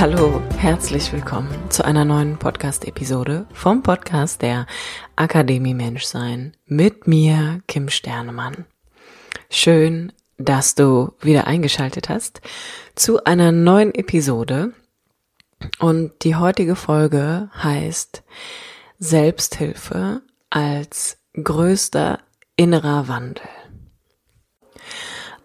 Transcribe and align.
Hallo, 0.00 0.40
herzlich 0.56 1.12
willkommen 1.12 1.50
zu 1.68 1.84
einer 1.84 2.06
neuen 2.06 2.38
Podcast-Episode 2.38 3.46
vom 3.52 3.82
Podcast 3.82 4.40
der 4.40 4.66
Akademie 5.14 5.74
Menschsein 5.74 6.56
mit 6.64 7.06
mir, 7.06 7.60
Kim 7.68 7.90
Sternemann. 7.90 8.64
Schön, 9.50 10.10
dass 10.38 10.74
du 10.74 11.12
wieder 11.20 11.46
eingeschaltet 11.46 12.08
hast 12.08 12.40
zu 12.94 13.24
einer 13.24 13.52
neuen 13.52 13.94
Episode. 13.94 14.72
Und 15.80 16.24
die 16.24 16.34
heutige 16.34 16.76
Folge 16.76 17.50
heißt 17.62 18.22
Selbsthilfe 18.98 20.22
als 20.48 21.18
größter 21.34 22.20
innerer 22.56 23.06
Wandel. 23.08 23.50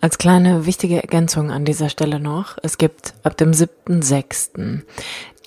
Als 0.05 0.19
kleine 0.19 0.67
wichtige 0.67 1.01
Ergänzung 1.01 1.49
an 1.49 1.65
dieser 1.65 1.89
Stelle 1.89 2.19
noch, 2.19 2.59
es 2.61 2.77
gibt 2.77 3.15
ab 3.23 3.37
dem 3.37 3.53
7.6. 3.53 4.83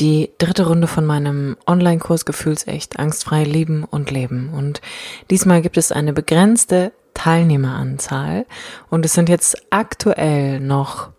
die 0.00 0.30
dritte 0.38 0.66
Runde 0.66 0.88
von 0.88 1.06
meinem 1.06 1.56
Online-Kurs 1.69 2.24
Gefühlsecht, 2.24 2.98
angstfrei 2.98 3.44
lieben 3.44 3.84
und 3.84 4.10
leben. 4.10 4.52
Und 4.52 4.80
diesmal 5.30 5.62
gibt 5.62 5.77
es 5.77 5.92
eine 5.92 6.12
begrenzte 6.12 6.91
Teilnehmeranzahl 7.14 8.47
und 8.91 9.05
es 9.05 9.12
sind 9.12 9.28
jetzt 9.28 9.62
aktuell 9.70 10.58
noch 10.58 11.10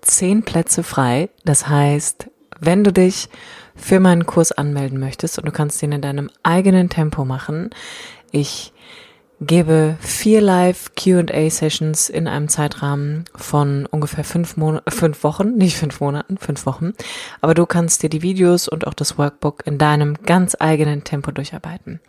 zehn 0.00 0.42
Plätze 0.42 0.82
frei. 0.82 1.28
Das 1.44 1.68
heißt, 1.68 2.30
wenn 2.60 2.82
du 2.82 2.94
dich 2.94 3.28
für 3.76 4.00
meinen 4.00 4.24
Kurs 4.24 4.52
anmelden 4.52 4.98
möchtest 4.98 5.36
und 5.36 5.44
du 5.44 5.52
kannst 5.52 5.82
ihn 5.82 5.92
in 5.92 6.00
deinem 6.00 6.30
eigenen 6.42 6.88
Tempo 6.88 7.26
machen, 7.26 7.68
ich 8.32 8.72
gebe 9.40 9.96
vier 10.00 10.40
Live 10.40 10.92
Q&A 10.94 11.50
Sessions 11.50 12.08
in 12.08 12.28
einem 12.28 12.48
Zeitrahmen 12.48 13.24
von 13.34 13.86
ungefähr 13.86 14.24
fünf, 14.24 14.56
Mon 14.56 14.80
fünf 14.88 15.24
Wochen, 15.24 15.54
nicht 15.54 15.76
fünf 15.76 16.00
Monaten, 16.00 16.38
fünf 16.38 16.66
Wochen. 16.66 16.92
Aber 17.40 17.54
du 17.54 17.66
kannst 17.66 18.02
dir 18.02 18.08
die 18.08 18.22
Videos 18.22 18.68
und 18.68 18.86
auch 18.86 18.94
das 18.94 19.18
Workbook 19.18 19.66
in 19.66 19.78
deinem 19.78 20.14
ganz 20.24 20.56
eigenen 20.58 21.04
Tempo 21.04 21.30
durcharbeiten. 21.30 22.00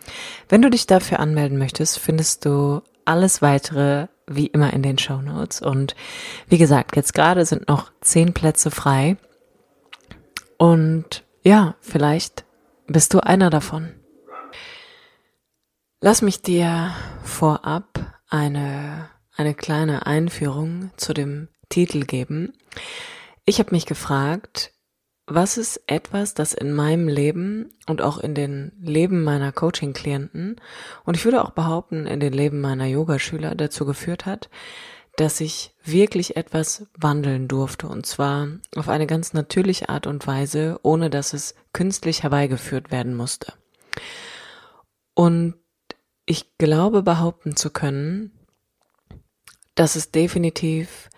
Wenn 0.49 0.61
du 0.61 0.69
dich 0.69 0.87
dafür 0.87 1.19
anmelden 1.19 1.57
möchtest, 1.57 1.99
findest 1.99 2.45
du 2.45 2.81
alles 3.05 3.41
weitere 3.41 4.07
wie 4.27 4.47
immer 4.47 4.73
in 4.73 4.81
den 4.81 4.97
Show 4.97 5.21
Notes. 5.21 5.61
Und 5.61 5.95
wie 6.47 6.57
gesagt, 6.57 6.95
jetzt 6.95 7.13
gerade 7.13 7.45
sind 7.45 7.67
noch 7.67 7.91
zehn 8.01 8.33
Plätze 8.33 8.71
frei. 8.71 9.17
Und 10.57 11.23
ja, 11.43 11.75
vielleicht 11.81 12.45
bist 12.87 13.13
du 13.13 13.19
einer 13.19 13.49
davon. 13.49 13.89
Lass 16.01 16.21
mich 16.21 16.41
dir 16.41 16.93
vorab 17.23 18.21
eine, 18.27 19.09
eine 19.35 19.53
kleine 19.53 20.05
Einführung 20.05 20.91
zu 20.97 21.13
dem 21.13 21.47
Titel 21.69 22.01
geben. 22.01 22.53
Ich 23.45 23.59
habe 23.59 23.71
mich 23.71 23.85
gefragt, 23.85 24.73
was 25.25 25.57
ist 25.57 25.81
etwas, 25.87 26.33
das 26.33 26.53
in 26.53 26.73
meinem 26.73 27.07
Leben 27.07 27.73
und 27.87 28.01
auch 28.01 28.17
in 28.17 28.35
den 28.35 28.73
Leben 28.79 29.23
meiner 29.23 29.51
Coaching-Klienten 29.51 30.61
und 31.05 31.17
ich 31.17 31.25
würde 31.25 31.43
auch 31.43 31.51
behaupten, 31.51 32.05
in 32.05 32.19
den 32.19 32.33
Leben 32.33 32.61
meiner 32.61 32.85
Yogaschüler 32.85 33.55
dazu 33.55 33.85
geführt 33.85 34.25
hat, 34.25 34.49
dass 35.15 35.39
ich 35.39 35.73
wirklich 35.83 36.35
etwas 36.35 36.87
wandeln 36.95 37.47
durfte 37.47 37.87
und 37.87 38.05
zwar 38.05 38.49
auf 38.75 38.89
eine 38.89 39.07
ganz 39.07 39.33
natürliche 39.33 39.89
Art 39.89 40.05
und 40.05 40.27
Weise, 40.27 40.77
ohne 40.83 41.09
dass 41.09 41.33
es 41.33 41.55
künstlich 41.73 42.21
herbeigeführt 42.21 42.91
werden 42.91 43.15
musste. 43.15 43.53
Und 45.15 45.55
ich 46.25 46.57
glaube 46.57 47.03
behaupten 47.03 47.55
zu 47.55 47.69
können, 47.69 48.31
dass 49.75 49.95
es 49.95 50.11
definitiv 50.11 51.09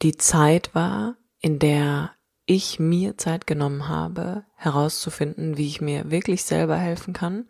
die 0.00 0.16
Zeit 0.16 0.74
war, 0.74 1.16
in 1.40 1.58
der 1.58 2.10
ich 2.46 2.80
mir 2.80 3.16
Zeit 3.16 3.46
genommen 3.46 3.88
habe, 3.88 4.44
herauszufinden, 4.56 5.56
wie 5.56 5.68
ich 5.68 5.80
mir 5.80 6.10
wirklich 6.10 6.42
selber 6.42 6.76
helfen 6.76 7.12
kann 7.14 7.46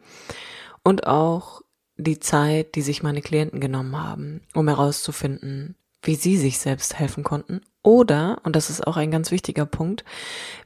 und 0.82 1.06
auch 1.06 1.62
die 1.96 2.20
Zeit, 2.20 2.74
die 2.74 2.82
sich 2.82 3.02
meine 3.02 3.22
Klienten 3.22 3.60
genommen 3.60 3.96
haben, 3.96 4.42
um 4.54 4.68
herauszufinden, 4.68 5.76
wie 6.02 6.16
sie 6.16 6.36
sich 6.36 6.58
selbst 6.58 6.98
helfen 6.98 7.22
konnten 7.22 7.60
oder, 7.82 8.40
und 8.44 8.54
das 8.54 8.70
ist 8.70 8.86
auch 8.86 8.96
ein 8.96 9.10
ganz 9.10 9.30
wichtiger 9.30 9.66
Punkt, 9.66 10.04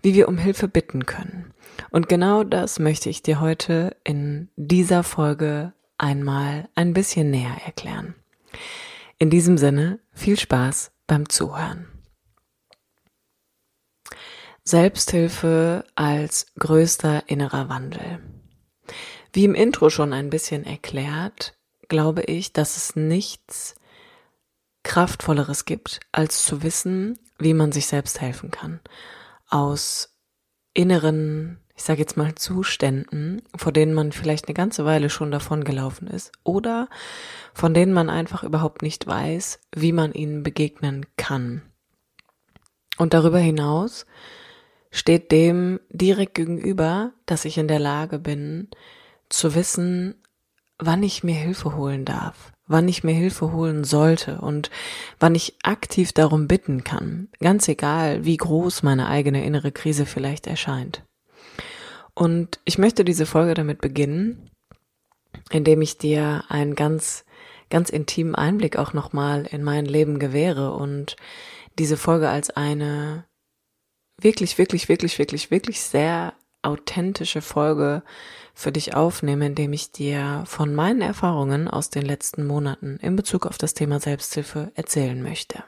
wie 0.03 0.15
wir 0.15 0.29
um 0.29 0.39
Hilfe 0.39 0.69
bitten 0.69 1.07
können. 1.07 1.53
Und 1.91 2.09
genau 2.09 2.45
das 2.45 2.79
möchte 2.79 3.11
ich 3.11 3.23
dir 3.23 3.41
heute 3.41 3.97
in 4.05 4.49
dieser 4.57 5.03
Folge 5.03 5.73
einmal 5.99 6.69
ein 6.75 6.93
bisschen 6.93 7.31
näher 7.31 7.57
erklären. 7.65 8.15
In 9.19 9.31
diesem 9.31 9.59
Sinne, 9.59 10.01
viel 10.13 10.39
Spaß 10.39 10.93
beim 11.07 11.29
Zuhören. 11.29 11.89
Selbsthilfe 14.65 15.85
als 15.95 16.47
größter 16.59 17.29
innerer 17.29 17.69
Wandel. 17.69 18.21
Wie 19.33 19.45
im 19.45 19.55
Intro 19.55 19.91
schon 19.91 20.13
ein 20.13 20.29
bisschen 20.29 20.65
erklärt, 20.65 21.57
glaube 21.89 22.23
ich, 22.23 22.53
dass 22.53 22.77
es 22.77 22.97
nichts 22.97 23.77
Kraftvolleres 24.83 25.65
gibt, 25.65 26.01
als 26.13 26.45
zu 26.45 26.63
wissen, 26.63 27.19
wie 27.39 27.55
man 27.55 27.73
sich 27.73 27.87
selbst 27.87 28.21
helfen 28.21 28.51
kann. 28.51 28.81
Aus 29.49 30.17
inneren 30.75 31.61
ich 31.77 31.85
sage 31.85 32.01
jetzt 32.01 32.17
mal 32.17 32.35
Zuständen, 32.35 33.43
vor 33.55 33.71
denen 33.71 33.93
man 33.93 34.13
vielleicht 34.13 34.49
eine 34.49 34.55
ganze 34.55 34.87
Weile 34.87 35.11
schon 35.11 35.31
davon 35.31 35.63
gelaufen 35.63 36.09
ist 36.09 36.33
oder 36.43 36.89
von 37.53 37.75
denen 37.75 37.93
man 37.93 38.09
einfach 38.09 38.43
überhaupt 38.43 38.81
nicht 38.83 39.07
weiß, 39.07 39.61
wie 39.75 39.93
man 39.93 40.13
ihnen 40.13 40.43
begegnen 40.43 41.05
kann. 41.17 41.63
Und 42.97 43.13
darüber 43.13 43.39
hinaus 43.39 44.07
steht 44.91 45.31
dem 45.31 45.79
direkt 45.91 46.35
gegenüber, 46.35 47.13
dass 47.27 47.45
ich 47.45 47.59
in 47.59 47.69
der 47.69 47.79
Lage 47.79 48.19
bin, 48.19 48.69
zu 49.29 49.55
wissen, 49.55 50.15
wann 50.79 51.03
ich 51.03 51.25
mir 51.25 51.35
Hilfe 51.35 51.77
holen 51.77 52.07
darf, 52.07 52.53
wann 52.67 52.89
ich 52.89 53.05
mir 53.05 53.15
Hilfe 53.15 53.53
holen 53.53 53.85
sollte 53.85 54.41
und 54.41 54.71
wann 55.21 55.35
ich 55.35 55.57
aktiv 55.63 56.13
darum 56.13 56.49
bitten 56.49 56.85
kann, 56.85 57.29
ganz 57.41 57.69
egal, 57.69 58.25
wie 58.25 58.37
groß 58.39 58.83
meine 58.83 59.09
eigene 59.09 59.45
innere 59.45 59.73
Krise 59.73 60.07
vielleicht 60.07 60.47
erscheint. 60.47 61.06
Und 62.17 62.61
ich 62.65 62.79
möchte 62.79 63.05
diese 63.05 63.27
Folge 63.27 63.53
damit 63.53 63.83
beginnen, 63.83 64.51
indem 65.51 65.83
ich 65.83 65.99
dir 65.99 66.45
einen 66.49 66.75
ganz, 66.75 67.27
ganz 67.69 67.91
intimen 67.91 68.35
Einblick 68.35 68.79
auch 68.79 68.95
nochmal 68.95 69.47
in 69.51 69.63
mein 69.63 69.85
Leben 69.85 70.19
gewähre 70.19 70.73
und 70.73 71.17
diese 71.79 71.99
Folge 71.99 72.31
als 72.31 72.49
eine 72.49 73.27
wirklich, 74.19 74.57
wirklich, 74.57 74.89
wirklich, 74.89 75.19
wirklich, 75.19 75.51
wirklich 75.51 75.83
sehr 75.83 76.33
authentische 76.63 77.43
Folge 77.43 78.03
für 78.55 78.73
dich 78.73 78.95
aufnehme, 78.95 79.45
indem 79.45 79.75
ich 79.75 79.93
dir 79.93 80.43
von 80.47 80.75
meinen 80.75 81.03
Erfahrungen 81.03 81.69
aus 81.69 81.91
den 81.91 82.07
letzten 82.07 82.47
Monaten 82.47 82.97
in 83.03 83.15
Bezug 83.15 83.45
auf 83.45 83.59
das 83.59 83.75
Thema 83.75 84.01
Selbsthilfe 84.01 84.73
erzählen 84.75 85.23
möchte. 85.23 85.63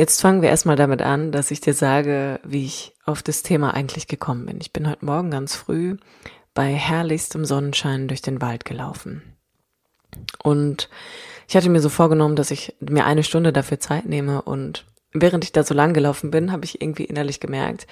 Jetzt 0.00 0.22
fangen 0.22 0.40
wir 0.40 0.48
erstmal 0.48 0.76
damit 0.76 1.02
an, 1.02 1.30
dass 1.30 1.50
ich 1.50 1.60
dir 1.60 1.74
sage, 1.74 2.40
wie 2.42 2.64
ich 2.64 2.94
auf 3.04 3.22
das 3.22 3.42
Thema 3.42 3.74
eigentlich 3.74 4.06
gekommen 4.06 4.46
bin. 4.46 4.56
Ich 4.58 4.72
bin 4.72 4.88
heute 4.88 5.04
Morgen 5.04 5.30
ganz 5.30 5.54
früh 5.54 5.98
bei 6.54 6.72
herrlichstem 6.72 7.44
Sonnenschein 7.44 8.08
durch 8.08 8.22
den 8.22 8.40
Wald 8.40 8.64
gelaufen. 8.64 9.20
Und 10.42 10.88
ich 11.48 11.54
hatte 11.54 11.68
mir 11.68 11.82
so 11.82 11.90
vorgenommen, 11.90 12.34
dass 12.34 12.50
ich 12.50 12.74
mir 12.80 13.04
eine 13.04 13.22
Stunde 13.22 13.52
dafür 13.52 13.78
Zeit 13.78 14.06
nehme 14.06 14.40
und 14.40 14.86
während 15.12 15.44
ich 15.44 15.52
da 15.52 15.64
so 15.64 15.74
lang 15.74 15.92
gelaufen 15.92 16.30
bin, 16.30 16.50
habe 16.50 16.64
ich 16.64 16.80
irgendwie 16.80 17.04
innerlich 17.04 17.38
gemerkt, 17.38 17.86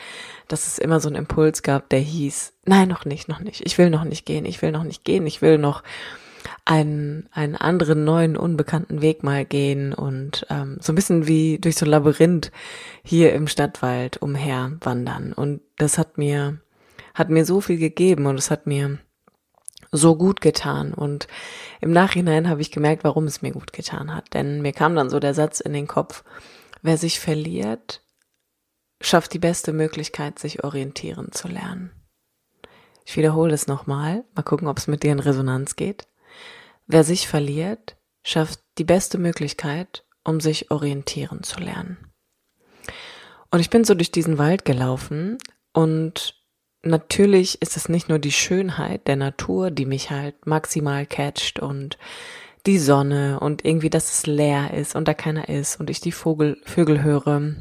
dass 0.49 0.67
es 0.67 0.79
immer 0.79 1.01
so 1.01 1.11
einen 1.11 1.17
Impuls 1.17 1.63
gab, 1.63 1.91
der 1.91 2.01
hieß, 2.01 2.55
nein, 2.65 2.89
noch 2.89 3.05
nicht, 3.05 3.29
noch 3.29 3.41
nicht, 3.41 3.67
ich 3.67 3.77
will 3.77 3.91
noch 3.91 4.05
nicht 4.05 4.25
gehen, 4.25 4.47
ich 4.47 4.63
will 4.63 4.73
noch 4.73 4.85
nicht 4.85 5.05
gehen, 5.05 5.27
ich 5.27 5.43
will 5.43 5.59
noch 5.59 5.83
einen, 6.65 7.29
einen 7.33 7.57
anderen 7.57 8.05
neuen, 8.05 8.37
unbekannten 8.37 9.01
Weg 9.03 9.23
mal 9.23 9.45
gehen 9.45 9.93
und 9.95 10.47
ähm, 10.51 10.79
so 10.81 10.93
ein 10.93 10.97
bisschen 10.97 11.27
wie 11.27 11.59
durch 11.59 11.77
so 11.77 11.87
ein 11.87 11.91
Labyrinth 11.91 12.53
hier 13.03 13.33
im 13.33 13.49
Stadtwald 13.49 14.21
umher 14.23 14.73
wandern. 14.81 15.33
Und 15.33 15.61
das 15.77 15.99
hat 15.99 16.19
mir, 16.19 16.59
hat 17.15 17.31
mir 17.31 17.45
so 17.45 17.61
viel 17.61 17.79
gegeben 17.79 18.27
und 18.27 18.39
es 18.39 18.51
hat 18.51 18.67
mir 18.67 18.99
so 19.93 20.17
gut 20.17 20.41
getan. 20.41 20.93
Und 20.93 21.29
im 21.81 21.93
Nachhinein 21.93 22.49
habe 22.49 22.61
ich 22.61 22.71
gemerkt, 22.71 23.05
warum 23.05 23.25
es 23.25 23.43
mir 23.43 23.53
gut 23.53 23.73
getan 23.73 24.15
hat. 24.15 24.35
Denn 24.35 24.61
mir 24.63 24.73
kam 24.73 24.95
dann 24.95 25.11
so 25.11 25.21
der 25.21 25.35
Satz 25.35 25.61
in 25.61 25.73
den 25.73 25.87
Kopf, 25.87 26.25
wer 26.83 26.99
sich 26.99 27.21
verliert, 27.21 28.03
schafft 29.01 29.33
die 29.33 29.39
beste 29.39 29.73
Möglichkeit, 29.73 30.39
sich 30.39 30.65
orientieren 30.65 31.33
zu 31.33 31.49
lernen. 31.49 31.91
Ich 33.07 33.17
wiederhole 33.17 33.55
es 33.55 33.67
nochmal, 33.67 34.25
mal 34.35 34.43
gucken, 34.43 34.69
ob 34.69 34.77
es 34.77 34.87
mit 34.87 35.03
dir 35.03 35.13
in 35.13 35.21
Resonanz 35.21 35.77
geht. 35.77 36.07
Wer 36.89 37.05
sich 37.05 37.29
verliert, 37.29 37.97
schafft 38.23 38.61
die 38.79 38.85
beste 38.85 39.19
Möglichkeit, 39.19 40.05
um 40.25 40.41
sich 40.41 40.71
orientieren 40.71 41.43
zu 41.43 41.61
lernen. 41.61 41.99
Und 43.51 43.61
ich 43.61 43.69
bin 43.69 43.85
so 43.85 43.95
durch 43.95 44.11
diesen 44.11 44.39
Wald 44.39 44.65
gelaufen 44.65 45.37
und 45.75 46.35
natürlich 46.83 47.61
ist 47.61 47.77
es 47.77 47.91
nicht 47.91 48.09
nur 48.09 48.19
die 48.19 48.33
Schönheit 48.33 49.07
der 49.07 49.17
Natur, 49.17 49.71
die 49.71 49.85
mich 49.85 50.11
halt 50.11 50.47
maximal 50.47 51.05
catcht 51.05 51.61
und 51.61 51.99
die 52.67 52.79
Sonne 52.79 53.39
und 53.41 53.67
irgendwie, 53.67 53.91
dass 53.91 54.11
es 54.11 54.27
leer 54.27 54.73
ist 54.73 54.97
und 54.97 55.07
da 55.07 55.15
keiner 55.15 55.49
ist 55.49 55.79
und 55.79 55.91
ich 55.91 56.01
die 56.01 56.13
Vogel, 56.13 56.59
Vögel 56.65 57.03
höre 57.03 57.55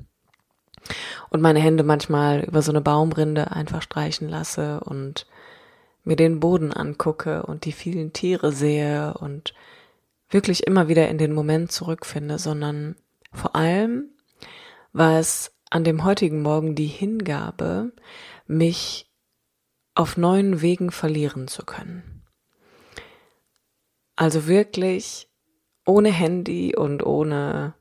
und 1.29 1.41
meine 1.41 1.59
Hände 1.59 1.83
manchmal 1.83 2.45
über 2.45 2.61
so 2.61 2.71
eine 2.71 2.81
Baumrinde 2.81 3.51
einfach 3.51 3.81
streichen 3.81 4.29
lasse 4.29 4.79
und 4.81 5.25
mir 6.07 6.15
den 6.15 6.39
Boden 6.39 6.71
angucke 6.71 7.43
und 7.43 7.65
die 7.65 7.73
vielen 7.73 8.13
Tiere 8.13 8.53
sehe 8.53 9.13
und 9.15 9.53
wirklich 10.29 10.65
immer 10.65 10.87
wieder 10.87 11.09
in 11.09 11.17
den 11.17 11.33
Moment 11.33 11.71
zurückfinde, 11.71 12.39
sondern 12.39 12.95
vor 13.33 13.55
allem 13.57 14.09
war 14.93 15.19
es 15.19 15.51
an 15.69 15.83
dem 15.83 16.05
heutigen 16.05 16.41
Morgen 16.41 16.75
die 16.75 16.87
Hingabe, 16.87 17.91
mich 18.45 19.11
auf 19.95 20.15
neuen 20.15 20.61
Wegen 20.61 20.91
verlieren 20.91 21.49
zu 21.49 21.65
können. 21.65 22.23
Also 24.15 24.47
wirklich 24.47 25.29
ohne 25.85 26.11
Handy 26.11 26.73
und 26.73 27.05
ohne, 27.05 27.73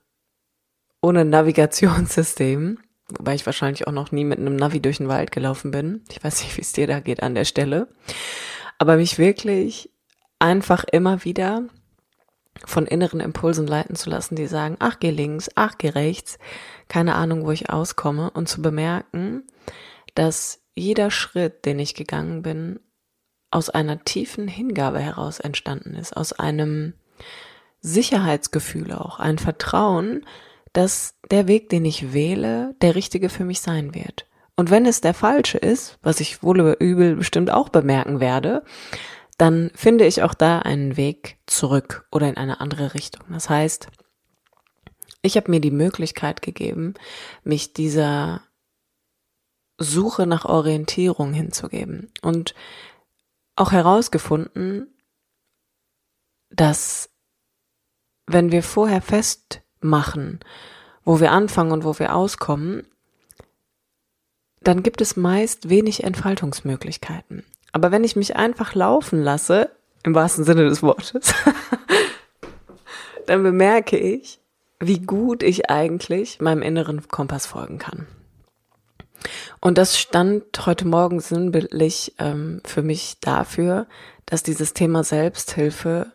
ohne 1.01 1.25
Navigationssystem, 1.25 2.81
wobei 3.09 3.35
ich 3.35 3.47
wahrscheinlich 3.47 3.87
auch 3.87 3.93
noch 3.93 4.13
nie 4.13 4.25
mit 4.25 4.39
einem 4.39 4.57
Navi 4.57 4.81
durch 4.81 4.99
den 4.99 5.09
Wald 5.09 5.33
gelaufen 5.33 5.71
bin. 5.71 6.03
Ich 6.11 6.23
weiß 6.23 6.43
nicht, 6.43 6.57
wie 6.57 6.63
es 6.63 6.73
dir 6.73 6.87
da 6.87 7.01
geht 7.01 7.23
an 7.23 7.35
der 7.35 7.45
Stelle. 7.45 7.89
Aber 8.79 8.97
mich 8.97 9.19
wirklich 9.19 9.91
einfach 10.39 10.85
immer 10.85 11.25
wieder 11.25 11.65
von 12.65 12.87
inneren 12.87 13.21
Impulsen 13.21 13.67
leiten 13.67 13.97
zu 13.97 14.09
lassen, 14.11 14.35
die 14.35 14.47
sagen, 14.47 14.77
ach, 14.79 14.99
geh 14.99 15.11
links, 15.11 15.51
ach, 15.55 15.77
geh 15.79 15.91
rechts, 15.91 16.39
keine 16.89 17.15
Ahnung, 17.15 17.45
wo 17.45 17.51
ich 17.51 17.71
auskomme 17.71 18.31
und 18.31 18.49
zu 18.49 18.63
bemerken, 18.63 19.45
dass 20.15 20.63
jeder 20.75 21.11
Schritt, 21.11 21.65
den 21.65 21.79
ich 21.79 21.95
gegangen 21.95 22.43
bin, 22.43 22.81
aus 23.51 23.71
einer 23.71 24.05
tiefen 24.05 24.49
Hingabe 24.49 25.01
heraus 25.01 25.39
entstanden 25.39 25.95
ist, 25.95 26.17
aus 26.17 26.33
einem 26.33 26.95
Sicherheitsgefühl 27.81 28.93
auch, 28.93 29.19
ein 29.19 29.39
Vertrauen, 29.39 30.27
dass 30.77 31.15
der 31.31 31.49
Weg, 31.49 31.71
den 31.71 31.87
ich 31.87 32.13
wähle, 32.13 32.77
der 32.83 32.95
richtige 32.95 33.31
für 33.31 33.47
mich 33.47 33.63
sein 33.63 33.95
wird. 33.95 34.27
Und 34.57 34.71
wenn 34.71 34.85
es 34.85 35.01
der 35.01 35.15
falsche 35.15 35.57
ist, 35.57 35.99
was 36.03 36.21
ich 36.21 36.43
wohl 36.43 36.61
über 36.61 36.81
übel 36.83 37.17
bestimmt 37.17 37.51
auch 37.51 37.71
bemerken 37.71 38.21
werde, 38.21 38.63
dann 39.39 39.71
finde 39.75 40.07
ich 40.07 40.23
auch 40.23 40.35
da 40.35 40.59
einen 40.59 40.99
Weg 40.99 41.39
zurück 41.47 42.07
oder 42.11 42.29
in 42.29 42.37
eine 42.37 42.61
andere 42.61 42.93
Richtung. 42.93 43.25
Das 43.31 43.49
heißt, 43.49 43.89
ich 45.23 45.39
habe 45.39 45.51
mir 45.51 45.61
die 45.61 45.71
Möglichkeit 45.71 46.43
gegeben, 46.43 46.93
mich 47.43 47.73
dieser 47.73 48.43
Suche 49.79 50.27
nach 50.27 50.45
Orientierung 50.45 51.33
hinzugeben 51.33 52.13
und 52.21 52.55
auch 53.57 53.73
herausgefunden, 53.73 54.95
dass 56.51 57.09
wenn 58.27 58.53
wir 58.53 58.63
vorher 58.63 59.01
festmachen, 59.87 60.41
wo 61.05 61.21
wir 61.21 61.33
anfangen 61.33 61.73
und 61.73 61.85
wo 61.85 61.99
wir 61.99 62.15
auskommen, 62.15 62.87
dann 64.61 64.83
gibt 64.83 65.01
es 65.01 65.17
meist 65.17 65.69
wenig 65.69 66.03
Entfaltungsmöglichkeiten. 66.03 67.45
Aber 67.73 67.93
wenn 67.93 68.05
ich 68.05 68.17
mich 68.17 68.35
einfach 68.37 68.75
laufen 68.75 69.23
lasse, 69.23 69.71
im 70.03 70.15
wahrsten 70.15 70.45
Sinne 70.45 70.69
des 70.69 70.83
Wortes, 70.83 71.33
dann 73.27 73.43
bemerke 73.43 73.97
ich, 73.97 74.41
wie 74.81 74.99
gut 74.99 75.43
ich 75.43 75.71
eigentlich 75.71 76.41
meinem 76.41 76.63
inneren 76.63 77.07
Kompass 77.09 77.47
folgen 77.47 77.79
kann. 77.79 78.07
Und 79.61 79.79
das 79.79 79.99
stand 79.99 80.45
heute 80.67 80.87
Morgen 80.87 81.21
sinnbildlich 81.21 82.15
ähm, 82.19 82.61
für 82.65 82.83
mich 82.83 83.19
dafür, 83.21 83.87
dass 84.27 84.43
dieses 84.43 84.75
Thema 84.75 85.05
Selbsthilfe 85.05 86.13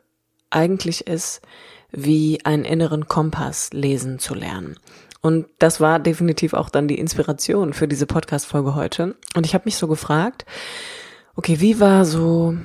eigentlich 0.49 1.07
ist, 1.07 1.41
wie 1.91 2.43
einen 2.45 2.65
inneren 2.65 3.07
Kompass 3.07 3.69
lesen 3.73 4.19
zu 4.19 4.33
lernen. 4.33 4.77
Und 5.21 5.45
das 5.59 5.79
war 5.79 5.99
definitiv 5.99 6.53
auch 6.53 6.69
dann 6.69 6.87
die 6.87 6.97
Inspiration 6.97 7.73
für 7.73 7.87
diese 7.87 8.07
Podcast-Folge 8.07 8.75
heute. 8.75 9.15
Und 9.35 9.45
ich 9.45 9.53
habe 9.53 9.65
mich 9.65 9.75
so 9.75 9.87
gefragt, 9.87 10.45
Okay, 11.35 11.61
wie 11.61 11.79
war 11.79 12.03
so, 12.05 12.55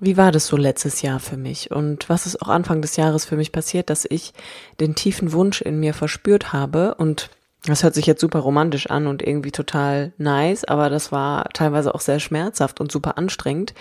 wie 0.00 0.16
war 0.16 0.32
das 0.32 0.48
so 0.48 0.56
letztes 0.56 1.00
Jahr 1.02 1.20
für 1.20 1.36
mich? 1.36 1.70
Und 1.70 2.08
was 2.08 2.26
ist 2.26 2.42
auch 2.42 2.48
Anfang 2.48 2.82
des 2.82 2.96
Jahres 2.96 3.24
für 3.24 3.36
mich 3.36 3.52
passiert, 3.52 3.88
dass 3.88 4.04
ich 4.04 4.32
den 4.80 4.94
tiefen 4.94 5.32
Wunsch 5.32 5.60
in 5.60 5.78
mir 5.78 5.94
verspürt 5.94 6.52
habe 6.52 6.96
und 6.96 7.30
das 7.64 7.82
hört 7.82 7.94
sich 7.94 8.06
jetzt 8.06 8.20
super 8.20 8.40
romantisch 8.40 8.90
an 8.90 9.06
und 9.06 9.22
irgendwie 9.26 9.50
total 9.50 10.12
nice, 10.18 10.64
aber 10.64 10.88
das 10.88 11.10
war 11.10 11.48
teilweise 11.52 11.94
auch 11.94 12.00
sehr 12.00 12.20
schmerzhaft 12.20 12.80
und 12.80 12.92
super 12.92 13.18
anstrengend, 13.18 13.74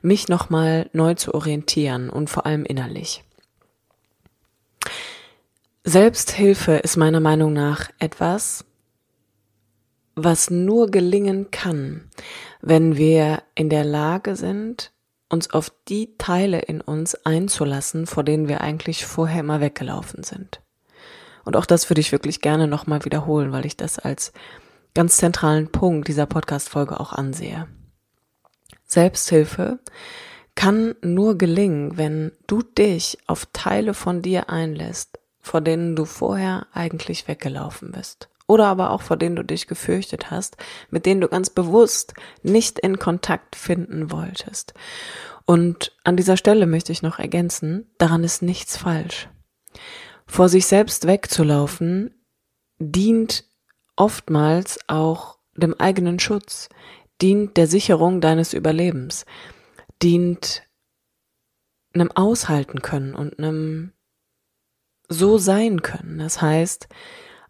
mich 0.00 0.28
nochmal 0.28 0.88
neu 0.92 1.14
zu 1.14 1.34
orientieren 1.34 2.08
und 2.08 2.30
vor 2.30 2.46
allem 2.46 2.64
innerlich. 2.64 3.24
Selbsthilfe 5.88 6.72
ist 6.72 6.96
meiner 6.96 7.20
Meinung 7.20 7.52
nach 7.52 7.90
etwas, 8.00 8.64
was 10.16 10.50
nur 10.50 10.90
gelingen 10.90 11.52
kann, 11.52 12.10
wenn 12.60 12.96
wir 12.96 13.44
in 13.54 13.70
der 13.70 13.84
Lage 13.84 14.34
sind, 14.34 14.90
uns 15.28 15.48
auf 15.50 15.70
die 15.86 16.16
Teile 16.18 16.58
in 16.58 16.80
uns 16.80 17.14
einzulassen, 17.24 18.08
vor 18.08 18.24
denen 18.24 18.48
wir 18.48 18.62
eigentlich 18.62 19.06
vorher 19.06 19.38
immer 19.38 19.60
weggelaufen 19.60 20.24
sind. 20.24 20.60
Und 21.44 21.54
auch 21.54 21.66
das 21.66 21.88
würde 21.88 22.00
ich 22.00 22.10
wirklich 22.10 22.40
gerne 22.40 22.66
nochmal 22.66 23.04
wiederholen, 23.04 23.52
weil 23.52 23.64
ich 23.64 23.76
das 23.76 24.00
als 24.00 24.32
ganz 24.92 25.18
zentralen 25.18 25.70
Punkt 25.70 26.08
dieser 26.08 26.26
Podcast-Folge 26.26 26.98
auch 26.98 27.12
ansehe. 27.12 27.68
Selbsthilfe 28.86 29.78
kann 30.56 30.96
nur 31.00 31.38
gelingen, 31.38 31.96
wenn 31.96 32.32
du 32.48 32.62
dich 32.62 33.18
auf 33.28 33.46
Teile 33.52 33.94
von 33.94 34.20
dir 34.20 34.50
einlässt, 34.50 35.20
vor 35.46 35.60
denen 35.60 35.94
du 35.94 36.04
vorher 36.04 36.66
eigentlich 36.72 37.28
weggelaufen 37.28 37.92
bist 37.92 38.28
oder 38.48 38.66
aber 38.66 38.90
auch 38.90 39.00
vor 39.00 39.16
denen 39.16 39.36
du 39.36 39.44
dich 39.44 39.68
gefürchtet 39.68 40.30
hast, 40.30 40.56
mit 40.90 41.06
denen 41.06 41.20
du 41.20 41.28
ganz 41.28 41.50
bewusst 41.50 42.14
nicht 42.42 42.80
in 42.80 42.98
Kontakt 42.98 43.54
finden 43.54 44.10
wolltest. 44.10 44.74
Und 45.44 45.96
an 46.02 46.16
dieser 46.16 46.36
Stelle 46.36 46.66
möchte 46.66 46.90
ich 46.90 47.02
noch 47.02 47.20
ergänzen, 47.20 47.88
daran 47.98 48.24
ist 48.24 48.42
nichts 48.42 48.76
falsch. 48.76 49.28
Vor 50.26 50.48
sich 50.48 50.66
selbst 50.66 51.06
wegzulaufen 51.06 52.12
dient 52.78 53.44
oftmals 53.94 54.80
auch 54.88 55.38
dem 55.54 55.74
eigenen 55.78 56.18
Schutz, 56.18 56.68
dient 57.22 57.56
der 57.56 57.68
Sicherung 57.68 58.20
deines 58.20 58.52
Überlebens, 58.52 59.26
dient 60.02 60.64
einem 61.94 62.10
Aushalten 62.10 62.82
können 62.82 63.14
und 63.14 63.38
einem 63.38 63.92
so 65.08 65.38
sein 65.38 65.82
können. 65.82 66.18
Das 66.18 66.40
heißt, 66.42 66.88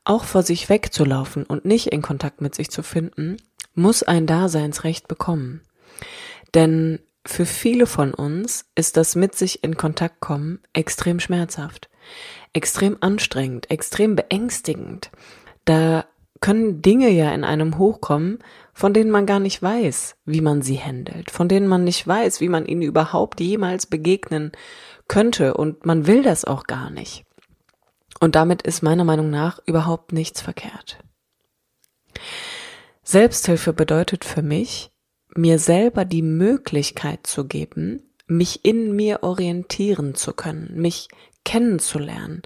auch 0.04 0.24
vor 0.24 0.42
sich 0.42 0.68
wegzulaufen 0.68 1.44
und 1.44 1.64
nicht 1.64 1.88
in 1.88 2.02
Kontakt 2.02 2.40
mit 2.40 2.54
sich 2.54 2.70
zu 2.70 2.82
finden, 2.82 3.36
muss 3.74 4.02
ein 4.02 4.26
Daseinsrecht 4.26 5.08
bekommen. 5.08 5.62
Denn 6.54 7.00
für 7.26 7.44
viele 7.44 7.86
von 7.86 8.14
uns 8.14 8.66
ist 8.76 8.96
das 8.96 9.16
mit 9.16 9.34
sich 9.34 9.64
in 9.64 9.76
Kontakt 9.76 10.20
kommen 10.20 10.60
extrem 10.72 11.18
schmerzhaft, 11.18 11.90
extrem 12.52 12.96
anstrengend, 13.00 13.70
extrem 13.70 14.14
beängstigend. 14.14 15.10
Da 15.64 16.06
können 16.40 16.82
Dinge 16.82 17.10
ja 17.10 17.32
in 17.32 17.42
einem 17.42 17.78
hochkommen, 17.78 18.38
von 18.72 18.94
denen 18.94 19.10
man 19.10 19.26
gar 19.26 19.40
nicht 19.40 19.60
weiß, 19.60 20.16
wie 20.24 20.40
man 20.40 20.62
sie 20.62 20.78
handelt, 20.78 21.30
von 21.30 21.48
denen 21.48 21.66
man 21.66 21.82
nicht 21.82 22.06
weiß, 22.06 22.40
wie 22.40 22.48
man 22.48 22.66
ihnen 22.66 22.82
überhaupt 22.82 23.40
jemals 23.40 23.86
begegnen 23.86 24.52
könnte 25.08 25.54
und 25.54 25.84
man 25.84 26.06
will 26.06 26.22
das 26.22 26.44
auch 26.44 26.64
gar 26.64 26.90
nicht. 26.90 27.25
Und 28.20 28.34
damit 28.34 28.62
ist 28.62 28.82
meiner 28.82 29.04
Meinung 29.04 29.30
nach 29.30 29.60
überhaupt 29.66 30.12
nichts 30.12 30.40
verkehrt. 30.40 30.98
Selbsthilfe 33.02 33.72
bedeutet 33.72 34.24
für 34.24 34.42
mich, 34.42 34.90
mir 35.34 35.58
selber 35.58 36.04
die 36.04 36.22
Möglichkeit 36.22 37.26
zu 37.26 37.46
geben, 37.46 38.02
mich 38.26 38.64
in 38.64 38.96
mir 38.96 39.22
orientieren 39.22 40.14
zu 40.14 40.32
können, 40.32 40.70
mich 40.74 41.08
kennenzulernen, 41.44 42.42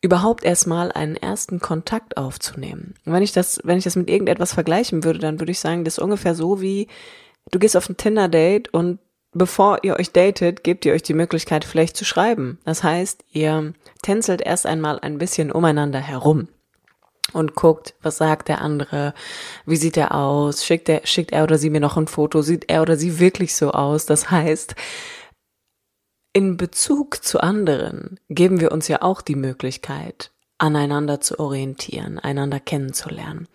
überhaupt 0.00 0.44
erstmal 0.44 0.90
einen 0.92 1.16
ersten 1.16 1.60
Kontakt 1.60 2.16
aufzunehmen. 2.16 2.94
Wenn 3.04 3.22
ich 3.22 3.32
das, 3.32 3.60
wenn 3.64 3.78
ich 3.78 3.84
das 3.84 3.96
mit 3.96 4.10
irgendetwas 4.10 4.52
vergleichen 4.52 5.04
würde, 5.04 5.18
dann 5.18 5.38
würde 5.40 5.52
ich 5.52 5.60
sagen, 5.60 5.84
das 5.84 5.98
ist 5.98 6.02
ungefähr 6.02 6.34
so 6.34 6.60
wie, 6.60 6.88
du 7.50 7.58
gehst 7.58 7.76
auf 7.76 7.88
ein 7.88 7.96
Tinder-Date 7.96 8.74
und 8.74 8.98
bevor 9.34 9.78
ihr 9.82 9.96
euch 9.98 10.12
datet, 10.12 10.64
gebt 10.64 10.84
ihr 10.84 10.92
euch 10.94 11.02
die 11.02 11.14
Möglichkeit 11.14 11.64
vielleicht 11.64 11.96
zu 11.96 12.04
schreiben. 12.04 12.58
Das 12.64 12.82
heißt, 12.82 13.24
ihr 13.32 13.74
tänzelt 14.02 14.40
erst 14.40 14.66
einmal 14.66 14.98
ein 15.00 15.18
bisschen 15.18 15.52
umeinander 15.52 16.00
herum. 16.00 16.48
und 17.32 17.54
guckt, 17.54 17.94
was 18.02 18.18
sagt 18.18 18.48
der 18.48 18.60
andere, 18.60 19.14
wie 19.66 19.76
sieht 19.76 19.96
er 19.96 20.14
aus, 20.14 20.64
schickt 20.64 20.88
er, 20.88 21.00
schickt 21.04 21.32
er 21.32 21.42
oder 21.42 21.58
sie 21.58 21.70
mir 21.70 21.80
noch 21.80 21.96
ein 21.96 22.06
Foto, 22.06 22.42
sieht 22.42 22.70
er 22.70 22.82
oder 22.82 22.96
sie 22.96 23.18
wirklich 23.18 23.56
so 23.56 23.72
aus. 23.72 24.06
Das 24.06 24.30
heißt, 24.30 24.74
in 26.32 26.56
Bezug 26.56 27.24
zu 27.24 27.40
anderen 27.40 28.20
geben 28.28 28.60
wir 28.60 28.72
uns 28.72 28.88
ja 28.88 29.02
auch 29.02 29.22
die 29.22 29.36
Möglichkeit, 29.36 30.32
aneinander 30.58 31.20
zu 31.20 31.38
orientieren, 31.38 32.18
einander 32.18 32.60
kennenzulernen. 32.60 33.48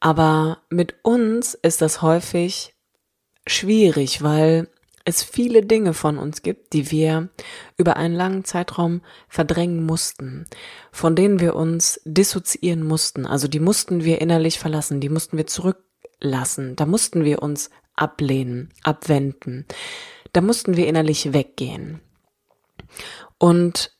Aber 0.00 0.58
mit 0.70 0.96
uns 1.02 1.54
ist 1.54 1.82
das 1.82 2.02
häufig 2.02 2.74
schwierig, 3.46 4.22
weil 4.22 4.68
es 5.06 5.22
viele 5.22 5.64
Dinge 5.64 5.94
von 5.94 6.18
uns 6.18 6.42
gibt, 6.42 6.72
die 6.72 6.90
wir 6.90 7.28
über 7.78 7.96
einen 7.96 8.14
langen 8.14 8.44
Zeitraum 8.44 9.02
verdrängen 9.28 9.86
mussten, 9.86 10.46
von 10.90 11.14
denen 11.14 11.38
wir 11.38 11.54
uns 11.54 12.00
dissoziieren 12.04 12.82
mussten. 12.82 13.24
Also 13.24 13.46
die 13.46 13.60
mussten 13.60 14.02
wir 14.02 14.20
innerlich 14.20 14.58
verlassen, 14.58 15.00
die 15.00 15.08
mussten 15.08 15.36
wir 15.36 15.46
zurücklassen, 15.46 16.74
da 16.74 16.86
mussten 16.86 17.24
wir 17.24 17.40
uns 17.40 17.70
ablehnen, 17.94 18.70
abwenden, 18.82 19.64
da 20.32 20.40
mussten 20.40 20.76
wir 20.76 20.88
innerlich 20.88 21.32
weggehen. 21.32 22.00
Und 23.38 23.96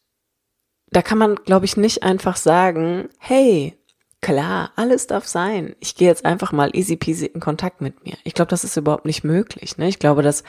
da 0.90 1.02
kann 1.02 1.18
man, 1.18 1.36
glaube 1.36 1.66
ich, 1.66 1.76
nicht 1.76 2.02
einfach 2.02 2.36
sagen, 2.36 3.10
hey, 3.18 3.78
Klar, 4.26 4.72
alles 4.74 5.06
darf 5.06 5.24
sein. 5.28 5.76
Ich 5.78 5.94
gehe 5.94 6.08
jetzt 6.08 6.24
einfach 6.24 6.50
mal 6.50 6.74
easy 6.74 6.96
peasy 6.96 7.26
in 7.26 7.38
Kontakt 7.38 7.80
mit 7.80 8.04
mir. 8.04 8.16
Ich 8.24 8.34
glaube, 8.34 8.48
das 8.48 8.64
ist 8.64 8.76
überhaupt 8.76 9.04
nicht 9.04 9.22
möglich. 9.22 9.78
Ne? 9.78 9.86
Ich 9.86 10.00
glaube, 10.00 10.22
das 10.22 10.42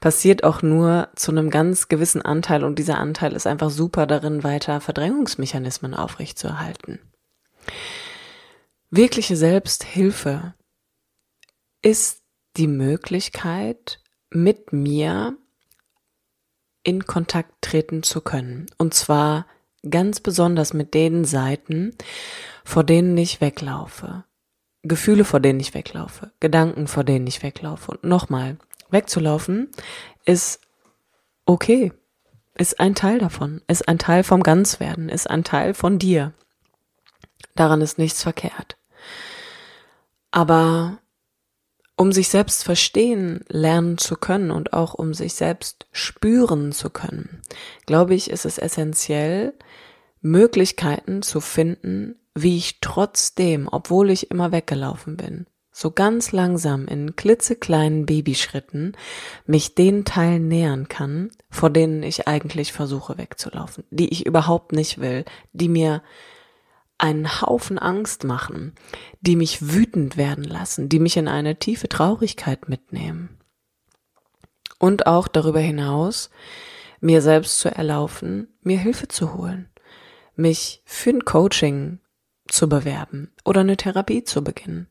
passiert 0.00 0.42
auch 0.42 0.62
nur 0.62 1.10
zu 1.14 1.30
einem 1.30 1.48
ganz 1.48 1.86
gewissen 1.86 2.22
Anteil 2.22 2.64
und 2.64 2.76
dieser 2.80 2.98
Anteil 2.98 3.34
ist 3.34 3.46
einfach 3.46 3.70
super 3.70 4.08
darin, 4.08 4.42
weiter 4.42 4.80
Verdrängungsmechanismen 4.80 5.94
aufrechtzuerhalten. 5.94 6.98
Wirkliche 8.90 9.36
Selbsthilfe 9.36 10.54
ist 11.82 12.24
die 12.56 12.66
Möglichkeit, 12.66 14.00
mit 14.30 14.72
mir 14.72 15.36
in 16.82 17.06
Kontakt 17.06 17.52
treten 17.62 18.02
zu 18.02 18.22
können. 18.22 18.66
Und 18.76 18.92
zwar 18.92 19.46
Ganz 19.88 20.20
besonders 20.20 20.74
mit 20.74 20.92
den 20.92 21.24
Seiten, 21.24 21.96
vor 22.64 22.84
denen 22.84 23.16
ich 23.16 23.40
weglaufe. 23.40 24.24
Gefühle, 24.82 25.24
vor 25.24 25.40
denen 25.40 25.60
ich 25.60 25.74
weglaufe. 25.74 26.32
Gedanken, 26.40 26.86
vor 26.86 27.04
denen 27.04 27.26
ich 27.26 27.42
weglaufe. 27.42 27.92
Und 27.92 28.04
nochmal, 28.04 28.56
wegzulaufen 28.90 29.68
ist 30.24 30.60
okay. 31.44 31.92
Ist 32.56 32.80
ein 32.80 32.94
Teil 32.94 33.18
davon. 33.18 33.62
Ist 33.68 33.88
ein 33.88 33.98
Teil 33.98 34.22
vom 34.24 34.42
Ganzwerden. 34.42 35.08
Ist 35.08 35.28
ein 35.28 35.44
Teil 35.44 35.74
von 35.74 35.98
dir. 35.98 36.32
Daran 37.54 37.80
ist 37.80 37.98
nichts 37.98 38.22
verkehrt. 38.22 38.76
Aber 40.30 40.98
um 41.96 42.12
sich 42.12 42.28
selbst 42.28 42.64
verstehen 42.64 43.44
lernen 43.48 43.98
zu 43.98 44.16
können 44.16 44.50
und 44.50 44.72
auch 44.72 44.94
um 44.94 45.12
sich 45.12 45.34
selbst 45.34 45.86
spüren 45.92 46.72
zu 46.72 46.88
können, 46.88 47.42
glaube 47.84 48.14
ich, 48.14 48.30
ist 48.30 48.46
es 48.46 48.56
essentiell, 48.56 49.52
Möglichkeiten 50.22 51.22
zu 51.22 51.40
finden, 51.40 52.19
wie 52.34 52.56
ich 52.56 52.80
trotzdem, 52.80 53.68
obwohl 53.70 54.10
ich 54.10 54.30
immer 54.30 54.52
weggelaufen 54.52 55.16
bin, 55.16 55.46
so 55.72 55.90
ganz 55.90 56.32
langsam 56.32 56.86
in 56.86 57.16
klitzekleinen 57.16 58.06
Babyschritten 58.06 58.96
mich 59.46 59.74
den 59.74 60.04
Teilen 60.04 60.48
nähern 60.48 60.88
kann, 60.88 61.30
vor 61.48 61.70
denen 61.70 62.02
ich 62.02 62.28
eigentlich 62.28 62.72
versuche 62.72 63.18
wegzulaufen, 63.18 63.84
die 63.90 64.08
ich 64.08 64.26
überhaupt 64.26 64.72
nicht 64.72 65.00
will, 65.00 65.24
die 65.52 65.68
mir 65.68 66.02
einen 66.98 67.40
Haufen 67.40 67.78
Angst 67.78 68.24
machen, 68.24 68.74
die 69.20 69.36
mich 69.36 69.72
wütend 69.72 70.16
werden 70.16 70.44
lassen, 70.44 70.88
die 70.88 70.98
mich 70.98 71.16
in 71.16 71.28
eine 71.28 71.58
tiefe 71.58 71.88
Traurigkeit 71.88 72.68
mitnehmen. 72.68 73.38
Und 74.78 75.06
auch 75.06 75.28
darüber 75.28 75.60
hinaus, 75.60 76.30
mir 77.00 77.22
selbst 77.22 77.58
zu 77.58 77.74
erlaufen, 77.74 78.48
mir 78.62 78.78
Hilfe 78.78 79.08
zu 79.08 79.34
holen, 79.34 79.70
mich 80.34 80.82
für 80.84 81.10
ein 81.10 81.24
Coaching 81.24 82.00
zu 82.50 82.68
bewerben 82.68 83.32
oder 83.44 83.60
eine 83.60 83.76
Therapie 83.76 84.24
zu 84.24 84.44
beginnen 84.44 84.88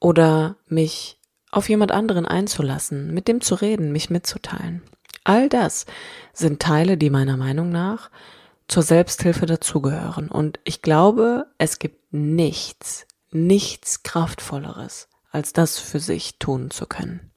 oder 0.00 0.56
mich 0.66 1.18
auf 1.50 1.68
jemand 1.68 1.92
anderen 1.92 2.26
einzulassen, 2.26 3.12
mit 3.12 3.28
dem 3.28 3.40
zu 3.40 3.54
reden, 3.54 3.92
mich 3.92 4.08
mitzuteilen. 4.08 4.82
All 5.24 5.48
das 5.48 5.86
sind 6.32 6.62
Teile, 6.62 6.96
die 6.96 7.10
meiner 7.10 7.36
Meinung 7.36 7.70
nach 7.70 8.10
zur 8.68 8.82
Selbsthilfe 8.82 9.46
dazugehören. 9.46 10.28
Und 10.28 10.58
ich 10.64 10.82
glaube, 10.82 11.46
es 11.58 11.78
gibt 11.78 12.12
nichts, 12.12 13.06
nichts 13.30 14.02
Kraftvolleres, 14.02 15.08
als 15.30 15.52
das 15.52 15.78
für 15.78 16.00
sich 16.00 16.38
tun 16.38 16.70
zu 16.70 16.86
können. 16.86 17.30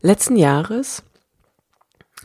Letzten 0.00 0.36
Jahres 0.36 1.02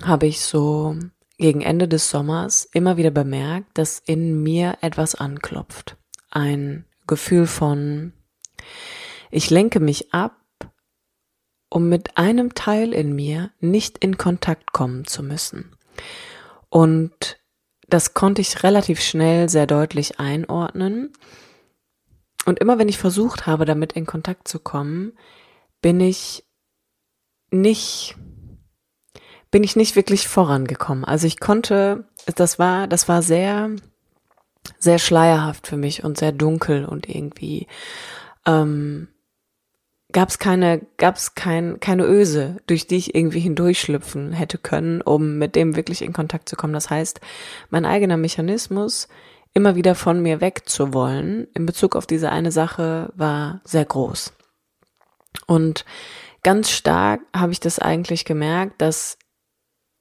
habe 0.01 0.27
ich 0.27 0.41
so 0.41 0.97
gegen 1.37 1.61
Ende 1.61 1.87
des 1.87 2.09
Sommers 2.09 2.65
immer 2.65 2.97
wieder 2.97 3.11
bemerkt, 3.11 3.77
dass 3.77 3.99
in 3.99 4.41
mir 4.41 4.77
etwas 4.81 5.15
anklopft. 5.15 5.97
Ein 6.29 6.85
Gefühl 7.07 7.47
von, 7.47 8.13
ich 9.31 9.49
lenke 9.49 9.79
mich 9.79 10.13
ab, 10.13 10.39
um 11.69 11.89
mit 11.89 12.17
einem 12.17 12.53
Teil 12.53 12.93
in 12.93 13.13
mir 13.13 13.51
nicht 13.59 13.97
in 13.97 14.17
Kontakt 14.17 14.71
kommen 14.71 15.05
zu 15.05 15.23
müssen. 15.23 15.75
Und 16.69 17.37
das 17.87 18.13
konnte 18.13 18.41
ich 18.41 18.63
relativ 18.63 19.01
schnell 19.01 19.49
sehr 19.49 19.67
deutlich 19.67 20.19
einordnen. 20.19 21.13
Und 22.45 22.59
immer 22.59 22.77
wenn 22.77 22.89
ich 22.89 22.97
versucht 22.97 23.45
habe, 23.45 23.65
damit 23.65 23.93
in 23.93 24.05
Kontakt 24.05 24.47
zu 24.47 24.59
kommen, 24.59 25.13
bin 25.81 25.99
ich 25.99 26.45
nicht, 27.51 28.15
bin 29.55 29.63
ich 29.63 29.77
nicht 29.77 29.95
wirklich 29.95 30.27
vorangekommen. 30.27 31.05
Also 31.05 31.27
ich 31.27 31.39
konnte, 31.39 32.03
das 32.35 32.59
war, 32.59 32.87
das 32.87 33.07
war 33.07 33.21
sehr, 33.21 33.69
sehr 34.79 34.99
schleierhaft 34.99 35.65
für 35.67 35.77
mich 35.77 36.03
und 36.03 36.17
sehr 36.17 36.33
dunkel 36.33 36.83
und 36.83 37.07
irgendwie 37.07 37.67
ähm, 38.45 39.07
gab 40.11 40.27
es 40.27 40.39
keine, 40.39 40.85
gab's 40.97 41.35
kein, 41.35 41.79
keine 41.79 42.03
Öse, 42.03 42.57
durch 42.67 42.85
die 42.85 42.97
ich 42.97 43.15
irgendwie 43.15 43.39
hindurchschlüpfen 43.39 44.33
hätte 44.33 44.57
können, 44.57 45.01
um 45.01 45.37
mit 45.37 45.55
dem 45.55 45.77
wirklich 45.77 46.01
in 46.01 46.11
Kontakt 46.11 46.49
zu 46.49 46.57
kommen. 46.57 46.73
Das 46.73 46.89
heißt, 46.89 47.21
mein 47.69 47.85
eigener 47.85 48.17
Mechanismus, 48.17 49.07
immer 49.53 49.77
wieder 49.77 49.95
von 49.95 50.21
mir 50.21 50.41
wegzuwollen, 50.41 51.47
in 51.53 51.65
Bezug 51.65 51.95
auf 51.95 52.05
diese 52.05 52.29
eine 52.29 52.51
Sache, 52.51 53.13
war 53.15 53.61
sehr 53.63 53.85
groß. 53.85 54.33
Und 55.47 55.85
ganz 56.43 56.71
stark 56.71 57.21
habe 57.33 57.53
ich 57.53 57.61
das 57.61 57.79
eigentlich 57.79 58.25
gemerkt, 58.25 58.81
dass 58.81 59.17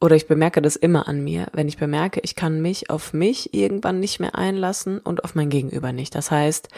oder 0.01 0.17
ich 0.17 0.27
bemerke 0.27 0.61
das 0.61 0.77
immer 0.77 1.09
an 1.09 1.23
mir, 1.23 1.47
wenn 1.53 1.69
ich 1.69 1.79
bemerke, 1.79 2.21
ich 2.23 2.35
kann 2.35 2.61
mich 2.61 2.91
auf 2.91 3.13
mich 3.13 3.55
irgendwann 3.55 4.01
nicht 4.01 4.21
mehr 4.21 4.35
einlassen 4.35 4.99
und 4.99 5.25
auf 5.25 5.35
mein 5.35 5.51
Gegenüber 5.51 5.93
nicht. 5.93 6.15
Das 6.15 6.31
heißt, 6.31 6.69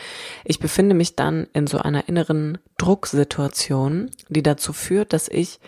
ich 0.45 0.61
befinde 0.61 0.95
mich 0.95 1.17
dann 1.17 1.49
in 1.53 1.67
so 1.67 1.79
einer 1.79 2.09
inneren 2.09 2.59
Drucksituation, 2.79 4.11
die 4.29 4.43
dazu 4.43 4.73
führt, 4.73 5.13
dass 5.13 5.29
ich 5.29 5.61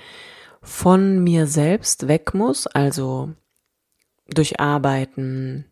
von 0.62 1.23
mir 1.25 1.47
selbst 1.47 2.07
weg 2.07 2.35
muss, 2.35 2.67
also 2.67 3.33
durch 4.28 4.61
Arbeiten, 4.61 5.64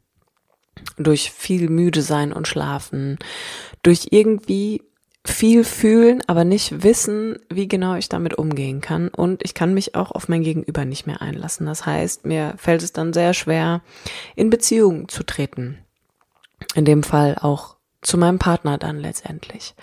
durch 0.96 1.30
viel 1.30 1.68
müde 1.68 2.02
sein 2.02 2.32
und 2.32 2.48
schlafen, 2.48 3.18
durch 3.82 4.08
irgendwie 4.10 4.82
viel 5.26 5.64
fühlen, 5.64 6.22
aber 6.26 6.44
nicht 6.44 6.82
wissen, 6.82 7.38
wie 7.50 7.68
genau 7.68 7.94
ich 7.94 8.08
damit 8.08 8.34
umgehen 8.34 8.80
kann. 8.80 9.08
Und 9.08 9.42
ich 9.44 9.54
kann 9.54 9.74
mich 9.74 9.94
auch 9.94 10.10
auf 10.10 10.28
mein 10.28 10.42
Gegenüber 10.42 10.84
nicht 10.84 11.06
mehr 11.06 11.20
einlassen. 11.20 11.66
Das 11.66 11.84
heißt, 11.84 12.24
mir 12.24 12.54
fällt 12.56 12.82
es 12.82 12.92
dann 12.92 13.12
sehr 13.12 13.34
schwer, 13.34 13.82
in 14.34 14.50
Beziehung 14.50 15.08
zu 15.08 15.22
treten. 15.22 15.78
In 16.74 16.84
dem 16.84 17.02
Fall 17.02 17.36
auch 17.40 17.76
zu 18.02 18.18
meinem 18.18 18.38
Partner 18.38 18.78
dann 18.78 18.98
letztendlich. 18.98 19.74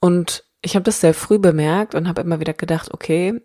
Und 0.00 0.44
ich 0.62 0.74
habe 0.74 0.82
das 0.82 1.00
sehr 1.00 1.14
früh 1.14 1.38
bemerkt 1.38 1.94
und 1.94 2.08
habe 2.08 2.20
immer 2.20 2.40
wieder 2.40 2.54
gedacht, 2.54 2.92
okay, 2.92 3.40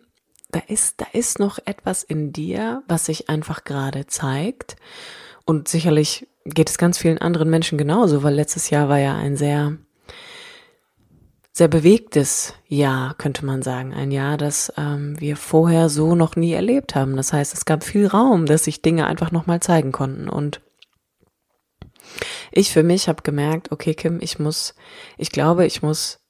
da 0.50 0.60
ist, 0.66 1.00
da 1.00 1.06
ist 1.12 1.38
noch 1.38 1.58
etwas 1.64 2.02
in 2.02 2.32
dir, 2.32 2.82
was 2.88 3.06
sich 3.06 3.28
einfach 3.28 3.64
gerade 3.64 4.06
zeigt. 4.06 4.76
Und 5.44 5.68
sicherlich 5.68 6.26
geht 6.44 6.68
es 6.68 6.78
ganz 6.78 6.98
vielen 6.98 7.18
anderen 7.18 7.48
Menschen 7.48 7.78
genauso, 7.78 8.22
weil 8.22 8.34
letztes 8.34 8.70
Jahr 8.70 8.88
war 8.88 8.98
ja 8.98 9.16
ein 9.16 9.36
sehr 9.36 9.78
sehr 11.52 11.68
bewegtes 11.68 12.54
Jahr, 12.66 13.14
könnte 13.14 13.44
man 13.44 13.62
sagen. 13.62 13.92
Ein 13.92 14.10
Jahr, 14.10 14.38
das 14.38 14.72
ähm, 14.78 15.20
wir 15.20 15.36
vorher 15.36 15.90
so 15.90 16.14
noch 16.14 16.34
nie 16.34 16.52
erlebt 16.52 16.94
haben. 16.94 17.14
Das 17.16 17.32
heißt, 17.32 17.52
es 17.52 17.66
gab 17.66 17.84
viel 17.84 18.06
Raum, 18.06 18.46
dass 18.46 18.64
sich 18.64 18.80
Dinge 18.80 19.06
einfach 19.06 19.30
nochmal 19.32 19.60
zeigen 19.60 19.92
konnten. 19.92 20.30
Und 20.30 20.62
ich 22.50 22.72
für 22.72 22.82
mich 22.82 23.06
habe 23.06 23.22
gemerkt, 23.22 23.70
okay, 23.70 23.94
Kim, 23.94 24.18
ich 24.22 24.38
muss, 24.38 24.74
ich 25.18 25.30
glaube, 25.30 25.66
ich 25.66 25.82
muss 25.82 26.20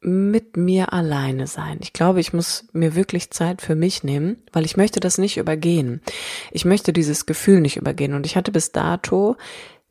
mit 0.00 0.56
mir 0.56 0.92
alleine 0.92 1.46
sein. 1.46 1.78
Ich 1.80 1.92
glaube, 1.92 2.20
ich 2.20 2.32
muss 2.32 2.66
mir 2.72 2.96
wirklich 2.96 3.30
Zeit 3.30 3.62
für 3.62 3.76
mich 3.76 4.02
nehmen, 4.02 4.42
weil 4.52 4.64
ich 4.64 4.76
möchte 4.76 4.98
das 4.98 5.18
nicht 5.18 5.36
übergehen. 5.36 6.00
Ich 6.50 6.64
möchte 6.64 6.92
dieses 6.92 7.24
Gefühl 7.24 7.60
nicht 7.60 7.76
übergehen. 7.76 8.14
Und 8.14 8.26
ich 8.26 8.34
hatte 8.34 8.50
bis 8.50 8.72
dato 8.72 9.36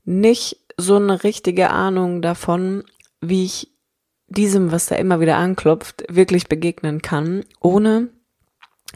nicht 0.03 0.57
so 0.75 0.95
eine 0.95 1.23
richtige 1.23 1.69
Ahnung 1.69 2.21
davon, 2.21 2.83
wie 3.21 3.45
ich 3.45 3.78
diesem, 4.29 4.71
was 4.71 4.87
da 4.87 4.95
immer 4.95 5.19
wieder 5.19 5.37
anklopft, 5.37 6.03
wirklich 6.09 6.47
begegnen 6.47 7.01
kann, 7.01 7.43
ohne 7.59 8.09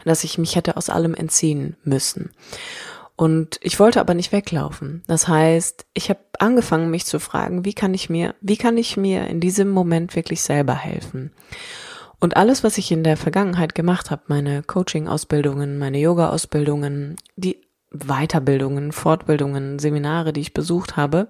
dass 0.04 0.24
ich 0.24 0.38
mich 0.38 0.56
hätte 0.56 0.76
aus 0.76 0.90
allem 0.90 1.14
entziehen 1.14 1.76
müssen. 1.84 2.30
Und 3.16 3.60
ich 3.62 3.78
wollte 3.78 4.00
aber 4.00 4.14
nicht 4.14 4.32
weglaufen. 4.32 5.02
Das 5.06 5.28
heißt, 5.28 5.86
ich 5.94 6.10
habe 6.10 6.20
angefangen, 6.38 6.90
mich 6.90 7.06
zu 7.06 7.20
fragen, 7.20 7.64
wie 7.64 7.74
kann 7.74 7.94
ich 7.94 8.10
mir, 8.10 8.34
wie 8.40 8.56
kann 8.56 8.76
ich 8.76 8.96
mir 8.96 9.28
in 9.28 9.38
diesem 9.38 9.70
Moment 9.70 10.16
wirklich 10.16 10.42
selber 10.42 10.74
helfen? 10.74 11.30
Und 12.18 12.36
alles, 12.36 12.64
was 12.64 12.78
ich 12.78 12.90
in 12.90 13.04
der 13.04 13.16
Vergangenheit 13.16 13.74
gemacht 13.74 14.10
habe, 14.10 14.22
meine 14.28 14.62
Coaching-Ausbildungen, 14.62 15.78
meine 15.78 15.98
Yoga-Ausbildungen, 15.98 17.16
die 17.36 17.60
Weiterbildungen, 17.94 18.92
Fortbildungen, 18.92 19.78
Seminare, 19.78 20.32
die 20.32 20.40
ich 20.40 20.54
besucht 20.54 20.96
habe, 20.96 21.28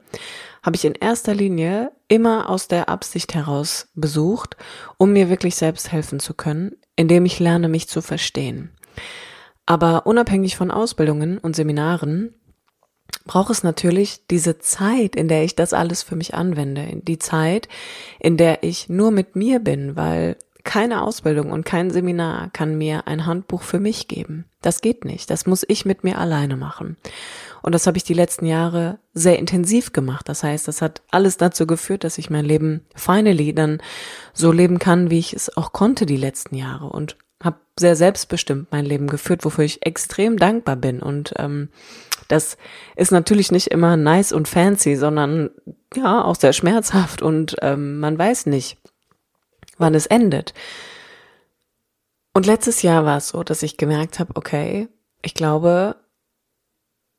habe 0.62 0.76
ich 0.76 0.84
in 0.84 0.94
erster 0.94 1.34
Linie 1.34 1.92
immer 2.08 2.48
aus 2.48 2.68
der 2.68 2.88
Absicht 2.88 3.34
heraus 3.34 3.88
besucht, 3.94 4.56
um 4.96 5.12
mir 5.12 5.28
wirklich 5.28 5.56
selbst 5.56 5.92
helfen 5.92 6.20
zu 6.20 6.34
können, 6.34 6.72
indem 6.96 7.26
ich 7.26 7.38
lerne, 7.38 7.68
mich 7.68 7.88
zu 7.88 8.00
verstehen. 8.00 8.70
Aber 9.66 10.06
unabhängig 10.06 10.56
von 10.56 10.70
Ausbildungen 10.70 11.38
und 11.38 11.54
Seminaren 11.54 12.34
braucht 13.26 13.50
es 13.50 13.62
natürlich 13.62 14.26
diese 14.26 14.58
Zeit, 14.58 15.16
in 15.16 15.28
der 15.28 15.44
ich 15.44 15.56
das 15.56 15.72
alles 15.72 16.02
für 16.02 16.16
mich 16.16 16.34
anwende, 16.34 17.00
die 17.02 17.18
Zeit, 17.18 17.68
in 18.18 18.36
der 18.36 18.62
ich 18.62 18.88
nur 18.88 19.10
mit 19.10 19.36
mir 19.36 19.60
bin, 19.60 19.96
weil 19.96 20.36
keine 20.64 21.02
Ausbildung 21.02 21.52
und 21.52 21.64
kein 21.64 21.90
Seminar 21.90 22.50
kann 22.52 22.76
mir 22.76 23.06
ein 23.06 23.26
Handbuch 23.26 23.62
für 23.62 23.78
mich 23.78 24.08
geben. 24.08 24.46
Das 24.62 24.80
geht 24.80 25.04
nicht. 25.04 25.30
Das 25.30 25.46
muss 25.46 25.64
ich 25.68 25.84
mit 25.84 26.04
mir 26.04 26.18
alleine 26.18 26.56
machen. 26.56 26.96
Und 27.62 27.74
das 27.74 27.86
habe 27.86 27.98
ich 27.98 28.04
die 28.04 28.14
letzten 28.14 28.46
Jahre 28.46 28.98
sehr 29.12 29.38
intensiv 29.38 29.92
gemacht. 29.92 30.28
Das 30.28 30.42
heißt, 30.42 30.66
das 30.66 30.82
hat 30.82 31.02
alles 31.10 31.36
dazu 31.36 31.66
geführt, 31.66 32.02
dass 32.02 32.18
ich 32.18 32.30
mein 32.30 32.44
Leben 32.44 32.80
finally 32.94 33.54
dann 33.54 33.80
so 34.32 34.52
leben 34.52 34.78
kann, 34.78 35.10
wie 35.10 35.18
ich 35.18 35.34
es 35.34 35.54
auch 35.56 35.72
konnte 35.72 36.06
die 36.06 36.16
letzten 36.16 36.56
Jahre 36.56 36.86
und 36.86 37.16
habe 37.42 37.58
sehr 37.78 37.94
selbstbestimmt 37.94 38.68
mein 38.70 38.86
Leben 38.86 39.06
geführt, 39.06 39.44
wofür 39.44 39.64
ich 39.64 39.84
extrem 39.84 40.38
dankbar 40.38 40.76
bin. 40.76 41.00
Und 41.00 41.34
ähm, 41.36 41.68
das 42.28 42.56
ist 42.96 43.12
natürlich 43.12 43.52
nicht 43.52 43.68
immer 43.68 43.96
nice 43.96 44.32
und 44.32 44.48
fancy, 44.48 44.96
sondern 44.96 45.50
ja 45.94 46.24
auch 46.24 46.36
sehr 46.36 46.52
schmerzhaft 46.52 47.22
und 47.22 47.56
ähm, 47.60 47.98
man 47.98 48.18
weiß 48.18 48.46
nicht, 48.46 48.78
wann 49.78 49.94
es 49.94 50.06
endet. 50.06 50.54
Und 52.32 52.46
letztes 52.46 52.82
Jahr 52.82 53.04
war 53.04 53.18
es 53.18 53.28
so, 53.28 53.42
dass 53.42 53.62
ich 53.62 53.76
gemerkt 53.76 54.18
habe, 54.18 54.36
okay, 54.36 54.88
ich 55.22 55.34
glaube, 55.34 55.96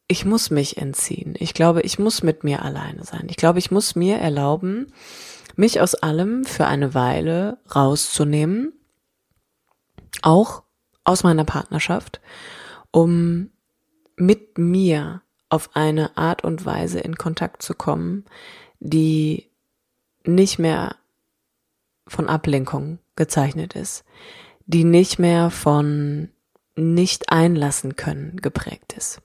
ich 0.08 0.26
muss 0.26 0.52
mich 0.52 0.78
entziehen. 0.78 1.36
Ich 1.40 1.54
glaube, 1.54 1.82
ich 1.82 1.98
muss 1.98 2.22
mit 2.22 2.44
mir 2.44 2.62
alleine 2.62 3.04
sein. 3.04 3.28
Ich 3.30 3.38
glaube, 3.38 3.60
ich 3.60 3.72
muss 3.72 3.96
mir 3.96 4.18
erlauben, 4.18 4.88
mich 5.56 5.82
aus 5.82 5.96
allem 5.96 6.46
für 6.46 6.68
eine 6.68 6.94
Weile 6.94 7.58
rauszunehmen, 7.74 8.74
auch 10.22 10.64
aus 11.04 11.24
meiner 11.24 11.46
Partnerschaft, 11.46 12.20
um 12.92 13.52
mit 14.16 14.58
mir 14.58 15.22
auf 15.50 15.76
eine 15.76 16.18
Art 16.18 16.44
und 16.44 16.66
Weise 16.66 17.00
in 17.00 17.16
Kontakt 17.16 17.62
zu 17.62 17.74
kommen, 17.74 18.26
die 18.80 19.50
nicht 20.24 20.60
mehr 20.60 20.96
von 22.08 22.28
Ablenkung 22.28 23.00
gezeichnet 23.16 23.74
ist, 23.74 24.04
die 24.66 24.84
nicht 24.84 25.20
mehr 25.20 25.50
von 25.50 26.30
nicht 26.76 27.32
einlassen 27.32 27.96
können 27.96 28.38
geprägt 28.38 28.94
ist. 28.94 29.22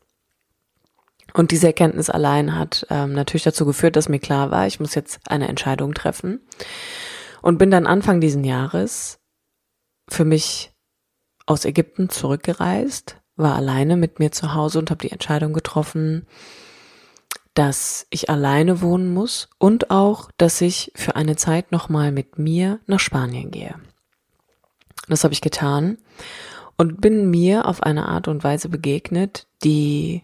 Und 1.33 1.51
diese 1.51 1.69
Erkenntnis 1.69 2.11
allein 2.11 2.57
hat 2.57 2.87
ähm, 2.91 3.13
natürlich 3.13 3.45
dazu 3.45 3.65
geführt, 3.65 3.97
dass 3.97 4.09
mir 4.09 4.19
klar 4.19 4.51
war, 4.51 4.67
ich 4.67 4.81
muss 4.81 4.95
jetzt 4.95 5.21
eine 5.29 5.49
Entscheidung 5.49 5.95
treffen. 5.95 6.41
Und 7.43 7.59
bin 7.59 7.71
dann 7.71 7.87
Anfang 7.87 8.21
diesen 8.21 8.45
Jahres 8.45 9.21
für 10.09 10.25
mich 10.25 10.73
aus 11.47 11.65
Ägypten 11.65 12.11
zurückgereist, 12.11 13.17
war 13.37 13.57
alleine 13.57 13.97
mit 13.97 14.19
mir 14.19 14.33
zu 14.33 14.55
Hause 14.55 14.79
und 14.79 14.91
habe 14.91 15.07
die 15.07 15.13
Entscheidung 15.13 15.53
getroffen, 15.53 16.27
dass 17.61 18.07
ich 18.09 18.31
alleine 18.31 18.81
wohnen 18.81 19.13
muss 19.13 19.51
und 19.59 19.91
auch, 19.91 20.31
dass 20.39 20.63
ich 20.63 20.93
für 20.95 21.15
eine 21.15 21.37
Zeit 21.37 21.73
nochmal 21.73 22.11
mit 22.11 22.39
mir 22.39 22.81
nach 22.87 23.01
Spanien 23.01 23.51
gehe. 23.51 23.75
Das 25.09 25.25
habe 25.25 25.35
ich 25.35 25.43
getan 25.43 25.99
und 26.79 27.03
bin 27.03 27.29
mir 27.29 27.67
auf 27.67 27.83
eine 27.83 28.09
Art 28.09 28.29
und 28.29 28.43
Weise 28.45 28.71
begegnet, 28.71 29.47
die 29.63 30.23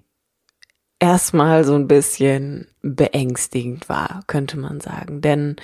erstmal 0.99 1.65
so 1.65 1.75
ein 1.75 1.89
bisschen 1.89 2.69
beängstigend 2.81 3.91
war, 3.91 4.23
könnte 4.29 4.57
man 4.57 4.81
sagen. 4.81 5.21
Denn 5.21 5.57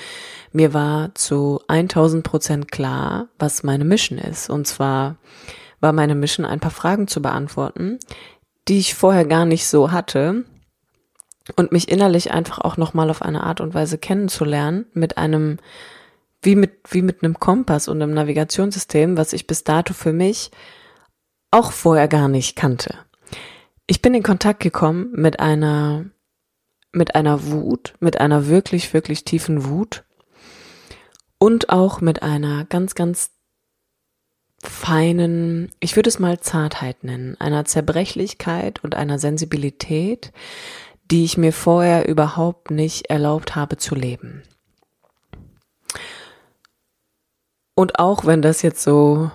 mir 0.53 0.75
war 0.75 1.15
zu 1.15 1.63
1000 1.69 2.23
Prozent 2.23 2.71
klar, 2.71 3.29
was 3.39 3.63
meine 3.63 3.87
Mission 3.87 4.19
ist. 4.19 4.51
Und 4.51 4.67
zwar 4.67 5.17
war 5.81 5.95
meine 5.95 6.17
Mission, 6.17 6.45
ein 6.45 6.61
paar 6.61 6.71
Fragen 6.71 7.09
zu 7.09 7.23
beantworten, 7.23 7.99
die 8.69 8.79
ich 8.79 8.95
vorher 8.95 9.25
gar 9.25 9.47
nicht 9.47 9.67
so 9.67 9.91
hatte 9.91 10.45
und 11.57 11.73
mich 11.73 11.91
innerlich 11.91 12.31
einfach 12.31 12.59
auch 12.59 12.77
nochmal 12.77 13.11
auf 13.11 13.23
eine 13.23 13.43
Art 13.45 13.61
und 13.61 13.75
Weise 13.75 13.99
kennenzulernen 13.99 14.87
mit 14.95 15.19
einem, 15.19 15.59
wie 16.43 16.57
mit, 16.57 16.73
wie 16.91 17.03
mit 17.03 17.23
einem 17.23 17.39
Kompass 17.39 17.89
und 17.89 18.01
einem 18.01 18.15
Navigationssystem, 18.15 19.17
was 19.17 19.33
ich 19.33 19.47
bis 19.47 19.65
dato 19.65 19.95
für 19.95 20.13
mich 20.13 20.51
auch 21.51 21.73
vorher 21.73 22.09
gar 22.09 22.29
nicht 22.29 22.57
kannte. 22.57 22.95
Ich 23.87 24.03
bin 24.03 24.15
in 24.15 24.23
Kontakt 24.23 24.61
gekommen 24.61 25.11
mit 25.13 25.41
einer, 25.41 26.07
mit 26.93 27.15
einer 27.15 27.47
Wut, 27.47 27.95
mit 28.01 28.21
einer 28.21 28.47
wirklich, 28.47 28.95
wirklich 28.95 29.25
tiefen 29.25 29.67
Wut 29.67 30.05
und 31.39 31.71
auch 31.71 32.01
mit 32.01 32.23
einer 32.23 32.65
ganz, 32.65 32.95
ganz 32.95 33.33
feinen, 34.63 35.71
ich 35.81 35.97
würde 35.97 36.09
es 36.09 36.19
mal 36.19 36.41
Zartheit 36.41 37.03
nennen, 37.03 37.37
einer 37.41 37.65
Zerbrechlichkeit 37.65 38.83
und 38.85 38.95
einer 38.95 39.19
Sensibilität, 39.19 40.33
die 41.11 41.25
ich 41.25 41.37
mir 41.37 41.53
vorher 41.53 42.09
überhaupt 42.09 42.71
nicht 42.71 43.11
erlaubt 43.11 43.57
habe 43.57 43.77
zu 43.77 43.95
leben. 43.95 44.43
Und 47.75 47.99
auch 47.99 48.27
wenn 48.27 48.43
das 48.43 48.63
jetzt 48.63 48.83
so, 48.83 49.31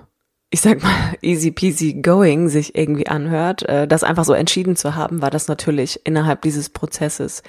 ich 0.49 0.61
sag 0.61 0.81
mal, 0.83 1.15
easy 1.21 1.51
peasy 1.51 1.95
going 1.95 2.49
sich 2.49 2.75
irgendwie 2.75 3.07
anhört, 3.07 3.63
äh, 3.63 3.87
das 3.87 4.03
einfach 4.03 4.25
so 4.25 4.33
entschieden 4.33 4.75
zu 4.75 4.95
haben, 4.95 5.21
war 5.21 5.31
das 5.31 5.47
natürlich 5.47 6.01
innerhalb 6.05 6.41
dieses 6.43 6.69
Prozesses 6.69 7.43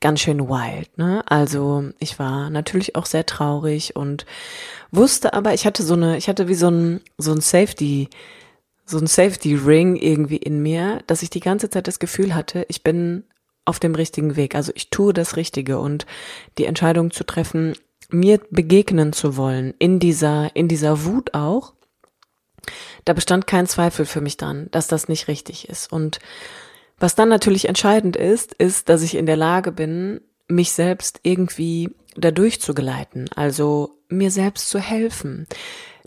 ganz 0.00 0.20
schön 0.20 0.48
wild. 0.48 0.96
Ne? 0.98 1.22
Also 1.26 1.84
ich 1.98 2.18
war 2.18 2.50
natürlich 2.50 2.96
auch 2.96 3.06
sehr 3.06 3.26
traurig 3.26 3.96
und 3.96 4.26
wusste 4.90 5.34
aber, 5.34 5.54
ich 5.54 5.66
hatte 5.66 5.82
so 5.82 5.94
eine, 5.94 6.16
ich 6.16 6.28
hatte 6.28 6.48
wie 6.48 6.54
so 6.54 6.70
ein, 6.70 7.00
so 7.18 7.32
ein 7.32 7.40
Safety, 7.40 8.08
so 8.86 8.98
ein 8.98 9.06
Safety 9.06 9.54
Ring 9.54 9.94
irgendwie 9.96 10.38
in 10.38 10.62
mir, 10.62 11.02
dass 11.06 11.22
ich 11.22 11.30
die 11.30 11.40
ganze 11.40 11.70
Zeit 11.70 11.86
das 11.86 11.98
Gefühl 11.98 12.34
hatte, 12.34 12.64
ich 12.68 12.82
bin 12.82 13.24
auf 13.70 13.80
dem 13.80 13.94
richtigen 13.94 14.36
Weg. 14.36 14.54
Also 14.54 14.72
ich 14.74 14.90
tue 14.90 15.14
das 15.14 15.36
Richtige 15.36 15.78
und 15.78 16.04
die 16.58 16.66
Entscheidung 16.66 17.12
zu 17.12 17.24
treffen, 17.24 17.74
mir 18.10 18.40
begegnen 18.50 19.12
zu 19.12 19.36
wollen, 19.36 19.74
in 19.78 20.00
dieser, 20.00 20.54
in 20.56 20.66
dieser 20.66 21.04
Wut 21.04 21.34
auch, 21.34 21.74
da 23.04 23.12
bestand 23.12 23.46
kein 23.46 23.66
Zweifel 23.66 24.04
für 24.04 24.20
mich 24.20 24.36
dran, 24.36 24.66
dass 24.72 24.88
das 24.88 25.08
nicht 25.08 25.28
richtig 25.28 25.68
ist. 25.68 25.92
Und 25.92 26.18
was 26.98 27.14
dann 27.14 27.28
natürlich 27.28 27.68
entscheidend 27.68 28.16
ist, 28.16 28.52
ist, 28.54 28.88
dass 28.88 29.02
ich 29.02 29.14
in 29.14 29.26
der 29.26 29.36
Lage 29.36 29.70
bin, 29.70 30.20
mich 30.48 30.72
selbst 30.72 31.20
irgendwie 31.22 31.94
dadurch 32.16 32.60
zu 32.60 32.74
geleiten, 32.74 33.26
also 33.36 34.00
mir 34.08 34.32
selbst 34.32 34.68
zu 34.68 34.80
helfen, 34.80 35.46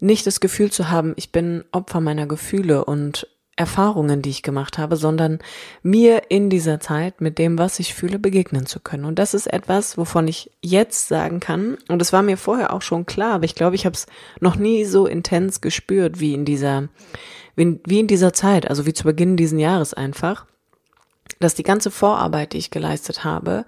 nicht 0.01 0.27
das 0.27 0.41
Gefühl 0.41 0.69
zu 0.69 0.89
haben, 0.89 1.13
ich 1.15 1.31
bin 1.31 1.63
Opfer 1.71 2.01
meiner 2.01 2.27
Gefühle 2.27 2.83
und 2.83 3.27
Erfahrungen, 3.55 4.23
die 4.23 4.31
ich 4.31 4.41
gemacht 4.41 4.79
habe, 4.79 4.95
sondern 4.95 5.37
mir 5.83 6.23
in 6.29 6.49
dieser 6.49 6.79
Zeit 6.79 7.21
mit 7.21 7.37
dem, 7.37 7.59
was 7.59 7.79
ich 7.79 7.93
fühle, 7.93 8.17
begegnen 8.17 8.65
zu 8.65 8.79
können. 8.79 9.05
Und 9.05 9.19
das 9.19 9.35
ist 9.35 9.45
etwas, 9.45 9.95
wovon 9.95 10.27
ich 10.27 10.51
jetzt 10.61 11.07
sagen 11.07 11.39
kann, 11.39 11.77
und 11.87 12.01
es 12.01 12.11
war 12.11 12.23
mir 12.23 12.37
vorher 12.37 12.73
auch 12.73 12.81
schon 12.81 13.05
klar, 13.05 13.35
aber 13.35 13.45
ich 13.45 13.53
glaube, 13.53 13.75
ich 13.75 13.85
habe 13.85 13.95
es 13.95 14.07
noch 14.39 14.55
nie 14.55 14.85
so 14.85 15.05
intens 15.05 15.61
gespürt 15.61 16.19
wie 16.19 16.33
in 16.33 16.45
dieser, 16.45 16.89
wie 17.55 17.99
in, 17.99 18.07
dieser 18.07 18.33
Zeit, 18.33 18.67
also 18.67 18.87
wie 18.87 18.93
zu 18.93 19.03
Beginn 19.03 19.37
diesen 19.37 19.59
Jahres 19.59 19.93
einfach, 19.93 20.47
dass 21.39 21.53
die 21.53 21.63
ganze 21.63 21.91
Vorarbeit, 21.91 22.53
die 22.53 22.57
ich 22.57 22.71
geleistet 22.71 23.23
habe, 23.23 23.65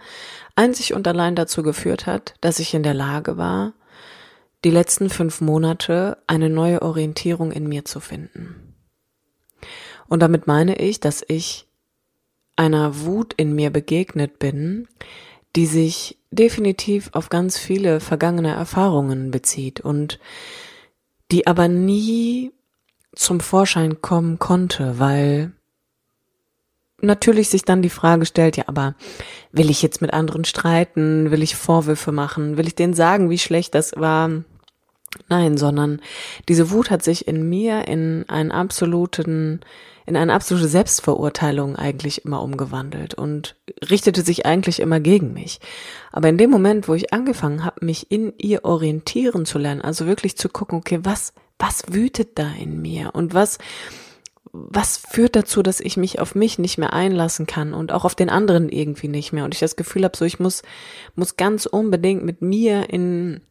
einzig 0.56 0.96
und 0.96 1.08
allein 1.08 1.36
dazu 1.36 1.62
geführt 1.62 2.08
hat, 2.08 2.34
dass 2.42 2.58
ich 2.58 2.74
in 2.74 2.82
der 2.82 2.96
Lage 2.96 3.38
war, 3.38 3.74
die 4.64 4.72
letzten 4.72 5.12
fünf 5.12 5.42
Monate 5.42 6.18
eine 6.26 6.50
neue 6.50 6.82
Orientierung 6.82 7.52
in 7.52 7.68
mir 7.68 7.86
zu 7.86 8.00
finden. 8.00 8.65
Und 10.08 10.22
damit 10.22 10.48
meine 10.48 10.78
ich, 10.78 11.00
dass 11.00 11.24
ich 11.28 11.68
einer 12.56 13.02
Wut 13.02 13.34
in 13.34 13.54
mir 13.54 13.70
begegnet 13.70 14.40
bin, 14.40 14.88
die 15.56 15.66
sich 15.66 16.18
definitiv 16.32 17.10
auf 17.14 17.30
ganz 17.30 17.58
viele 17.58 18.00
vergangene 18.00 18.54
Erfahrungen 18.54 19.32
bezieht 19.32 19.82
und 19.82 20.20
die 21.32 21.48
aber 21.48 21.68
nie 21.68 22.52
zum 23.16 23.40
Vorschein 23.40 24.02
kommen 24.02 24.40
konnte, 24.40 25.00
weil 25.00 25.54
natürlich 27.02 27.50
sich 27.50 27.64
dann 27.64 27.82
die 27.82 27.90
Frage 27.90 28.26
stellt, 28.26 28.58
ja, 28.58 28.66
aber 28.68 28.96
will 29.52 29.70
ich 29.70 29.82
jetzt 29.82 30.02
mit 30.02 30.14
anderen 30.14 30.46
streiten? 30.46 31.32
Will 31.32 31.44
ich 31.44 31.56
Vorwürfe 31.56 32.12
machen? 32.12 32.58
Will 32.58 32.68
ich 32.68 32.76
denen 32.76 32.94
sagen, 32.94 33.30
wie 33.30 33.38
schlecht 33.38 33.76
das 33.76 33.94
war? 33.96 34.44
Nein, 35.30 35.58
sondern 35.58 36.02
diese 36.50 36.72
Wut 36.72 36.92
hat 36.92 37.04
sich 37.04 37.28
in 37.28 37.48
mir 37.48 37.88
in 37.88 38.26
einen 38.28 38.52
absoluten, 38.52 39.62
in 40.06 40.16
eine 40.16 40.34
absolute 40.34 40.68
Selbstverurteilung 40.68 41.76
eigentlich 41.76 42.26
immer 42.26 42.42
umgewandelt 42.42 43.16
und 43.16 43.56
richtete 43.90 44.22
sich 44.22 44.46
eigentlich 44.46 44.80
immer 44.80 45.00
gegen 45.00 45.34
mich. 45.34 45.60
Aber 46.12 46.30
in 46.30 46.38
dem 46.38 46.52
Moment, 46.52 46.88
wo 46.88 46.94
ich 46.94 47.14
angefangen 47.14 47.66
habe, 47.66 47.84
mich 47.86 48.12
in 48.12 48.34
ihr 48.38 48.66
orientieren 48.66 49.46
zu 49.46 49.58
lernen, 49.58 49.82
also 49.82 50.06
wirklich 50.06 50.38
zu 50.38 50.50
gucken, 50.50 50.78
okay, 50.78 51.00
was, 51.04 51.34
was 51.58 51.84
wütet 51.90 52.38
da 52.38 52.52
in 52.60 52.82
mir 52.82 53.12
und 53.14 53.34
was, 53.34 53.58
was 54.52 54.98
führt 54.98 55.36
dazu, 55.36 55.64
dass 55.64 55.80
ich 55.80 55.98
mich 55.98 56.20
auf 56.20 56.36
mich 56.36 56.60
nicht 56.60 56.78
mehr 56.78 56.94
einlassen 56.94 57.48
kann 57.48 57.74
und 57.74 57.92
auch 57.92 58.06
auf 58.06 58.16
den 58.16 58.30
anderen 58.30 58.70
irgendwie 58.70 59.08
nicht 59.08 59.34
mehr 59.34 59.44
und 59.44 59.54
ich 59.54 59.60
das 59.60 59.76
Gefühl 59.76 60.04
habe, 60.04 60.16
so 60.16 60.24
ich 60.24 60.40
muss 60.40 60.62
muss 61.16 61.36
ganz 61.36 61.66
unbedingt 61.66 62.24
mit 62.24 62.42
mir 62.42 62.90
in 62.90 63.42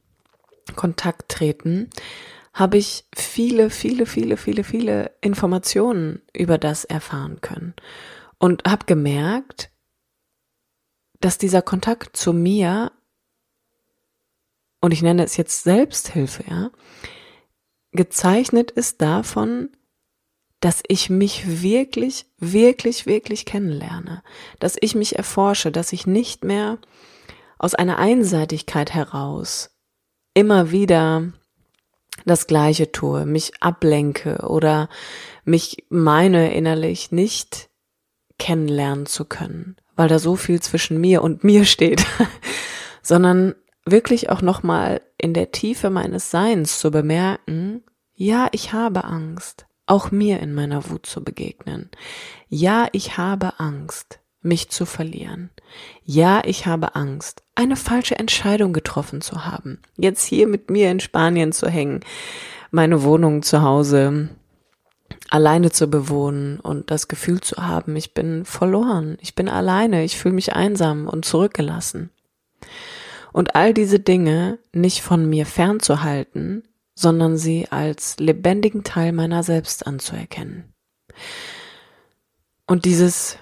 Kontakt 0.76 1.28
treten, 1.28 1.90
habe 2.54 2.78
ich 2.78 3.04
viele, 3.14 3.68
viele, 3.68 4.06
viele, 4.06 4.36
viele, 4.36 4.64
viele 4.64 5.10
Informationen 5.20 6.22
über 6.32 6.56
das 6.56 6.84
erfahren 6.84 7.40
können 7.40 7.74
und 8.38 8.62
habe 8.64 8.86
gemerkt, 8.86 9.70
dass 11.20 11.36
dieser 11.36 11.62
Kontakt 11.62 12.16
zu 12.16 12.32
mir 12.32 12.92
und 14.80 14.92
ich 14.92 15.02
nenne 15.02 15.24
es 15.24 15.36
jetzt 15.36 15.64
Selbsthilfe, 15.64 16.44
ja, 16.48 16.70
gezeichnet 17.92 18.70
ist 18.70 19.00
davon, 19.00 19.70
dass 20.60 20.82
ich 20.86 21.10
mich 21.10 21.62
wirklich, 21.62 22.26
wirklich, 22.38 23.06
wirklich 23.06 23.46
kennenlerne, 23.46 24.22
dass 24.60 24.76
ich 24.80 24.94
mich 24.94 25.16
erforsche, 25.16 25.72
dass 25.72 25.92
ich 25.92 26.06
nicht 26.06 26.44
mehr 26.44 26.78
aus 27.58 27.74
einer 27.74 27.98
Einseitigkeit 27.98 28.92
heraus 28.94 29.76
immer 30.34 30.70
wieder 30.70 31.32
das 32.24 32.46
Gleiche 32.46 32.92
tue, 32.92 33.27
mich 33.27 33.53
ablenke 33.61 34.46
oder 34.48 34.88
mich 35.44 35.85
meine 35.88 36.55
innerlich 36.55 37.12
nicht 37.12 37.68
kennenlernen 38.38 39.07
zu 39.07 39.24
können, 39.24 39.77
weil 39.96 40.09
da 40.09 40.18
so 40.18 40.37
viel 40.37 40.61
zwischen 40.61 41.00
mir 41.00 41.22
und 41.22 41.44
mir 41.44 41.64
steht, 41.64 42.05
sondern 43.03 43.55
wirklich 43.85 44.31
auch 44.31 44.42
nochmal 44.42 45.03
in 45.18 45.35
der 45.35 45.53
Tiefe 45.53 45.90
meines 45.90 46.31
Seins 46.31 46.79
zu 46.79 46.90
bemerken, 46.90 47.83
ja, 48.14 48.48
ich 48.53 48.72
habe 48.72 49.05
Angst 49.05 49.66
auch 49.87 50.11
mir 50.11 50.40
in 50.40 50.55
meiner 50.55 50.88
Wut 50.90 51.07
zu 51.07 51.22
begegnen. 51.22 51.90
Ja, 52.48 52.88
ich 52.92 53.18
habe 53.18 53.61
Angst, 53.61 54.20
mich 54.44 54.68
zu 54.68 54.87
verlieren. 54.87 55.50
Ja, 56.04 56.42
ich 56.44 56.66
habe 56.66 56.94
Angst, 56.94 57.42
eine 57.54 57.76
falsche 57.76 58.18
Entscheidung 58.18 58.72
getroffen 58.72 59.20
zu 59.20 59.44
haben. 59.44 59.80
Jetzt 59.96 60.24
hier 60.24 60.46
mit 60.46 60.70
mir 60.70 60.90
in 60.90 61.00
Spanien 61.00 61.52
zu 61.52 61.68
hängen, 61.68 62.00
meine 62.70 63.02
Wohnung 63.02 63.42
zu 63.42 63.62
Hause 63.62 64.30
alleine 65.30 65.70
zu 65.70 65.88
bewohnen 65.88 66.61
und 66.61 66.90
das 66.90 67.09
Gefühl 67.09 67.40
zu 67.40 67.57
haben, 67.57 67.96
ich 67.96 68.14
bin 68.14 68.44
verloren, 68.44 69.16
ich 69.20 69.35
bin 69.35 69.48
alleine, 69.48 70.04
ich 70.04 70.16
fühle 70.16 70.35
mich 70.35 70.54
einsam 70.54 71.09
und 71.09 71.24
zurückgelassen. 71.24 72.11
Und 73.33 73.57
all 73.57 73.74
diese 73.74 73.98
Dinge 73.98 74.59
nicht 74.72 75.02
von 75.02 75.28
mir 75.28 75.46
fernzuhalten, 75.46 76.62
sondern 76.94 77.37
sie 77.37 77.66
als 77.70 78.18
lebendigen 78.18 78.85
Teil 78.85 79.12
meiner 79.12 79.42
selbst 79.42 79.87
anzuerkennen. 79.87 80.72
Und 82.66 82.85
dieses 82.85 83.38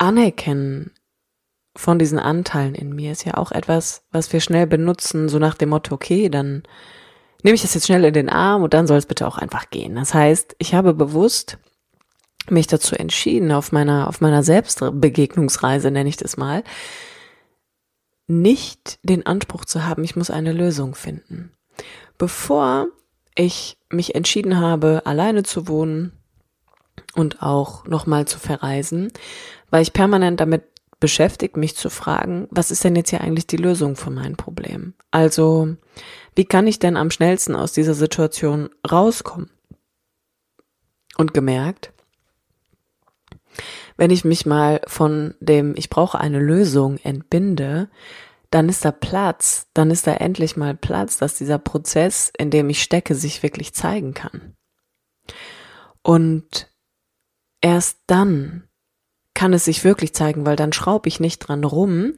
Anerkennen 0.00 0.92
von 1.76 1.98
diesen 1.98 2.18
Anteilen 2.18 2.74
in 2.74 2.94
mir 2.94 3.12
ist 3.12 3.24
ja 3.24 3.34
auch 3.34 3.52
etwas, 3.52 4.02
was 4.10 4.32
wir 4.32 4.40
schnell 4.40 4.66
benutzen, 4.66 5.28
so 5.28 5.38
nach 5.38 5.54
dem 5.54 5.68
Motto, 5.68 5.94
okay, 5.94 6.28
dann 6.28 6.62
nehme 7.42 7.54
ich 7.54 7.62
das 7.62 7.74
jetzt 7.74 7.86
schnell 7.86 8.04
in 8.04 8.12
den 8.12 8.28
Arm 8.28 8.62
und 8.62 8.74
dann 8.74 8.86
soll 8.86 8.98
es 8.98 9.06
bitte 9.06 9.26
auch 9.26 9.38
einfach 9.38 9.70
gehen. 9.70 9.94
Das 9.94 10.12
heißt, 10.12 10.56
ich 10.58 10.74
habe 10.74 10.94
bewusst 10.94 11.58
mich 12.48 12.66
dazu 12.66 12.96
entschieden, 12.96 13.52
auf 13.52 13.70
meiner, 13.70 14.08
auf 14.08 14.20
meiner 14.20 14.42
Selbstbegegnungsreise, 14.42 15.90
nenne 15.90 16.08
ich 16.08 16.16
das 16.16 16.36
mal, 16.36 16.64
nicht 18.26 18.98
den 19.02 19.26
Anspruch 19.26 19.64
zu 19.64 19.86
haben, 19.86 20.02
ich 20.04 20.16
muss 20.16 20.30
eine 20.30 20.52
Lösung 20.52 20.94
finden 20.94 21.52
bevor 22.20 22.88
ich 23.34 23.78
mich 23.88 24.14
entschieden 24.14 24.58
habe, 24.58 25.02
alleine 25.06 25.42
zu 25.42 25.66
wohnen 25.66 26.12
und 27.14 27.42
auch 27.42 27.86
nochmal 27.86 28.26
zu 28.26 28.38
verreisen, 28.38 29.12
war 29.70 29.80
ich 29.80 29.92
permanent 29.92 30.40
damit 30.40 30.64
beschäftigt, 31.00 31.56
mich 31.56 31.76
zu 31.76 31.90
fragen, 31.90 32.46
was 32.50 32.70
ist 32.70 32.84
denn 32.84 32.94
jetzt 32.94 33.10
hier 33.10 33.22
eigentlich 33.22 33.46
die 33.46 33.56
Lösung 33.56 33.96
für 33.96 34.10
mein 34.10 34.36
Problem? 34.36 34.94
Also, 35.10 35.76
wie 36.34 36.44
kann 36.44 36.66
ich 36.66 36.78
denn 36.78 36.96
am 36.96 37.10
schnellsten 37.10 37.56
aus 37.56 37.72
dieser 37.72 37.94
Situation 37.94 38.70
rauskommen? 38.90 39.50
Und 41.16 41.34
gemerkt, 41.34 41.92
wenn 43.96 44.10
ich 44.10 44.24
mich 44.24 44.46
mal 44.46 44.80
von 44.86 45.34
dem 45.40 45.74
Ich 45.76 45.90
brauche 45.90 46.18
eine 46.18 46.38
Lösung 46.38 46.98
entbinde, 46.98 47.90
dann 48.50 48.68
ist 48.68 48.84
da 48.84 48.92
Platz, 48.92 49.68
dann 49.74 49.90
ist 49.90 50.06
da 50.06 50.14
endlich 50.14 50.56
mal 50.56 50.74
Platz, 50.74 51.18
dass 51.18 51.34
dieser 51.34 51.58
Prozess, 51.58 52.32
in 52.36 52.50
dem 52.50 52.70
ich 52.70 52.82
stecke, 52.82 53.14
sich 53.14 53.42
wirklich 53.42 53.74
zeigen 53.74 54.14
kann. 54.14 54.54
Und 56.02 56.69
erst 57.60 57.98
dann 58.06 58.64
kann 59.40 59.52
es 59.52 59.64
sich 59.64 59.84
wirklich 59.84 60.12
zeigen, 60.12 60.44
weil 60.44 60.56
dann 60.56 60.72
schraube 60.72 61.08
ich 61.08 61.20
nicht 61.20 61.38
dran 61.38 61.64
rum 61.64 62.14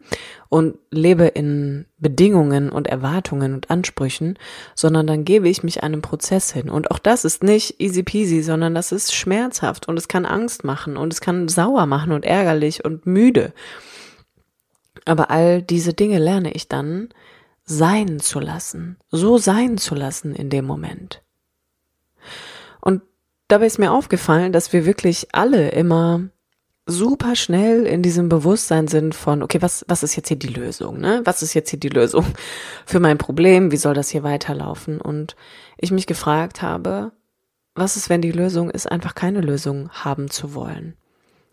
und 0.49 0.79
lebe 0.91 1.27
in 1.27 1.87
Bedingungen 1.99 2.71
und 2.71 2.89
Erwartungen 2.89 3.55
und 3.55 3.71
Ansprüchen, 3.71 4.39
sondern 4.75 5.07
dann 5.07 5.25
gebe 5.25 5.49
ich 5.49 5.63
mich 5.63 5.83
einem 5.83 6.03
Prozess 6.03 6.53
hin. 6.53 6.69
Und 6.69 6.91
auch 6.91 6.99
das 6.99 7.25
ist 7.25 7.45
nicht 7.45 7.81
easy 7.81 8.03
peasy, 8.03 8.43
sondern 8.43 8.75
das 8.75 8.93
ist 8.93 9.15
schmerzhaft 9.15 9.87
und 9.87 9.99
es 9.99 10.09
kann 10.09 10.25
Angst 10.25 10.65
machen 10.65 10.97
und 10.97 11.13
es 11.13 11.21
kann 11.21 11.49
sauer 11.49 11.87
machen 11.87 12.13
und 12.13 12.25
ärgerlich 12.25 12.85
und 12.85 13.07
müde. 13.07 13.53
Aber 15.05 15.31
all 15.31 15.63
diese 15.63 15.93
Dinge 15.93 16.19
lerne 16.19 16.53
ich 16.53 16.69
dann 16.69 17.11
sein 17.65 18.21
zu 18.21 18.41
lassen, 18.41 18.97
so 19.11 19.39
sein 19.39 19.79
zu 19.79 19.95
lassen 19.95 20.35
in 20.35 20.51
dem 20.51 20.65
Moment. 20.65 21.23
Und 22.81 23.03
dabei 23.49 23.67
ist 23.67 23.79
mir 23.79 23.93
aufgefallen, 23.93 24.53
dass 24.53 24.73
wir 24.73 24.87
wirklich 24.87 25.29
alle 25.33 25.71
immer 25.71 26.29
super 26.87 27.37
schnell 27.37 27.87
in 27.87 28.03
diesem 28.03 28.29
Bewusstsein 28.29 28.89
sind 28.89 29.15
von, 29.15 29.43
okay, 29.43 29.63
was, 29.63 29.85
was 29.89 30.03
ist 30.03 30.17
jetzt 30.17 30.29
hier 30.29 30.39
die 30.39 30.49
Lösung, 30.49 30.99
ne? 30.99 31.23
Was 31.25 31.43
ist 31.43 31.55
jetzt 31.55 31.71
hier 31.71 31.79
die 31.79 31.89
Lösung 31.89 32.27
für 32.87 33.01
mein 33.01 33.19
Problem? 33.19 33.71
Wie 33.71 33.77
soll 33.77 33.95
das 33.95 34.09
hier 34.09 34.23
weiterlaufen? 34.23 35.01
Und 35.01 35.37
ich 35.79 35.93
mich 35.93 36.07
gefragt 36.07 36.63
habe, 36.63 37.13
was 37.75 37.97
ist, 37.97 38.11
wenn 38.11 38.21
die 38.21 38.33
Lösung 38.33 38.71
ist, 38.71 38.91
einfach 38.91 39.15
keine 39.15 39.41
Lösung 39.41 39.91
haben 39.91 40.29
zu 40.29 40.55
wollen, 40.55 40.97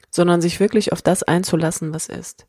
sondern 0.09 0.41
sich 0.41 0.59
wirklich 0.59 0.91
auf 0.91 1.01
das 1.01 1.23
einzulassen, 1.23 1.93
was 1.93 2.07
ist 2.07 2.47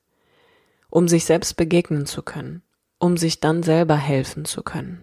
um 0.90 1.08
sich 1.08 1.24
selbst 1.24 1.56
begegnen 1.56 2.04
zu 2.04 2.22
können, 2.22 2.62
um 2.98 3.16
sich 3.16 3.40
dann 3.40 3.62
selber 3.62 3.96
helfen 3.96 4.44
zu 4.44 4.62
können. 4.62 5.00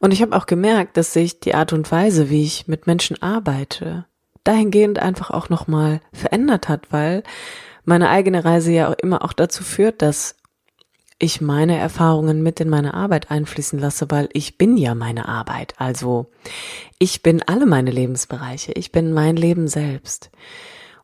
Und 0.00 0.12
ich 0.12 0.22
habe 0.22 0.36
auch 0.36 0.46
gemerkt, 0.46 0.96
dass 0.96 1.12
sich 1.12 1.40
die 1.40 1.54
Art 1.54 1.72
und 1.72 1.90
Weise, 1.92 2.30
wie 2.30 2.42
ich 2.42 2.66
mit 2.66 2.86
Menschen 2.86 3.22
arbeite, 3.22 4.06
dahingehend 4.44 4.98
einfach 4.98 5.30
auch 5.30 5.48
nochmal 5.50 6.00
verändert 6.12 6.68
hat, 6.68 6.90
weil 6.90 7.22
meine 7.84 8.08
eigene 8.08 8.44
Reise 8.44 8.72
ja 8.72 8.88
auch 8.88 8.98
immer 8.98 9.24
auch 9.24 9.34
dazu 9.34 9.62
führt, 9.62 10.02
dass 10.02 10.36
ich 11.18 11.42
meine 11.42 11.76
Erfahrungen 11.76 12.42
mit 12.42 12.60
in 12.60 12.70
meine 12.70 12.94
Arbeit 12.94 13.30
einfließen 13.30 13.78
lasse, 13.78 14.10
weil 14.10 14.30
ich 14.32 14.56
bin 14.56 14.78
ja 14.78 14.94
meine 14.94 15.28
Arbeit. 15.28 15.74
Also 15.76 16.30
ich 16.98 17.22
bin 17.22 17.42
alle 17.42 17.66
meine 17.66 17.90
Lebensbereiche. 17.90 18.72
Ich 18.72 18.90
bin 18.90 19.12
mein 19.12 19.36
Leben 19.36 19.68
selbst. 19.68 20.30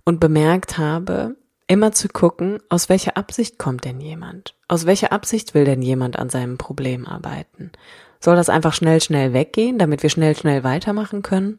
Und 0.05 0.21
bemerkt 0.21 0.79
habe, 0.79 1.37
immer 1.67 1.93
zu 1.93 2.09
gucken, 2.09 2.61
aus 2.71 2.89
welcher 2.89 3.19
Absicht 3.19 3.59
kommt 3.59 3.85
denn 3.85 4.01
jemand? 4.01 4.55
Aus 4.69 4.87
welcher 4.87 5.13
Absicht 5.13 5.53
will 5.53 5.67
denn 5.67 5.83
jemand 5.83 6.19
an 6.19 6.31
seinem 6.31 6.57
Problem 6.57 7.07
arbeiten? 7.07 7.73
Soll 8.21 8.37
das 8.37 8.49
einfach 8.49 8.73
schnell, 8.73 9.01
schnell 9.01 9.33
weggehen, 9.33 9.79
damit 9.79 10.03
wir 10.03 10.11
schnell, 10.11 10.37
schnell 10.37 10.65
weitermachen 10.65 11.23
können? 11.23 11.59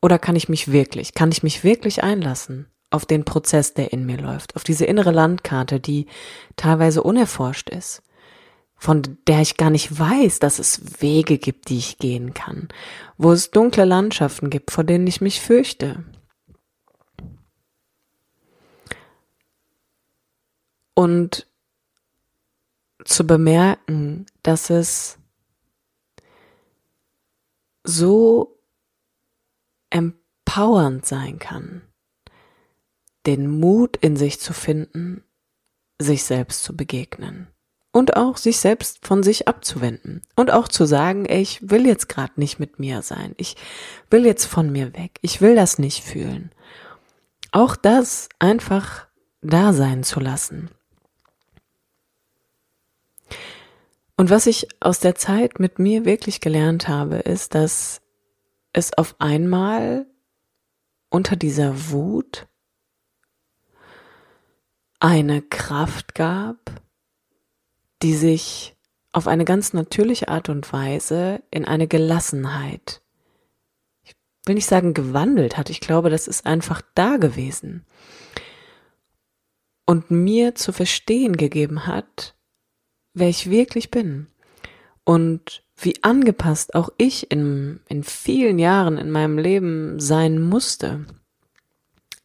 Oder 0.00 0.18
kann 0.18 0.36
ich 0.36 0.48
mich 0.48 0.70
wirklich, 0.70 1.14
kann 1.14 1.32
ich 1.32 1.42
mich 1.42 1.64
wirklich 1.64 2.02
einlassen 2.02 2.66
auf 2.90 3.04
den 3.04 3.24
Prozess, 3.24 3.74
der 3.74 3.92
in 3.92 4.06
mir 4.06 4.16
läuft, 4.16 4.56
auf 4.56 4.64
diese 4.64 4.84
innere 4.84 5.10
Landkarte, 5.10 5.80
die 5.80 6.06
teilweise 6.56 7.02
unerforscht 7.02 7.68
ist, 7.68 8.02
von 8.76 9.02
der 9.26 9.42
ich 9.42 9.56
gar 9.56 9.70
nicht 9.70 9.98
weiß, 9.98 10.38
dass 10.38 10.58
es 10.58 11.02
Wege 11.02 11.38
gibt, 11.38 11.68
die 11.68 11.78
ich 11.78 11.98
gehen 11.98 12.32
kann, 12.32 12.68
wo 13.18 13.32
es 13.32 13.50
dunkle 13.50 13.84
Landschaften 13.84 14.48
gibt, 14.48 14.70
vor 14.70 14.84
denen 14.84 15.06
ich 15.06 15.20
mich 15.20 15.40
fürchte, 15.40 16.04
und 20.98 21.46
zu 23.04 23.24
bemerken, 23.24 24.26
dass 24.42 24.68
es 24.68 25.17
empowernd 29.90 31.06
sein 31.06 31.38
kann, 31.38 31.82
den 33.26 33.48
Mut 33.48 33.96
in 33.96 34.16
sich 34.16 34.40
zu 34.40 34.52
finden, 34.52 35.24
sich 35.98 36.24
selbst 36.24 36.62
zu 36.62 36.76
begegnen 36.76 37.48
und 37.92 38.16
auch 38.16 38.36
sich 38.36 38.58
selbst 38.58 39.04
von 39.06 39.22
sich 39.22 39.48
abzuwenden 39.48 40.22
und 40.36 40.50
auch 40.50 40.68
zu 40.68 40.84
sagen, 40.84 41.26
ich 41.28 41.70
will 41.70 41.86
jetzt 41.86 42.08
gerade 42.08 42.34
nicht 42.36 42.58
mit 42.60 42.78
mir 42.78 43.02
sein, 43.02 43.34
ich 43.36 43.56
will 44.10 44.24
jetzt 44.24 44.44
von 44.44 44.70
mir 44.70 44.94
weg, 44.94 45.18
ich 45.22 45.40
will 45.40 45.54
das 45.54 45.78
nicht 45.78 46.04
fühlen. 46.04 46.52
Auch 47.50 47.76
das 47.76 48.28
einfach 48.38 49.06
da 49.40 49.72
sein 49.72 50.04
zu 50.04 50.20
lassen. 50.20 50.70
Und 54.18 54.30
was 54.30 54.48
ich 54.48 54.66
aus 54.80 54.98
der 54.98 55.14
Zeit 55.14 55.60
mit 55.60 55.78
mir 55.78 56.04
wirklich 56.04 56.40
gelernt 56.40 56.88
habe, 56.88 57.18
ist, 57.18 57.54
dass 57.54 58.02
es 58.72 58.92
auf 58.98 59.14
einmal 59.20 60.06
unter 61.08 61.36
dieser 61.36 61.90
Wut 61.92 62.48
eine 64.98 65.40
Kraft 65.40 66.16
gab, 66.16 66.82
die 68.02 68.14
sich 68.14 68.76
auf 69.12 69.28
eine 69.28 69.44
ganz 69.44 69.72
natürliche 69.72 70.26
Art 70.26 70.48
und 70.48 70.72
Weise 70.72 71.40
in 71.52 71.64
eine 71.64 71.86
Gelassenheit, 71.86 73.02
ich 74.02 74.16
will 74.46 74.56
nicht 74.56 74.68
sagen 74.68 74.94
gewandelt 74.94 75.56
hat, 75.56 75.70
ich 75.70 75.80
glaube, 75.80 76.10
das 76.10 76.26
ist 76.26 76.44
einfach 76.44 76.82
da 76.96 77.18
gewesen 77.18 77.86
und 79.86 80.10
mir 80.10 80.56
zu 80.56 80.72
verstehen 80.72 81.36
gegeben 81.36 81.86
hat, 81.86 82.34
wer 83.18 83.28
ich 83.28 83.50
wirklich 83.50 83.90
bin. 83.90 84.28
Und 85.04 85.62
wie 85.76 86.02
angepasst 86.02 86.74
auch 86.74 86.90
ich 86.98 87.30
in, 87.30 87.80
in 87.88 88.02
vielen 88.02 88.58
Jahren 88.58 88.98
in 88.98 89.10
meinem 89.10 89.38
Leben 89.38 90.00
sein 90.00 90.40
musste, 90.40 91.06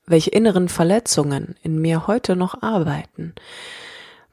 welche 0.06 0.32
inneren 0.32 0.70
Verletzungen 0.70 1.56
in 1.62 1.80
mir 1.80 2.08
heute 2.08 2.36
noch 2.36 2.62
arbeiten, 2.62 3.34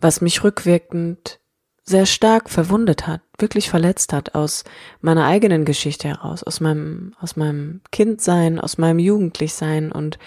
was 0.00 0.20
mich 0.20 0.42
rückwirkend 0.42 1.38
sehr 1.84 2.06
stark 2.06 2.48
verwundet 2.48 3.06
hat, 3.06 3.20
wirklich 3.38 3.68
verletzt 3.68 4.12
hat 4.12 4.34
aus 4.34 4.64
meiner 5.00 5.26
eigenen 5.26 5.64
Geschichte 5.64 6.08
heraus, 6.08 6.42
aus 6.42 6.60
meinem, 6.60 7.14
aus 7.20 7.36
meinem 7.36 7.80
Kindsein, 7.90 8.58
aus 8.58 8.78
meinem 8.78 8.98
Jugendlichsein 8.98 9.92
und 9.92 10.18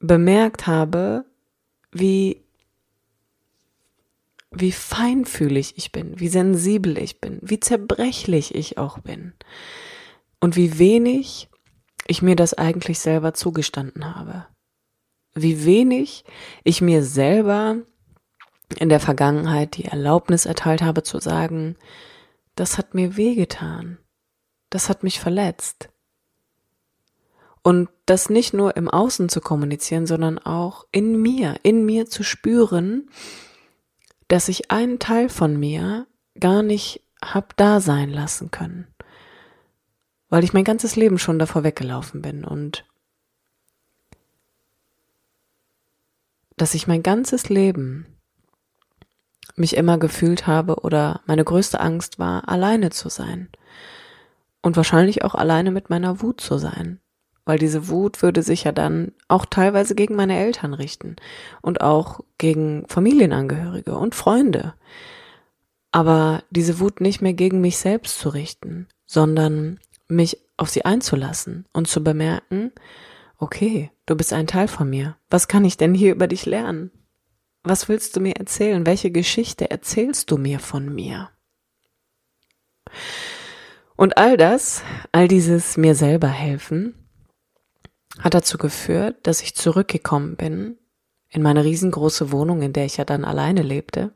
bemerkt 0.00 0.66
habe, 0.66 1.24
wie 1.92 2.41
wie 4.54 4.72
feinfühlig 4.72 5.74
ich 5.76 5.92
bin, 5.92 6.18
wie 6.18 6.28
sensibel 6.28 6.98
ich 6.98 7.20
bin, 7.20 7.38
wie 7.42 7.60
zerbrechlich 7.60 8.54
ich 8.54 8.78
auch 8.78 8.98
bin 8.98 9.32
und 10.40 10.56
wie 10.56 10.78
wenig 10.78 11.48
ich 12.06 12.22
mir 12.22 12.36
das 12.36 12.54
eigentlich 12.54 12.98
selber 12.98 13.34
zugestanden 13.34 14.16
habe. 14.16 14.46
Wie 15.34 15.64
wenig 15.64 16.24
ich 16.64 16.80
mir 16.80 17.02
selber 17.02 17.78
in 18.78 18.88
der 18.88 19.00
Vergangenheit 19.00 19.76
die 19.76 19.84
Erlaubnis 19.84 20.46
erteilt 20.46 20.82
habe 20.82 21.02
zu 21.02 21.20
sagen, 21.20 21.76
das 22.54 22.76
hat 22.76 22.94
mir 22.94 23.16
wehgetan, 23.16 23.98
das 24.70 24.88
hat 24.88 25.02
mich 25.02 25.20
verletzt. 25.20 25.88
Und 27.62 27.88
das 28.06 28.28
nicht 28.28 28.52
nur 28.52 28.76
im 28.76 28.88
Außen 28.88 29.28
zu 29.28 29.40
kommunizieren, 29.40 30.06
sondern 30.06 30.38
auch 30.38 30.84
in 30.90 31.22
mir, 31.22 31.56
in 31.62 31.84
mir 31.86 32.06
zu 32.06 32.24
spüren, 32.24 33.08
dass 34.32 34.48
ich 34.48 34.70
einen 34.70 34.98
Teil 34.98 35.28
von 35.28 35.60
mir 35.60 36.06
gar 36.40 36.62
nicht 36.62 37.04
hab 37.22 37.54
da 37.58 37.80
sein 37.80 38.08
lassen 38.08 38.50
können, 38.50 38.86
weil 40.30 40.42
ich 40.42 40.54
mein 40.54 40.64
ganzes 40.64 40.96
Leben 40.96 41.18
schon 41.18 41.38
davor 41.38 41.64
weggelaufen 41.64 42.22
bin 42.22 42.42
und 42.42 42.86
dass 46.56 46.72
ich 46.72 46.86
mein 46.86 47.02
ganzes 47.02 47.50
Leben 47.50 48.06
mich 49.54 49.76
immer 49.76 49.98
gefühlt 49.98 50.46
habe 50.46 50.76
oder 50.76 51.20
meine 51.26 51.44
größte 51.44 51.78
Angst 51.78 52.18
war, 52.18 52.48
alleine 52.48 52.88
zu 52.88 53.10
sein 53.10 53.50
und 54.62 54.78
wahrscheinlich 54.78 55.24
auch 55.24 55.34
alleine 55.34 55.70
mit 55.70 55.90
meiner 55.90 56.22
Wut 56.22 56.40
zu 56.40 56.56
sein 56.56 57.01
weil 57.44 57.58
diese 57.58 57.88
Wut 57.88 58.22
würde 58.22 58.42
sich 58.42 58.64
ja 58.64 58.72
dann 58.72 59.12
auch 59.28 59.44
teilweise 59.46 59.94
gegen 59.94 60.14
meine 60.14 60.38
Eltern 60.38 60.74
richten 60.74 61.16
und 61.60 61.80
auch 61.80 62.20
gegen 62.38 62.86
Familienangehörige 62.88 63.96
und 63.96 64.14
Freunde. 64.14 64.74
Aber 65.90 66.42
diese 66.50 66.80
Wut 66.80 67.00
nicht 67.00 67.20
mehr 67.20 67.34
gegen 67.34 67.60
mich 67.60 67.78
selbst 67.78 68.18
zu 68.18 68.30
richten, 68.30 68.88
sondern 69.06 69.80
mich 70.08 70.38
auf 70.56 70.70
sie 70.70 70.84
einzulassen 70.84 71.66
und 71.72 71.88
zu 71.88 72.02
bemerken, 72.04 72.72
okay, 73.38 73.90
du 74.06 74.14
bist 74.14 74.32
ein 74.32 74.46
Teil 74.46 74.68
von 74.68 74.88
mir. 74.88 75.16
Was 75.28 75.48
kann 75.48 75.64
ich 75.64 75.76
denn 75.76 75.94
hier 75.94 76.12
über 76.12 76.28
dich 76.28 76.46
lernen? 76.46 76.90
Was 77.64 77.88
willst 77.88 78.16
du 78.16 78.20
mir 78.20 78.36
erzählen? 78.36 78.86
Welche 78.86 79.10
Geschichte 79.10 79.70
erzählst 79.70 80.30
du 80.30 80.38
mir 80.38 80.60
von 80.60 80.94
mir? 80.94 81.30
Und 83.96 84.16
all 84.16 84.36
das, 84.36 84.82
all 85.12 85.28
dieses 85.28 85.76
mir 85.76 85.94
selber 85.94 86.28
helfen, 86.28 87.01
hat 88.18 88.34
dazu 88.34 88.58
geführt, 88.58 89.16
dass 89.22 89.42
ich 89.42 89.54
zurückgekommen 89.54 90.36
bin 90.36 90.78
in 91.28 91.42
meine 91.42 91.64
riesengroße 91.64 92.30
Wohnung, 92.30 92.62
in 92.62 92.72
der 92.72 92.84
ich 92.84 92.98
ja 92.98 93.04
dann 93.04 93.24
alleine 93.24 93.62
lebte 93.62 94.12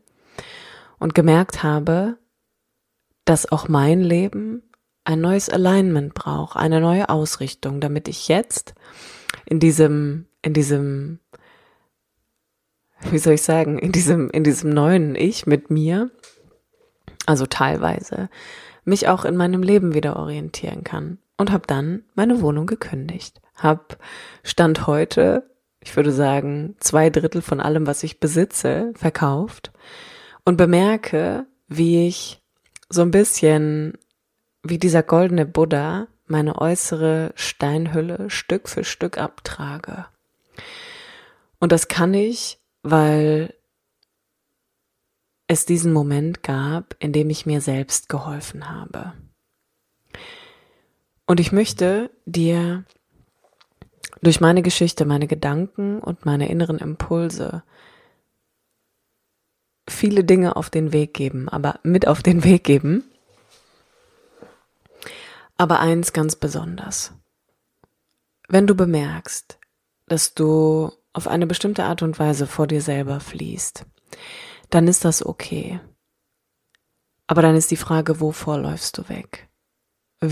und 0.99 1.15
gemerkt 1.15 1.63
habe, 1.63 2.19
dass 3.25 3.51
auch 3.51 3.69
mein 3.69 4.01
Leben 4.01 4.63
ein 5.05 5.21
neues 5.21 5.49
Alignment 5.49 6.15
braucht, 6.15 6.57
eine 6.57 6.81
neue 6.81 7.09
Ausrichtung, 7.09 7.81
damit 7.81 8.09
ich 8.09 8.29
jetzt 8.29 8.75
in 9.47 9.61
diesem, 9.61 10.27
in 10.43 10.53
diesem, 10.53 11.21
wie 13.11 13.19
soll 13.19 13.35
ich 13.35 13.43
sagen, 13.43 13.79
in 13.79 13.93
diesem, 13.93 14.31
in 14.31 14.45
diesem 14.45 14.71
neuen 14.71 15.15
Ich 15.15 15.47
mit 15.47 15.71
mir, 15.71 16.11
also 17.25 17.47
teilweise, 17.47 18.29
mich 18.85 19.09
auch 19.09 19.25
in 19.25 19.37
meinem 19.37 19.63
Leben 19.63 19.95
wieder 19.95 20.17
orientieren 20.17 20.85
kann 20.85 21.19
und 21.37 21.51
habe 21.51 21.67
dann 21.67 22.05
meine 22.15 22.41
Wohnung 22.43 22.67
gekündigt 22.67 23.41
habe 23.57 23.97
Stand 24.43 24.87
heute, 24.87 25.51
ich 25.81 25.95
würde 25.97 26.13
sagen, 26.13 26.77
zwei 26.81 27.11
Drittel 27.11 27.43
von 27.43 27.61
allem, 27.61 27.87
was 27.87 28.03
ich 28.03 28.21
besitze, 28.21 28.93
verkauft 28.95 29.73
und 30.45 30.57
bemerke, 30.57 31.47
wie 31.69 32.07
ich 32.07 32.43
so 32.89 33.03
ein 33.03 33.11
bisschen 33.11 33.99
wie 34.63 34.79
dieser 34.79 35.03
goldene 35.03 35.47
Buddha 35.47 36.09
meine 36.27 36.61
äußere 36.61 37.33
Steinhülle 37.37 38.31
Stück 38.31 38.69
für 38.69 38.85
Stück 38.85 39.19
abtrage. 39.19 40.07
Und 41.59 41.73
das 41.73 41.89
kann 41.89 42.15
ich, 42.15 42.59
weil 42.83 43.55
es 45.47 45.65
diesen 45.65 45.93
Moment 45.93 46.43
gab, 46.43 46.97
in 46.99 47.13
dem 47.13 47.31
ich 47.31 47.47
mir 47.47 47.61
selbst 47.61 48.09
geholfen 48.09 48.69
habe. 48.69 49.13
Und 51.27 51.41
ich 51.41 51.53
möchte 51.53 52.11
dir 52.25 52.85
durch 54.23 54.41
meine 54.41 54.63
Geschichte, 54.63 55.05
meine 55.05 55.27
Gedanken 55.27 56.01
und 56.01 56.25
meine 56.25 56.49
inneren 56.49 56.79
Impulse 56.79 57.63
viele 59.89 60.25
Dinge 60.25 60.57
auf 60.57 60.71
den 60.71 60.93
Weg 60.93 61.15
geben, 61.15 61.49
aber 61.49 61.81
mit 61.83 62.09
auf 62.09 62.23
den 62.23 62.45
Weg 62.45 62.65
geben. 62.65 63.05
Aber 65.57 65.81
eins 65.81 66.13
ganz 66.13 66.37
besonders. 66.37 67.13
Wenn 68.49 68.67
du 68.67 68.75
bemerkst, 68.75 69.59
dass 70.07 70.35
du 70.35 70.93
auf 71.13 71.27
eine 71.29 71.47
bestimmte 71.47 71.85
Art 71.85 72.03
und 72.03 72.19
Weise 72.19 72.47
vor 72.47 72.67
dir 72.67 72.83
selber 72.83 73.21
fließt, 73.21 73.87
dann 74.71 74.87
ist 74.87 75.05
das 75.05 75.25
okay. 75.25 75.81
Aber 77.27 77.43
dann 77.43 77.57
ist 77.57 77.71
die 77.71 77.77
Frage, 77.77 78.21
wovor 78.21 78.59
läufst 78.59 78.99
du 78.99 79.09
weg? 79.09 79.46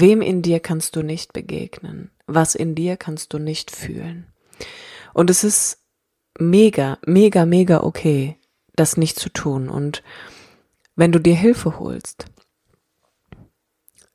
Wem 0.01 0.23
in 0.23 0.43
dir 0.43 0.61
kannst 0.61 0.97
du 0.97 1.03
nicht 1.03 1.33
begegnen? 1.33 2.11
Was 2.27 2.55
in 2.55 2.75
dir 2.75 2.97
kannst 2.97 3.33
du 3.33 3.39
nicht 3.39 3.71
fühlen? 3.71 4.27
Und 5.13 5.31
es 5.31 5.45
ist 5.45 5.79
mega, 6.39 6.99
mega, 7.07 7.47
mega 7.47 7.83
okay, 7.83 8.37
das 8.75 8.97
nicht 8.97 9.19
zu 9.19 9.29
tun. 9.29 9.69
Und 9.69 10.03
wenn 10.97 11.13
du 11.13 11.21
dir 11.21 11.37
Hilfe 11.37 11.79
holst, 11.79 12.27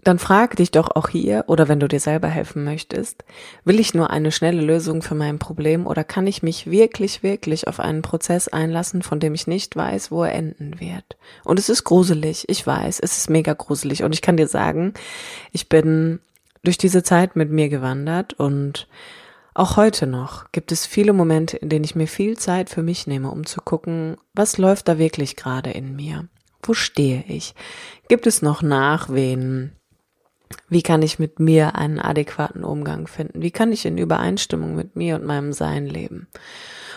dann 0.10 0.18
frag 0.18 0.56
dich 0.56 0.72
doch 0.72 0.90
auch 0.96 1.10
hier 1.10 1.44
oder 1.46 1.68
wenn 1.68 1.80
du 1.80 1.88
dir 1.88 2.00
selber 2.00 2.30
helfen 2.30 2.64
möchtest, 2.64 3.24
will 3.64 3.80
ich 3.80 3.94
nur 3.94 4.10
eine 4.10 4.32
schnelle 4.32 4.60
Lösung 4.60 5.04
für 5.04 5.14
mein 5.14 5.38
Problem 5.38 5.86
oder 5.86 6.04
kann 6.04 6.26
ich 6.26 6.42
mich 6.42 6.72
wirklich, 6.72 7.22
wirklich 7.22 7.68
auf 7.68 7.80
einen 7.80 8.02
Prozess 8.02 8.48
einlassen, 8.48 9.04
von 9.04 9.20
dem 9.20 9.36
ich 9.36 9.46
nicht 9.46 9.76
weiß, 9.76 10.10
wo 10.10 10.24
er 10.24 10.34
enden 10.34 10.80
wird? 10.80 11.16
Und 11.44 11.60
es 11.60 11.70
ist 11.70 11.84
gruselig, 11.84 12.46
ich 12.48 12.66
weiß, 12.66 13.00
es 13.00 13.18
ist 13.18 13.30
mega 13.30 13.54
gruselig 13.54 14.02
und 14.02 14.12
ich 14.12 14.24
kann 14.24 14.36
dir 14.36 14.48
sagen, 14.48 14.96
ich 15.52 15.70
bin 15.70 16.20
durch 16.64 16.80
diese 16.80 17.04
Zeit 17.04 17.36
mit 17.36 17.52
mir 17.52 17.70
gewandert 17.70 18.34
und 18.34 18.88
auch 19.54 19.78
heute 19.78 20.08
noch 20.08 20.52
gibt 20.52 20.72
es 20.72 20.88
viele 20.88 21.14
Momente, 21.14 21.56
in 21.58 21.70
denen 21.70 21.86
ich 21.86 21.96
mir 21.96 22.08
viel 22.08 22.36
Zeit 22.36 22.72
für 22.72 22.82
mich 22.82 23.06
nehme, 23.06 23.30
um 23.30 23.46
zu 23.46 23.62
gucken, 23.62 24.18
was 24.34 24.58
läuft 24.58 24.88
da 24.88 24.98
wirklich 24.98 25.36
gerade 25.36 25.70
in 25.70 25.96
mir? 25.96 26.28
Wo 26.64 26.74
stehe 26.74 27.24
ich? 27.28 27.54
Gibt 28.08 28.26
es 28.26 28.42
noch 28.42 28.64
Nachwehen? 28.64 29.76
Wie 30.68 30.82
kann 30.82 31.02
ich 31.02 31.20
mit 31.20 31.40
mir 31.40 31.76
einen 31.76 32.00
adäquaten 32.00 32.64
Umgang 32.64 33.08
finden? 33.08 33.42
Wie 33.42 33.52
kann 33.52 33.72
ich 33.72 33.86
in 33.86 33.98
Übereinstimmung 33.98 34.76
mit 34.76 34.96
mir 34.96 35.16
und 35.16 35.26
meinem 35.26 35.54
Sein 35.54 35.86
leben? 35.86 36.28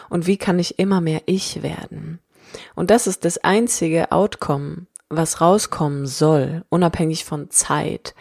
Und 0.08 0.26
wie 0.26 0.36
kann 0.36 0.58
ich 0.58 0.78
immer 0.78 1.00
mehr 1.00 1.22
ich 1.26 1.62
werden? 1.62 2.20
Und 2.74 2.90
das 2.90 3.06
ist 3.06 3.24
das 3.24 3.38
einzige 3.38 4.12
Outcome, 4.12 4.86
was 5.08 5.40
rauskommen 5.40 6.06
soll, 6.06 6.64
unabhängig 6.68 7.24
von 7.24 7.50
Zeit, 7.50 8.14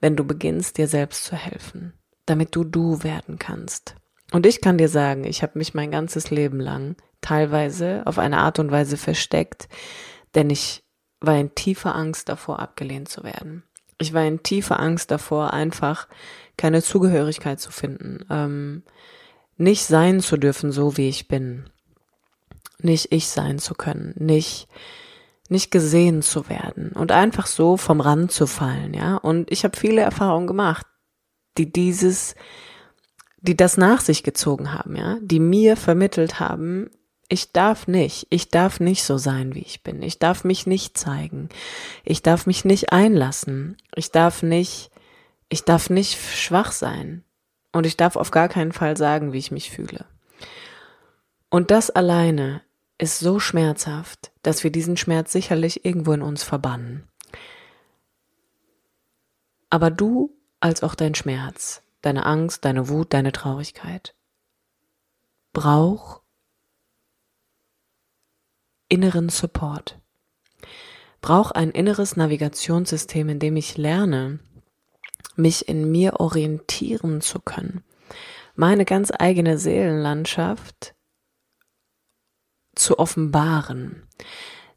wenn 0.00 0.16
du 0.16 0.24
beginnst, 0.24 0.78
dir 0.78 0.88
selbst 0.88 1.24
zu 1.24 1.36
helfen, 1.36 1.92
damit 2.26 2.54
du 2.54 2.64
du 2.64 3.02
werden 3.02 3.38
kannst. 3.38 3.96
Und 4.32 4.46
ich 4.46 4.60
kann 4.60 4.78
dir 4.78 4.88
sagen, 4.88 5.24
ich 5.24 5.42
habe 5.42 5.58
mich 5.58 5.74
mein 5.74 5.90
ganzes 5.90 6.30
Leben 6.30 6.60
lang 6.60 6.96
teilweise 7.20 8.02
auf 8.04 8.18
eine 8.18 8.38
Art 8.38 8.58
und 8.58 8.70
Weise 8.70 8.96
versteckt, 8.96 9.68
denn 10.34 10.50
ich 10.50 10.84
war 11.20 11.36
in 11.36 11.54
tiefer 11.54 11.96
Angst 11.96 12.28
davor, 12.28 12.60
abgelehnt 12.60 13.08
zu 13.08 13.24
werden. 13.24 13.64
Ich 13.98 14.14
war 14.14 14.24
in 14.24 14.42
tiefer 14.42 14.78
Angst 14.80 15.10
davor, 15.10 15.52
einfach 15.52 16.08
keine 16.56 16.82
Zugehörigkeit 16.82 17.60
zu 17.60 17.70
finden, 17.70 18.24
ähm, 18.30 18.82
nicht 19.56 19.84
sein 19.84 20.20
zu 20.20 20.36
dürfen, 20.36 20.72
so 20.72 20.96
wie 20.96 21.08
ich 21.08 21.28
bin, 21.28 21.68
nicht 22.80 23.12
ich 23.12 23.28
sein 23.28 23.58
zu 23.58 23.74
können, 23.74 24.14
nicht 24.16 24.68
nicht 25.48 25.70
gesehen 25.70 26.22
zu 26.22 26.48
werden 26.48 26.92
und 26.92 27.10
einfach 27.10 27.46
so 27.46 27.76
vom 27.76 28.00
Rand 28.00 28.30
zu 28.32 28.46
fallen, 28.46 28.92
ja. 28.94 29.16
Und 29.16 29.50
ich 29.50 29.64
habe 29.64 29.76
viele 29.76 30.02
Erfahrungen 30.02 30.46
gemacht, 30.46 30.86
die 31.56 31.72
dieses, 31.72 32.34
die 33.40 33.56
das 33.56 33.76
nach 33.76 34.00
sich 34.00 34.22
gezogen 34.22 34.72
haben, 34.74 34.94
ja, 34.94 35.16
die 35.22 35.40
mir 35.40 35.76
vermittelt 35.76 36.38
haben, 36.38 36.90
ich 37.28 37.52
darf 37.52 37.86
nicht, 37.86 38.26
ich 38.30 38.48
darf 38.48 38.80
nicht 38.80 39.04
so 39.04 39.18
sein, 39.18 39.54
wie 39.54 39.60
ich 39.60 39.82
bin. 39.82 40.02
Ich 40.02 40.18
darf 40.18 40.44
mich 40.44 40.66
nicht 40.66 40.96
zeigen. 40.96 41.50
Ich 42.04 42.22
darf 42.22 42.46
mich 42.46 42.64
nicht 42.64 42.92
einlassen. 42.92 43.76
Ich 43.94 44.10
darf 44.10 44.42
nicht, 44.42 44.90
ich 45.50 45.64
darf 45.64 45.90
nicht 45.90 46.18
schwach 46.18 46.72
sein. 46.72 47.24
Und 47.72 47.84
ich 47.84 47.98
darf 47.98 48.16
auf 48.16 48.30
gar 48.30 48.48
keinen 48.48 48.72
Fall 48.72 48.96
sagen, 48.96 49.32
wie 49.32 49.38
ich 49.38 49.50
mich 49.50 49.70
fühle. 49.70 50.06
Und 51.50 51.70
das 51.70 51.90
alleine 51.90 52.62
ist 52.96 53.18
so 53.18 53.38
schmerzhaft, 53.38 54.32
dass 54.42 54.64
wir 54.64 54.72
diesen 54.72 54.96
Schmerz 54.96 55.30
sicherlich 55.30 55.84
irgendwo 55.84 56.12
in 56.12 56.22
uns 56.22 56.42
verbannen. 56.42 57.06
Aber 59.68 59.90
du 59.90 60.34
als 60.60 60.82
auch 60.82 60.94
dein 60.94 61.14
Schmerz, 61.14 61.82
deine 62.00 62.24
Angst, 62.24 62.64
deine 62.64 62.88
Wut, 62.88 63.12
deine 63.12 63.32
Traurigkeit 63.32 64.14
brauch 65.52 66.20
inneren 68.88 69.28
Support. 69.28 69.98
Brauch 71.20 71.50
ein 71.50 71.70
inneres 71.70 72.16
Navigationssystem, 72.16 73.28
in 73.28 73.38
dem 73.38 73.56
ich 73.56 73.76
lerne, 73.76 74.38
mich 75.36 75.68
in 75.68 75.90
mir 75.90 76.20
orientieren 76.20 77.20
zu 77.20 77.40
können. 77.40 77.82
Meine 78.54 78.84
ganz 78.84 79.12
eigene 79.16 79.58
Seelenlandschaft 79.58 80.94
zu 82.74 82.98
offenbaren. 82.98 84.06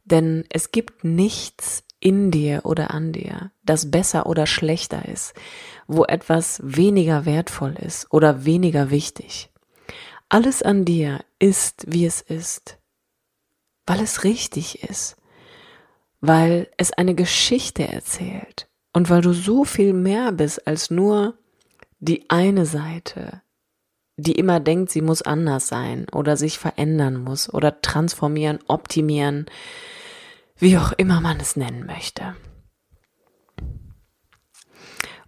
Denn 0.03 0.45
es 0.49 0.71
gibt 0.71 1.03
nichts 1.03 1.83
in 1.99 2.31
dir 2.31 2.61
oder 2.63 2.91
an 2.91 3.13
dir, 3.13 3.51
das 3.63 3.91
besser 3.91 4.25
oder 4.25 4.47
schlechter 4.47 5.07
ist, 5.07 5.33
wo 5.87 6.03
etwas 6.05 6.59
weniger 6.63 7.25
wertvoll 7.25 7.75
ist 7.75 8.11
oder 8.11 8.43
weniger 8.43 8.89
wichtig. 8.89 9.51
Alles 10.29 10.63
an 10.63 10.83
dir 10.85 11.23
ist, 11.39 11.85
wie 11.87 12.05
es 12.05 12.21
ist, 12.21 12.79
weil 13.85 14.01
es 14.01 14.23
richtig 14.23 14.83
ist, 14.83 15.17
weil 16.19 16.69
es 16.77 16.93
eine 16.93 17.15
Geschichte 17.15 17.87
erzählt 17.87 18.67
und 18.93 19.09
weil 19.09 19.21
du 19.21 19.33
so 19.33 19.63
viel 19.63 19.93
mehr 19.93 20.31
bist 20.31 20.67
als 20.67 20.91
nur 20.91 21.37
die 21.99 22.29
eine 22.29 22.65
Seite, 22.65 23.41
die 24.17 24.33
immer 24.33 24.59
denkt, 24.59 24.91
sie 24.91 25.01
muss 25.01 25.21
anders 25.21 25.67
sein 25.67 26.07
oder 26.11 26.37
sich 26.37 26.59
verändern 26.59 27.17
muss 27.17 27.51
oder 27.51 27.81
transformieren, 27.81 28.59
optimieren, 28.67 29.45
wie 30.57 30.77
auch 30.77 30.91
immer 30.93 31.21
man 31.21 31.39
es 31.39 31.55
nennen 31.55 31.85
möchte. 31.85 32.35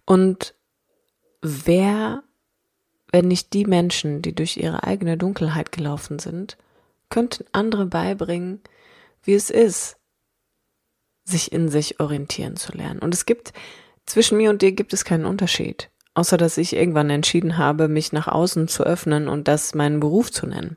Und 0.06 0.54
wer, 1.40 2.22
wenn 3.10 3.28
nicht 3.28 3.52
die 3.52 3.64
Menschen, 3.64 4.22
die 4.22 4.34
durch 4.34 4.56
ihre 4.56 4.84
eigene 4.84 5.16
Dunkelheit 5.16 5.72
gelaufen 5.72 6.18
sind, 6.18 6.58
könnten 7.14 7.44
andere 7.52 7.86
beibringen, 7.86 8.60
wie 9.22 9.34
es 9.34 9.50
ist, 9.50 9.96
sich 11.24 11.52
in 11.52 11.68
sich 11.68 12.00
orientieren 12.00 12.56
zu 12.56 12.72
lernen. 12.72 13.00
Und 13.00 13.14
es 13.14 13.24
gibt, 13.24 13.52
zwischen 14.04 14.36
mir 14.36 14.50
und 14.50 14.60
dir 14.60 14.72
gibt 14.72 14.92
es 14.92 15.04
keinen 15.04 15.24
Unterschied 15.24 15.90
außer 16.14 16.36
dass 16.36 16.56
ich 16.56 16.74
irgendwann 16.74 17.10
entschieden 17.10 17.58
habe, 17.58 17.88
mich 17.88 18.12
nach 18.12 18.28
außen 18.28 18.68
zu 18.68 18.84
öffnen 18.84 19.28
und 19.28 19.48
das 19.48 19.74
meinen 19.74 20.00
Beruf 20.00 20.30
zu 20.30 20.46
nennen. 20.46 20.76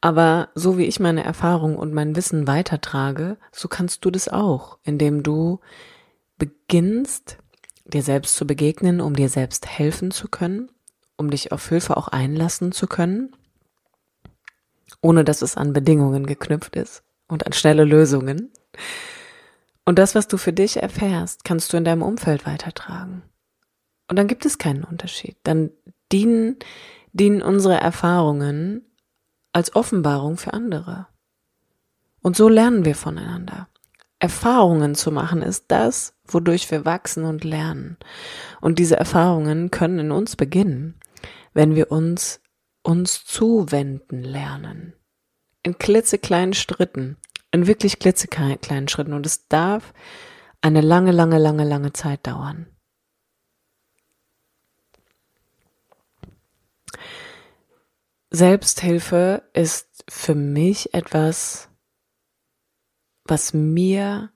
Aber 0.00 0.50
so 0.54 0.78
wie 0.78 0.84
ich 0.84 1.00
meine 1.00 1.24
Erfahrung 1.24 1.76
und 1.76 1.94
mein 1.94 2.14
Wissen 2.14 2.46
weitertrage, 2.46 3.36
so 3.50 3.68
kannst 3.68 4.04
du 4.04 4.10
das 4.10 4.28
auch, 4.28 4.78
indem 4.84 5.22
du 5.22 5.60
beginnst, 6.36 7.38
dir 7.84 8.02
selbst 8.02 8.36
zu 8.36 8.46
begegnen, 8.46 9.00
um 9.00 9.16
dir 9.16 9.28
selbst 9.28 9.66
helfen 9.66 10.10
zu 10.10 10.28
können, 10.28 10.70
um 11.16 11.30
dich 11.30 11.50
auf 11.50 11.68
Hilfe 11.68 11.96
auch 11.96 12.08
einlassen 12.08 12.70
zu 12.70 12.86
können, 12.86 13.34
ohne 15.00 15.24
dass 15.24 15.42
es 15.42 15.56
an 15.56 15.72
Bedingungen 15.72 16.26
geknüpft 16.26 16.76
ist 16.76 17.02
und 17.28 17.46
an 17.46 17.52
schnelle 17.52 17.84
Lösungen. 17.84 18.50
Und 19.84 19.98
das, 19.98 20.14
was 20.14 20.28
du 20.28 20.36
für 20.36 20.52
dich 20.52 20.82
erfährst, 20.82 21.44
kannst 21.44 21.72
du 21.72 21.76
in 21.76 21.84
deinem 21.84 22.02
Umfeld 22.02 22.46
weitertragen. 22.46 23.22
Und 24.08 24.16
dann 24.18 24.28
gibt 24.28 24.44
es 24.46 24.58
keinen 24.58 24.84
Unterschied. 24.84 25.36
Dann 25.44 25.70
dienen, 26.12 26.56
dienen 27.12 27.42
unsere 27.42 27.76
Erfahrungen 27.76 28.82
als 29.52 29.74
Offenbarung 29.74 30.36
für 30.36 30.52
andere. 30.52 31.06
Und 32.22 32.36
so 32.36 32.48
lernen 32.48 32.84
wir 32.84 32.94
voneinander. 32.94 33.68
Erfahrungen 34.18 34.94
zu 34.94 35.12
machen 35.12 35.42
ist 35.42 35.66
das, 35.68 36.14
wodurch 36.26 36.70
wir 36.70 36.84
wachsen 36.84 37.24
und 37.24 37.44
lernen. 37.44 37.96
Und 38.60 38.78
diese 38.78 38.96
Erfahrungen 38.96 39.70
können 39.70 39.98
in 40.00 40.10
uns 40.10 40.34
beginnen, 40.34 40.98
wenn 41.54 41.76
wir 41.76 41.92
uns 41.92 42.40
uns 42.88 43.26
zuwenden 43.26 44.22
lernen. 44.22 44.94
In 45.62 45.76
klitzekleinen 45.76 46.54
Schritten, 46.54 47.18
in 47.50 47.66
wirklich 47.66 47.98
klitzekleinen 47.98 48.88
Schritten. 48.88 49.12
Und 49.12 49.26
es 49.26 49.46
darf 49.46 49.92
eine 50.62 50.80
lange, 50.80 51.12
lange, 51.12 51.36
lange, 51.36 51.64
lange 51.64 51.92
Zeit 51.92 52.26
dauern. 52.26 52.66
Selbsthilfe 58.30 59.42
ist 59.52 60.04
für 60.08 60.34
mich 60.34 60.94
etwas, 60.94 61.68
was 63.24 63.52
mir 63.52 64.32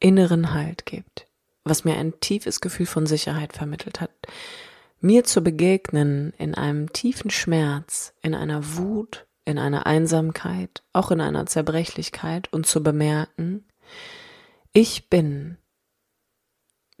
inneren 0.00 0.54
Halt 0.54 0.86
gibt, 0.86 1.26
was 1.64 1.84
mir 1.84 1.98
ein 1.98 2.18
tiefes 2.20 2.62
Gefühl 2.62 2.86
von 2.86 3.04
Sicherheit 3.04 3.52
vermittelt 3.52 4.00
hat. 4.00 4.12
Mir 5.00 5.24
zu 5.24 5.42
begegnen 5.42 6.32
in 6.38 6.54
einem 6.54 6.92
tiefen 6.92 7.30
Schmerz, 7.30 8.14
in 8.22 8.34
einer 8.34 8.76
Wut, 8.76 9.26
in 9.44 9.58
einer 9.58 9.86
Einsamkeit, 9.86 10.82
auch 10.92 11.10
in 11.10 11.20
einer 11.20 11.46
Zerbrechlichkeit 11.46 12.52
und 12.52 12.66
zu 12.66 12.82
bemerken, 12.82 13.64
ich 14.72 15.08
bin 15.08 15.56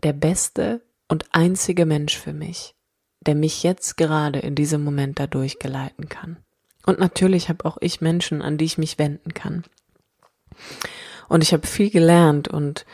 der 0.02 0.12
beste 0.12 0.82
und 1.08 1.26
einzige 1.32 1.86
Mensch 1.86 2.16
für 2.16 2.32
mich 2.32 2.74
der 3.20 3.34
mich 3.34 3.62
jetzt 3.62 3.96
gerade 3.96 4.38
in 4.38 4.54
diesem 4.54 4.82
Moment 4.82 5.18
dadurch 5.18 5.58
geleiten 5.58 6.08
kann. 6.08 6.38
Und 6.86 6.98
natürlich 6.98 7.48
habe 7.48 7.64
auch 7.64 7.76
ich 7.80 8.00
Menschen, 8.00 8.40
an 8.40 8.56
die 8.56 8.64
ich 8.64 8.78
mich 8.78 8.98
wenden 8.98 9.34
kann. 9.34 9.64
Und 11.28 11.42
ich 11.42 11.52
habe 11.52 11.66
viel 11.66 11.90
gelernt 11.90 12.48
und 12.48 12.86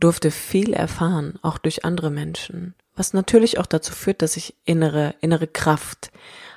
durfte 0.00 0.30
viel 0.30 0.72
erfahren, 0.72 1.38
auch 1.42 1.58
durch 1.58 1.84
andere 1.84 2.10
Menschen, 2.10 2.74
was 2.94 3.12
natürlich 3.12 3.58
auch 3.58 3.66
dazu 3.66 3.92
führt, 3.92 4.22
dass 4.22 4.36
ich 4.36 4.56
innere, 4.64 5.14
innere 5.20 5.46
Kraft 5.46 6.10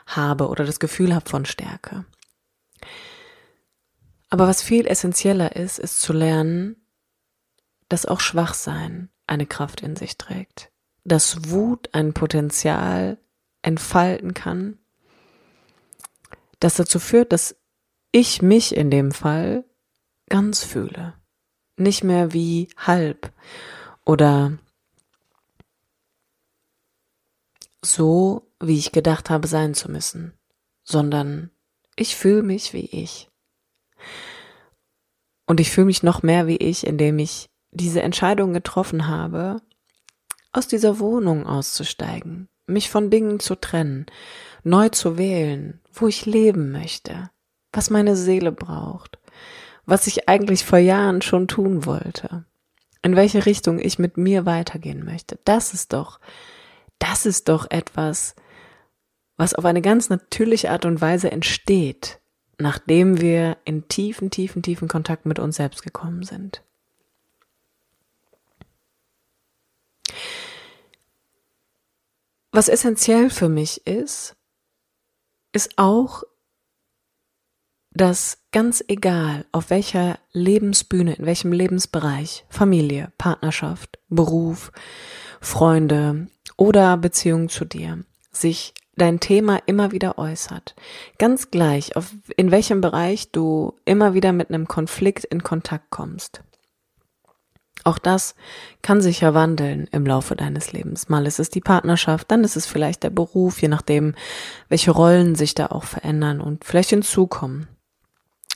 habe 0.05 0.47
oder 0.47 0.65
das 0.65 0.79
Gefühl 0.79 1.13
habe 1.13 1.29
von 1.29 1.45
Stärke. 1.45 2.05
Aber 4.29 4.47
was 4.47 4.61
viel 4.61 4.85
essentieller 4.85 5.55
ist, 5.55 5.79
ist 5.79 6.01
zu 6.01 6.13
lernen, 6.13 6.75
dass 7.89 8.05
auch 8.05 8.19
Schwachsein 8.19 9.09
eine 9.25 9.45
Kraft 9.45 9.81
in 9.81 9.95
sich 9.95 10.17
trägt 10.17 10.71
dass 11.07 11.49
Wut 11.49 11.89
ein 11.93 12.13
Potenzial 12.13 13.17
entfalten 13.61 14.33
kann, 14.33 14.77
das 16.59 16.75
dazu 16.75 16.99
führt, 16.99 17.31
dass 17.31 17.55
ich 18.11 18.41
mich 18.41 18.75
in 18.75 18.91
dem 18.91 19.11
Fall 19.11 19.63
ganz 20.27 20.63
fühle. 20.63 21.13
Nicht 21.77 22.03
mehr 22.03 22.33
wie 22.33 22.67
halb 22.75 23.31
oder 24.05 24.57
so, 27.93 28.51
wie 28.59 28.77
ich 28.77 28.91
gedacht 28.91 29.29
habe 29.29 29.47
sein 29.47 29.73
zu 29.73 29.91
müssen, 29.91 30.33
sondern 30.83 31.51
ich 31.95 32.15
fühle 32.15 32.43
mich 32.43 32.73
wie 32.73 32.85
ich. 32.85 33.29
Und 35.45 35.59
ich 35.59 35.71
fühle 35.71 35.85
mich 35.85 36.03
noch 36.03 36.23
mehr 36.23 36.47
wie 36.47 36.57
ich, 36.57 36.85
indem 36.85 37.19
ich 37.19 37.49
diese 37.71 38.01
Entscheidung 38.01 38.53
getroffen 38.53 39.07
habe, 39.07 39.61
aus 40.51 40.67
dieser 40.67 40.99
Wohnung 40.99 41.45
auszusteigen, 41.45 42.49
mich 42.65 42.89
von 42.89 43.09
Dingen 43.09 43.39
zu 43.39 43.55
trennen, 43.55 44.05
neu 44.63 44.89
zu 44.89 45.17
wählen, 45.17 45.81
wo 45.93 46.07
ich 46.07 46.25
leben 46.25 46.71
möchte, 46.71 47.29
was 47.71 47.89
meine 47.89 48.15
Seele 48.15 48.51
braucht, 48.51 49.19
was 49.85 50.07
ich 50.07 50.27
eigentlich 50.27 50.65
vor 50.65 50.79
Jahren 50.79 51.21
schon 51.21 51.47
tun 51.47 51.85
wollte, 51.85 52.45
in 53.01 53.15
welche 53.15 53.45
Richtung 53.45 53.79
ich 53.79 53.99
mit 53.99 54.17
mir 54.17 54.45
weitergehen 54.45 55.05
möchte. 55.05 55.39
Das 55.45 55.73
ist 55.73 55.93
doch, 55.93 56.19
das 56.99 57.25
ist 57.25 57.49
doch 57.49 57.69
etwas, 57.69 58.35
was 59.37 59.53
auf 59.53 59.65
eine 59.65 59.81
ganz 59.81 60.09
natürliche 60.09 60.71
Art 60.71 60.85
und 60.85 60.99
Weise 60.99 61.31
entsteht, 61.31 62.19
nachdem 62.57 63.21
wir 63.21 63.57
in 63.65 63.87
tiefen, 63.87 64.31
tiefen, 64.31 64.63
tiefen 64.63 64.87
Kontakt 64.87 65.25
mit 65.25 65.39
uns 65.39 65.57
selbst 65.57 65.83
gekommen 65.83 66.23
sind. 66.23 66.63
Was 72.51 72.69
essentiell 72.69 73.29
für 73.29 73.49
mich 73.49 73.85
ist, 73.85 74.35
ist 75.51 75.77
auch, 75.77 76.23
dass 77.91 78.39
ganz 78.51 78.83
egal, 78.87 79.45
auf 79.51 79.69
welcher 79.69 80.19
Lebensbühne, 80.31 81.15
in 81.15 81.25
welchem 81.25 81.51
Lebensbereich, 81.51 82.45
Familie, 82.49 83.11
Partnerschaft, 83.17 83.99
Beruf, 84.09 84.71
Freunde 85.41 86.27
oder 86.55 86.97
Beziehung 86.97 87.49
zu 87.49 87.65
dir, 87.65 88.03
sich 88.31 88.73
dein 88.95 89.19
Thema 89.19 89.59
immer 89.65 89.91
wieder 89.91 90.17
äußert. 90.17 90.75
Ganz 91.17 91.51
gleich, 91.51 91.95
auf, 91.95 92.13
in 92.35 92.51
welchem 92.51 92.81
Bereich 92.81 93.31
du 93.31 93.73
immer 93.85 94.13
wieder 94.13 94.33
mit 94.33 94.49
einem 94.49 94.67
Konflikt 94.67 95.23
in 95.25 95.43
Kontakt 95.43 95.89
kommst. 95.89 96.41
Auch 97.83 97.99
das 97.99 98.35
kann 98.81 99.01
sich 99.01 99.21
ja 99.21 99.33
wandeln 99.33 99.87
im 99.91 100.05
Laufe 100.05 100.35
deines 100.35 100.73
Lebens. 100.73 101.09
Mal 101.09 101.25
ist 101.25 101.39
es 101.39 101.49
die 101.49 101.61
Partnerschaft, 101.61 102.29
dann 102.31 102.43
ist 102.43 102.57
es 102.57 102.65
vielleicht 102.65 103.03
der 103.03 103.11
Beruf, 103.11 103.61
je 103.61 103.69
nachdem, 103.69 104.15
welche 104.67 104.91
Rollen 104.91 105.35
sich 105.35 105.55
da 105.55 105.67
auch 105.67 105.85
verändern 105.85 106.41
und 106.41 106.65
vielleicht 106.65 106.89
hinzukommen. 106.89 107.67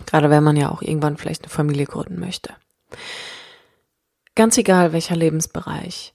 Gerade 0.05 0.29
wenn 0.29 0.43
man 0.43 0.57
ja 0.57 0.69
auch 0.69 0.81
irgendwann 0.81 1.17
vielleicht 1.17 1.43
eine 1.43 1.49
Familie 1.49 1.85
gründen 1.85 2.19
möchte. 2.19 2.53
Ganz 4.35 4.57
egal 4.57 4.91
welcher 4.91 5.15
Lebensbereich, 5.15 6.13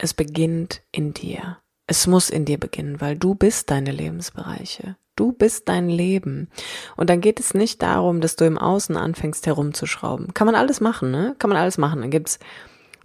es 0.00 0.14
beginnt 0.14 0.82
in 0.92 1.12
dir. 1.12 1.58
Es 1.86 2.06
muss 2.06 2.30
in 2.30 2.44
dir 2.44 2.58
beginnen, 2.58 3.00
weil 3.00 3.16
du 3.16 3.34
bist 3.34 3.70
deine 3.70 3.90
Lebensbereiche. 3.90 4.96
Du 5.16 5.32
bist 5.32 5.68
dein 5.68 5.88
Leben. 5.88 6.48
Und 6.96 7.10
dann 7.10 7.20
geht 7.20 7.40
es 7.40 7.52
nicht 7.52 7.82
darum, 7.82 8.20
dass 8.20 8.36
du 8.36 8.46
im 8.46 8.56
Außen 8.56 8.96
anfängst 8.96 9.46
herumzuschrauben. 9.46 10.32
Kann 10.32 10.46
man 10.46 10.54
alles 10.54 10.80
machen, 10.80 11.10
ne? 11.10 11.34
Kann 11.38 11.50
man 11.50 11.58
alles 11.58 11.76
machen. 11.78 12.00
Dann 12.00 12.10
gibt's 12.10 12.38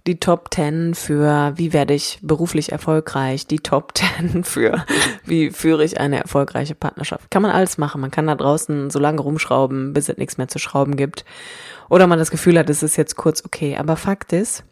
die 0.08 0.20
Top 0.20 0.52
Ten 0.52 0.94
für 0.94 1.54
wie 1.56 1.74
werde 1.74 1.96
ich 1.96 2.20
beruflich 2.22 2.72
erfolgreich, 2.72 3.48
die 3.48 3.60
Top 3.60 3.96
Ten 3.96 4.44
für 4.46 4.86
wie 5.26 5.50
führe 5.50 5.84
ich 5.84 6.00
eine 6.00 6.22
erfolgreiche 6.22 6.76
Partnerschaft. 6.76 7.32
Kann 7.32 7.42
man 7.42 7.52
alles 7.52 7.78
machen. 7.78 8.02
Man 8.02 8.12
kann 8.12 8.28
da 8.28 8.36
draußen 8.36 8.92
so 8.92 9.00
lange 9.00 9.22
rumschrauben, 9.22 9.94
bis 9.94 10.08
es 10.08 10.18
nichts 10.18 10.38
mehr 10.38 10.48
zu 10.48 10.60
schrauben 10.60 10.96
gibt. 10.96 11.26
Oder 11.90 12.08
man 12.08 12.20
das 12.20 12.32
Gefühl 12.32 12.58
hat, 12.58 12.70
es 12.70 12.84
ist 12.84 12.96
jetzt 12.96 13.16
kurz 13.16 13.44
okay. 13.44 13.78
Aber 13.78 13.98
Fakt 13.98 14.32
ist, 14.32 14.64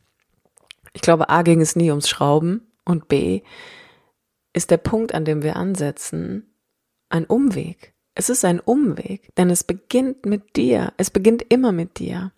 ich 0.93 1.01
glaube, 1.01 1.29
A 1.29 1.41
ging 1.41 1.61
es 1.61 1.75
nie 1.75 1.89
ums 1.89 2.07
Schrauben 2.07 2.71
und 2.85 3.07
B 3.07 3.41
ist 4.53 4.69
der 4.71 4.77
Punkt, 4.77 5.13
an 5.13 5.25
dem 5.25 5.41
wir 5.41 5.55
ansetzen, 5.55 6.55
ein 7.09 7.25
Umweg. 7.25 7.93
Es 8.15 8.29
ist 8.29 8.45
ein 8.45 8.59
Umweg, 8.59 9.33
denn 9.35 9.49
es 9.49 9.63
beginnt 9.63 10.25
mit 10.25 10.55
dir. 10.55 10.93
Es 10.97 11.09
beginnt 11.09 11.43
immer 11.49 11.71
mit 11.71 11.97
dir. 11.97 12.31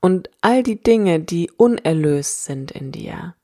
Und 0.00 0.30
all 0.40 0.62
die 0.62 0.80
Dinge, 0.80 1.20
die 1.20 1.50
unerlöst 1.50 2.44
sind 2.44 2.70
in 2.70 2.92
dir, 2.92 3.34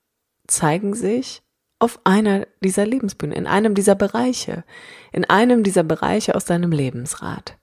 zeigen 0.47 0.95
sich 0.95 1.43
auf 1.81 2.01
einer 2.05 2.47
dieser 2.63 2.87
Lebensbühnen, 2.87 3.37
in 3.37 3.47
einem 3.47 3.75
dieser 3.75 3.95
Bereiche, 3.95 4.65
in 5.13 5.25
einem 5.25 5.63
dieser 5.63 5.85
Bereiche 5.85 6.35
aus 6.35 6.45
deinem 6.45 6.73
Lebensrat. 6.73 7.59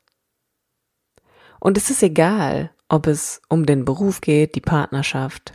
Und 1.60 1.78
es 1.78 1.90
ist 1.90 2.04
egal, 2.04 2.72
ob 2.88 3.08
es 3.08 3.42
um 3.50 3.66
den 3.66 3.86
Beruf 3.86 4.22
geht, 4.22 4.56
die 4.56 4.62
Partnerschaft, 4.62 5.54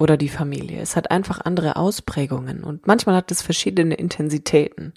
oder 0.00 0.16
die 0.16 0.28
Familie. 0.28 0.80
Es 0.80 0.96
hat 0.96 1.10
einfach 1.10 1.40
andere 1.40 1.76
Ausprägungen 1.76 2.64
und 2.64 2.86
manchmal 2.86 3.16
hat 3.16 3.30
es 3.30 3.42
verschiedene 3.42 3.94
Intensitäten. 3.94 4.94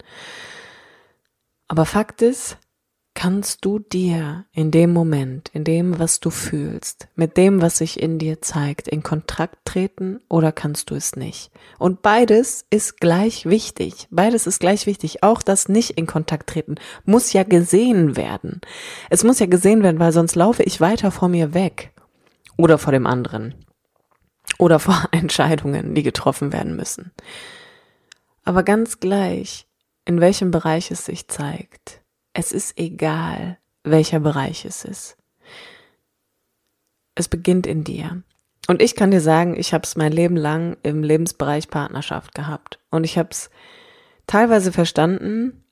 Aber 1.68 1.86
Fakt 1.86 2.22
ist, 2.22 2.58
kannst 3.14 3.64
du 3.64 3.78
dir 3.78 4.46
in 4.52 4.70
dem 4.70 4.92
Moment, 4.92 5.50
in 5.52 5.64
dem, 5.64 5.98
was 5.98 6.20
du 6.20 6.30
fühlst, 6.30 7.08
mit 7.14 7.36
dem, 7.36 7.60
was 7.60 7.78
sich 7.78 8.00
in 8.00 8.18
dir 8.18 8.40
zeigt, 8.40 8.88
in 8.88 9.02
Kontakt 9.02 9.58
treten 9.64 10.20
oder 10.28 10.50
kannst 10.52 10.90
du 10.90 10.94
es 10.94 11.14
nicht? 11.16 11.50
Und 11.78 12.02
beides 12.02 12.64
ist 12.70 13.00
gleich 13.00 13.46
wichtig. 13.46 14.06
Beides 14.10 14.46
ist 14.46 14.60
gleich 14.60 14.86
wichtig. 14.86 15.22
Auch 15.22 15.42
das 15.42 15.68
nicht 15.68 15.90
in 15.90 16.06
Kontakt 16.06 16.48
treten 16.50 16.76
muss 17.04 17.32
ja 17.32 17.42
gesehen 17.42 18.16
werden. 18.16 18.60
Es 19.10 19.24
muss 19.24 19.40
ja 19.40 19.46
gesehen 19.46 19.82
werden, 19.82 19.98
weil 19.98 20.12
sonst 20.12 20.34
laufe 20.34 20.62
ich 20.62 20.80
weiter 20.80 21.10
vor 21.10 21.28
mir 21.28 21.54
weg 21.54 21.92
oder 22.56 22.78
vor 22.78 22.92
dem 22.92 23.06
anderen 23.06 23.54
oder 24.62 24.78
vor 24.78 25.08
Entscheidungen, 25.10 25.92
die 25.96 26.04
getroffen 26.04 26.52
werden 26.52 26.76
müssen. 26.76 27.10
Aber 28.44 28.62
ganz 28.62 29.00
gleich, 29.00 29.66
in 30.04 30.20
welchem 30.20 30.52
Bereich 30.52 30.92
es 30.92 31.04
sich 31.04 31.26
zeigt, 31.26 32.00
es 32.32 32.52
ist 32.52 32.78
egal, 32.78 33.58
welcher 33.82 34.20
Bereich 34.20 34.64
es 34.64 34.84
ist. 34.84 35.16
Es 37.16 37.26
beginnt 37.26 37.66
in 37.66 37.82
dir. 37.82 38.22
Und 38.68 38.80
ich 38.80 38.94
kann 38.94 39.10
dir 39.10 39.20
sagen, 39.20 39.56
ich 39.58 39.74
habe 39.74 39.82
es 39.82 39.96
mein 39.96 40.12
Leben 40.12 40.36
lang 40.36 40.76
im 40.84 41.02
Lebensbereich 41.02 41.68
Partnerschaft 41.68 42.32
gehabt. 42.32 42.78
Und 42.90 43.02
ich 43.02 43.18
habe 43.18 43.30
es 43.32 43.50
teilweise 44.28 44.70
verstanden, 44.70 45.64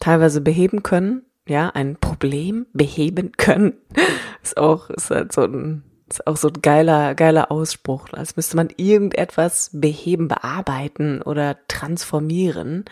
teilweise 0.00 0.40
beheben 0.40 0.82
können. 0.82 1.26
Ja, 1.46 1.68
ein 1.68 1.96
Problem 1.96 2.66
beheben 2.72 3.32
können. 3.32 3.74
ist 4.42 4.56
auch, 4.56 4.88
ist 4.88 5.10
halt 5.10 5.32
so 5.32 5.42
ein 5.42 5.84
ist 6.12 6.26
auch 6.26 6.36
so 6.36 6.48
ein 6.48 6.62
geiler, 6.62 7.14
geiler 7.14 7.50
Ausspruch, 7.50 8.12
als 8.12 8.36
müsste 8.36 8.56
man 8.56 8.68
irgendetwas 8.76 9.70
beheben, 9.72 10.28
bearbeiten 10.28 11.22
oder 11.22 11.58
transformieren. 11.68 12.84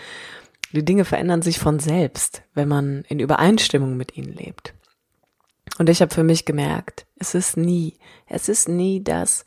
Die 0.72 0.84
Dinge 0.84 1.04
verändern 1.04 1.42
sich 1.42 1.58
von 1.58 1.80
selbst, 1.80 2.42
wenn 2.54 2.68
man 2.68 3.04
in 3.08 3.20
Übereinstimmung 3.20 3.96
mit 3.96 4.16
ihnen 4.16 4.32
lebt. 4.32 4.74
Und 5.78 5.88
ich 5.88 6.02
habe 6.02 6.14
für 6.14 6.24
mich 6.24 6.44
gemerkt, 6.44 7.06
es 7.16 7.34
ist 7.34 7.56
nie, 7.56 7.98
es 8.26 8.48
ist 8.48 8.68
nie 8.68 9.02
das, 9.02 9.44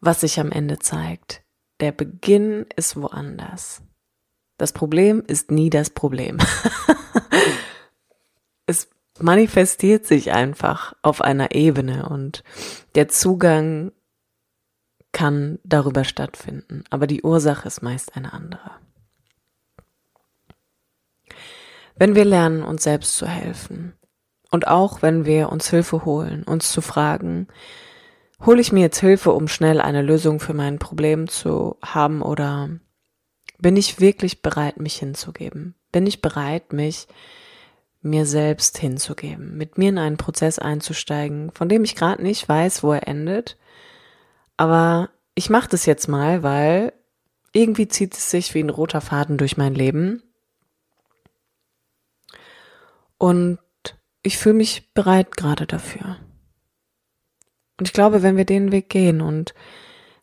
was 0.00 0.20
sich 0.20 0.40
am 0.40 0.52
Ende 0.52 0.78
zeigt. 0.78 1.42
Der 1.80 1.92
Beginn 1.92 2.66
ist 2.76 2.96
woanders. 2.96 3.82
Das 4.58 4.72
Problem 4.72 5.22
ist 5.26 5.50
nie 5.50 5.70
das 5.70 5.90
Problem. 5.90 6.38
es 8.66 8.88
manifestiert 9.22 10.06
sich 10.06 10.32
einfach 10.32 10.94
auf 11.02 11.20
einer 11.20 11.54
Ebene 11.54 12.08
und 12.08 12.42
der 12.94 13.08
Zugang 13.08 13.92
kann 15.12 15.58
darüber 15.64 16.04
stattfinden, 16.04 16.84
aber 16.90 17.06
die 17.06 17.22
Ursache 17.22 17.66
ist 17.66 17.82
meist 17.82 18.16
eine 18.16 18.32
andere. 18.32 18.72
Wenn 21.96 22.14
wir 22.14 22.26
lernen, 22.26 22.62
uns 22.62 22.82
selbst 22.82 23.16
zu 23.16 23.26
helfen 23.26 23.94
und 24.50 24.66
auch 24.66 25.00
wenn 25.00 25.24
wir 25.24 25.50
uns 25.50 25.70
Hilfe 25.70 26.04
holen, 26.04 26.42
uns 26.42 26.70
zu 26.70 26.82
fragen, 26.82 27.48
hole 28.44 28.60
ich 28.60 28.72
mir 28.72 28.80
jetzt 28.80 29.00
Hilfe, 29.00 29.32
um 29.32 29.48
schnell 29.48 29.80
eine 29.80 30.02
Lösung 30.02 30.40
für 30.40 30.52
mein 30.52 30.78
Problem 30.78 31.28
zu 31.28 31.78
haben 31.82 32.20
oder 32.20 32.68
bin 33.58 33.76
ich 33.76 34.00
wirklich 34.00 34.42
bereit, 34.42 34.78
mich 34.78 34.96
hinzugeben? 34.96 35.74
Bin 35.90 36.06
ich 36.06 36.20
bereit, 36.20 36.74
mich 36.74 37.08
mir 38.06 38.26
selbst 38.26 38.78
hinzugeben, 38.78 39.56
mit 39.56 39.78
mir 39.78 39.90
in 39.90 39.98
einen 39.98 40.16
Prozess 40.16 40.58
einzusteigen, 40.58 41.50
von 41.52 41.68
dem 41.68 41.84
ich 41.84 41.94
gerade 41.94 42.22
nicht 42.22 42.48
weiß, 42.48 42.82
wo 42.82 42.92
er 42.92 43.08
endet. 43.08 43.56
Aber 44.56 45.10
ich 45.34 45.50
mache 45.50 45.68
das 45.68 45.86
jetzt 45.86 46.08
mal, 46.08 46.42
weil 46.42 46.92
irgendwie 47.52 47.88
zieht 47.88 48.14
es 48.14 48.30
sich 48.30 48.54
wie 48.54 48.62
ein 48.62 48.70
roter 48.70 49.00
Faden 49.00 49.38
durch 49.38 49.56
mein 49.56 49.74
Leben. 49.74 50.22
Und 53.18 53.58
ich 54.22 54.38
fühle 54.38 54.56
mich 54.56 54.92
bereit 54.92 55.36
gerade 55.36 55.66
dafür. 55.66 56.18
Und 57.78 57.88
ich 57.88 57.92
glaube, 57.92 58.22
wenn 58.22 58.36
wir 58.36 58.44
den 58.44 58.72
Weg 58.72 58.88
gehen 58.88 59.20
und 59.20 59.54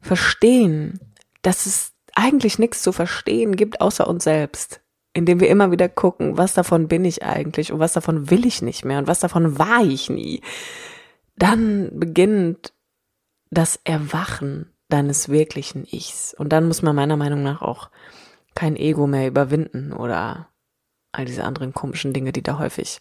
verstehen, 0.01 0.99
dass 1.41 1.65
es 1.65 1.93
eigentlich 2.13 2.59
nichts 2.59 2.81
zu 2.81 2.91
verstehen 2.91 3.55
gibt 3.55 3.81
außer 3.81 4.07
uns 4.07 4.23
selbst, 4.23 4.82
indem 5.13 5.39
wir 5.39 5.49
immer 5.49 5.71
wieder 5.71 5.89
gucken, 5.89 6.37
was 6.37 6.53
davon 6.53 6.87
bin 6.87 7.05
ich 7.05 7.23
eigentlich 7.23 7.71
und 7.71 7.79
was 7.79 7.93
davon 7.93 8.29
will 8.29 8.45
ich 8.45 8.61
nicht 8.61 8.83
mehr 8.83 8.97
und 8.99 9.07
was 9.07 9.19
davon 9.19 9.59
war 9.59 9.83
ich 9.83 10.09
nie, 10.09 10.41
dann 11.37 11.89
beginnt 11.93 12.73
das 13.51 13.79
Erwachen 13.83 14.71
deines 14.89 15.29
wirklichen 15.29 15.85
Ichs. 15.89 16.35
Und 16.37 16.49
dann 16.49 16.67
muss 16.67 16.81
man 16.81 16.95
meiner 16.95 17.17
Meinung 17.17 17.43
nach 17.43 17.61
auch 17.61 17.89
kein 18.55 18.75
Ego 18.75 19.07
mehr 19.07 19.27
überwinden 19.27 19.93
oder 19.93 20.49
all 21.11 21.25
diese 21.25 21.43
anderen 21.43 21.73
komischen 21.73 22.13
Dinge, 22.13 22.31
die 22.31 22.41
da 22.41 22.57
häufig 22.59 22.99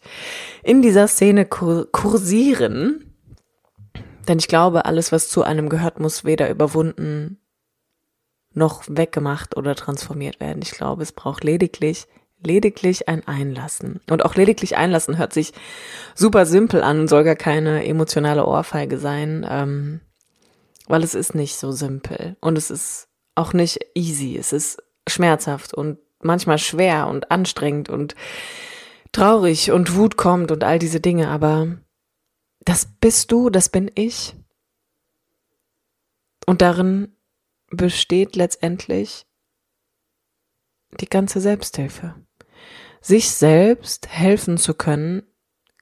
in 0.62 0.82
dieser 0.82 1.08
Szene 1.08 1.46
kursieren. 1.46 3.14
Denn 4.28 4.38
ich 4.38 4.48
glaube, 4.48 4.84
alles, 4.84 5.12
was 5.12 5.28
zu 5.28 5.42
einem 5.42 5.68
gehört, 5.68 5.98
muss 5.98 6.24
weder 6.24 6.48
überwunden 6.50 7.41
noch 8.54 8.84
weggemacht 8.88 9.56
oder 9.56 9.74
transformiert 9.74 10.40
werden. 10.40 10.62
Ich 10.62 10.72
glaube, 10.72 11.02
es 11.02 11.12
braucht 11.12 11.44
lediglich 11.44 12.06
lediglich 12.44 13.08
ein 13.08 13.26
Einlassen. 13.26 14.00
Und 14.10 14.24
auch 14.24 14.34
lediglich 14.34 14.76
Einlassen 14.76 15.18
hört 15.18 15.32
sich 15.32 15.52
super 16.14 16.46
simpel 16.46 16.82
an 16.82 17.00
und 17.00 17.08
soll 17.08 17.24
gar 17.24 17.36
keine 17.36 17.86
emotionale 17.86 18.46
Ohrfeige 18.46 18.98
sein, 18.98 19.46
ähm, 19.48 20.00
weil 20.86 21.02
es 21.02 21.14
ist 21.14 21.34
nicht 21.34 21.56
so 21.56 21.72
simpel 21.72 22.36
und 22.40 22.58
es 22.58 22.70
ist 22.70 23.08
auch 23.34 23.52
nicht 23.52 23.78
easy. 23.94 24.36
Es 24.36 24.52
ist 24.52 24.82
schmerzhaft 25.08 25.74
und 25.74 25.98
manchmal 26.20 26.58
schwer 26.58 27.06
und 27.08 27.30
anstrengend 27.30 27.88
und 27.88 28.14
traurig 29.12 29.70
und 29.70 29.94
Wut 29.94 30.16
kommt 30.16 30.50
und 30.50 30.64
all 30.64 30.78
diese 30.78 31.00
Dinge, 31.00 31.28
aber 31.28 31.78
das 32.64 32.88
bist 33.00 33.32
du, 33.32 33.50
das 33.50 33.68
bin 33.68 33.90
ich. 33.94 34.34
Und 36.46 36.62
darin 36.62 37.14
besteht 37.72 38.36
letztendlich 38.36 39.26
die 41.00 41.08
ganze 41.08 41.40
Selbsthilfe. 41.40 42.14
Sich 43.00 43.30
selbst 43.30 44.08
helfen 44.08 44.58
zu 44.58 44.74
können, 44.74 45.22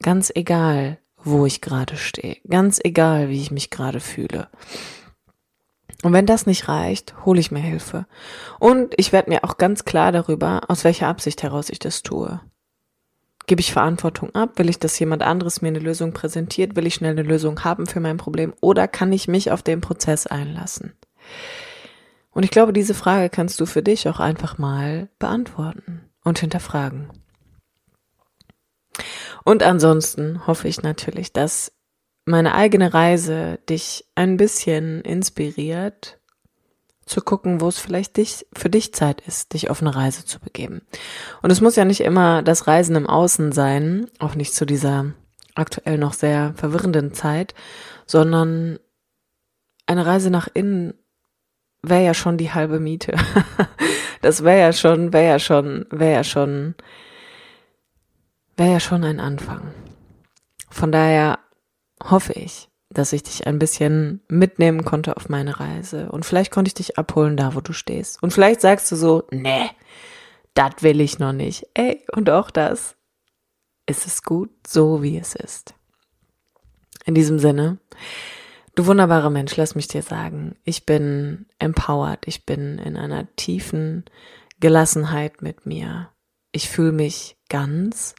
ganz 0.01 0.33
egal, 0.35 0.99
wo 1.23 1.45
ich 1.45 1.61
gerade 1.61 1.97
stehe, 1.97 2.39
ganz 2.49 2.81
egal, 2.83 3.29
wie 3.29 3.41
ich 3.41 3.51
mich 3.51 3.69
gerade 3.69 4.01
fühle. 4.01 4.49
Und 6.03 6.15
wenn 6.15 6.25
das 6.25 6.47
nicht 6.47 6.69
reicht, 6.69 7.27
hole 7.27 7.41
ich 7.41 7.51
mir 7.51 7.61
Hilfe. 7.61 8.07
Und 8.59 8.95
ich 8.97 9.13
werde 9.13 9.29
mir 9.29 9.45
auch 9.45 9.59
ganz 9.59 9.85
klar 9.85 10.13
darüber, 10.13 10.63
aus 10.69 10.85
welcher 10.85 11.09
Absicht 11.09 11.43
heraus 11.43 11.69
ich 11.69 11.79
das 11.79 12.03
tue. 12.03 12.41
Gebe 13.47 13.61
ich 13.61 13.73
Verantwortung 13.73 14.35
ab? 14.35 14.59
Will 14.59 14.71
ich, 14.71 14.79
dass 14.79 14.99
jemand 14.99 15.23
anderes 15.23 15.61
mir 15.61 15.69
eine 15.69 15.79
Lösung 15.79 16.15
präsentiert? 16.15 16.77
Will 16.77 16.87
ich 16.87 16.95
schnell 16.95 17.11
eine 17.11 17.23
Lösung 17.23 17.65
haben 17.65 17.87
für 17.87 18.01
mein 18.01 18.17
Problem? 18.17 18.55
Oder 18.61 18.89
kann 18.89 19.13
ich 19.13 19.29
mich 19.29 19.51
auf 19.51 19.63
den 19.63 19.83
Prozess 19.83 20.27
einlassen? 20.27 20.95
Und 22.41 22.45
ich 22.45 22.53
glaube, 22.53 22.73
diese 22.73 22.95
Frage 22.95 23.29
kannst 23.29 23.61
du 23.61 23.67
für 23.67 23.83
dich 23.83 24.09
auch 24.09 24.19
einfach 24.19 24.57
mal 24.57 25.11
beantworten 25.19 26.09
und 26.25 26.39
hinterfragen. 26.39 27.11
Und 29.45 29.63
ansonsten 29.63 30.47
hoffe 30.47 30.67
ich 30.67 30.83
natürlich, 30.83 31.35
dass 31.35 31.71
meine 32.25 32.55
eigene 32.55 32.95
Reise 32.95 33.59
dich 33.69 34.07
ein 34.15 34.39
bisschen 34.39 35.03
inspiriert, 35.03 36.19
zu 37.05 37.21
gucken, 37.21 37.61
wo 37.61 37.69
es 37.69 37.79
vielleicht 37.79 38.17
dich, 38.17 38.47
für 38.57 38.71
dich 38.71 38.95
Zeit 38.95 39.21
ist, 39.21 39.53
dich 39.53 39.69
auf 39.69 39.83
eine 39.83 39.95
Reise 39.95 40.25
zu 40.25 40.41
begeben. 40.41 40.81
Und 41.43 41.51
es 41.51 41.61
muss 41.61 41.77
ja 41.77 41.85
nicht 41.85 42.01
immer 42.01 42.43
das 42.43 42.67
Reisen 42.67 42.97
im 42.97 43.07
Außen 43.07 43.53
sein, 43.53 44.07
auch 44.19 44.35
nicht 44.35 44.55
zu 44.55 44.65
dieser 44.65 45.13
aktuell 45.55 45.99
noch 45.99 46.15
sehr 46.15 46.55
verwirrenden 46.57 47.13
Zeit, 47.13 47.55
sondern 48.07 48.79
eine 49.85 50.07
Reise 50.07 50.31
nach 50.31 50.49
innen 50.55 50.95
wäre 51.83 52.05
ja 52.05 52.15
schon 52.15 52.37
die 52.37 52.53
halbe 52.53 52.81
Miete. 52.81 53.15
das 54.23 54.45
wäre 54.45 54.61
ja 54.61 54.73
schon, 54.73 55.13
wäre 55.13 55.27
ja 55.27 55.39
schon, 55.39 55.87
wäre 55.91 56.13
ja 56.13 56.25
schon, 56.25 56.75
wäre 58.57 58.73
ja 58.73 58.81
schon 58.81 59.05
ein 59.05 59.21
Anfang. 59.21 59.73
Von 60.71 60.93
daher 60.93 61.39
hoffe 62.03 62.33
ich, 62.35 62.69
dass 62.91 63.13
ich 63.13 63.23
dich 63.23 63.47
ein 63.47 63.59
bisschen 63.59 64.21
mitnehmen 64.29 64.85
konnte 64.85 65.17
auf 65.17 65.29
meine 65.29 65.61
Reise. 65.61 66.11
Und 66.11 66.27
vielleicht 66.27 66.51
konnte 66.51 66.69
ich 66.69 66.75
dich 66.75 66.99
abholen, 66.99 67.37
da 67.37 67.55
wo 67.55 67.61
du 67.61 67.73
stehst. 67.73 68.23
Und 68.23 68.33
vielleicht 68.33 68.61
sagst 68.61 68.91
du 68.91 68.97
so, 68.97 69.25
nee, 69.31 69.71
das 70.55 70.83
will 70.83 71.01
ich 71.01 71.19
noch 71.19 71.33
nicht. 71.33 71.67
Ey, 71.75 72.05
und 72.13 72.31
auch 72.31 72.51
das 72.51 72.97
ist 73.87 74.07
es 74.07 74.23
gut, 74.23 74.51
so 74.67 75.03
wie 75.03 75.19
es 75.19 75.35
ist. 75.35 75.75
In 77.05 77.15
diesem 77.15 77.39
Sinne, 77.39 77.79
du 78.81 78.87
wunderbarer 78.87 79.31
Mensch, 79.31 79.57
lass 79.57 79.75
mich 79.75 79.89
dir 79.89 80.03
sagen, 80.03 80.57
ich 80.65 80.87
bin 80.87 81.47
empowered, 81.59 82.27
ich 82.27 82.47
bin 82.47 82.79
in 82.79 82.97
einer 82.97 83.35
tiefen 83.37 84.05
Gelassenheit 84.61 85.43
mit 85.43 85.67
mir. 85.67 86.11
Ich 86.53 86.69
fühle 86.69 86.93
mich 86.93 87.37
ganz, 87.49 88.15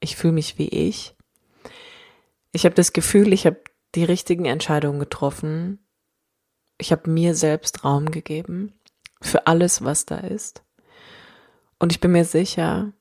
ich 0.00 0.16
fühle 0.16 0.34
mich 0.34 0.58
wie 0.58 0.68
ich 0.68 1.16
ich 2.52 2.64
habe 2.64 2.74
das 2.74 2.92
Gefühl, 2.92 3.32
ich 3.32 3.46
habe 3.46 3.62
die 3.94 4.04
richtigen 4.04 4.44
Entscheidungen 4.44 4.98
getroffen. 4.98 5.78
Ich 6.78 6.92
habe 6.92 7.10
mir 7.10 7.34
selbst 7.34 7.84
Raum 7.84 8.10
gegeben 8.10 8.72
für 9.20 9.46
alles, 9.46 9.84
was 9.84 10.06
da 10.06 10.18
ist. 10.18 10.64
Und 11.78 11.92
ich 11.92 12.00
bin 12.00 12.12
mir 12.12 12.24
sicher, 12.24 12.92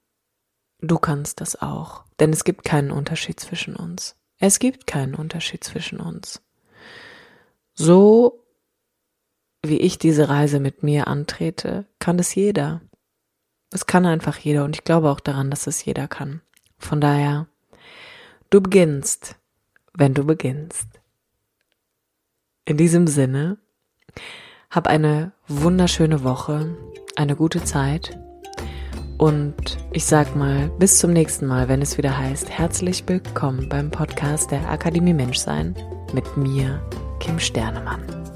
du 0.80 0.98
kannst 1.00 1.42
das 1.42 1.62
auch. 1.62 2.04
Denn 2.20 2.32
es 2.32 2.44
gibt 2.44 2.64
keinen 2.64 2.92
Unterschied 2.92 3.40
zwischen 3.40 3.76
uns. 3.76 4.16
Es 4.38 4.60
gibt 4.60 4.88
keinen 4.88 5.16
Unterschied 5.16 5.64
zwischen 5.64 6.00
uns. 6.00 6.42
So 7.80 8.44
wie 9.66 9.80
ich 9.80 9.98
diese 9.98 10.30
Reise 10.30 10.60
mit 10.60 10.84
mir 10.84 11.08
antrete, 11.08 11.86
kann 12.00 12.20
es 12.20 12.36
jeder. 12.36 12.82
Es 13.72 13.86
kann 13.86 14.06
einfach 14.06 14.38
jeder 14.38 14.64
und 14.64 14.76
ich 14.76 14.84
glaube 14.84 15.10
auch 15.10 15.20
daran, 15.20 15.50
dass 15.50 15.68
es 15.68 15.84
jeder 15.84 16.08
kann. 16.08 16.42
Von 16.78 17.02
daher, 17.02 17.48
du 18.50 18.62
beginnst 18.62 19.40
wenn 20.00 20.14
du 20.14 20.24
beginnst. 20.24 20.88
In 22.66 22.78
diesem 22.78 23.08
Sinne, 23.08 23.58
hab 24.70 24.88
eine 24.88 25.34
wunderschöne 25.48 26.24
Woche, 26.24 26.76
eine 27.16 27.36
gute 27.36 27.64
Zeit 27.64 28.18
und 29.18 29.78
ich 29.92 30.06
sag 30.06 30.36
mal, 30.36 30.70
bis 30.80 31.00
zum 31.00 31.12
nächsten 31.12 31.48
Mal, 31.48 31.68
wenn 31.68 31.82
es 31.82 31.98
wieder 31.98 32.18
heißt, 32.18 32.50
herzlich 32.50 33.04
willkommen 33.08 33.68
beim 33.68 33.92
Podcast 33.92 34.52
der 34.52 34.70
Akademie 34.70 35.14
Menschsein 35.14 35.76
mit 36.14 36.38
mir, 36.38 36.82
Kim 37.20 37.40
Sternemann. 37.40 38.29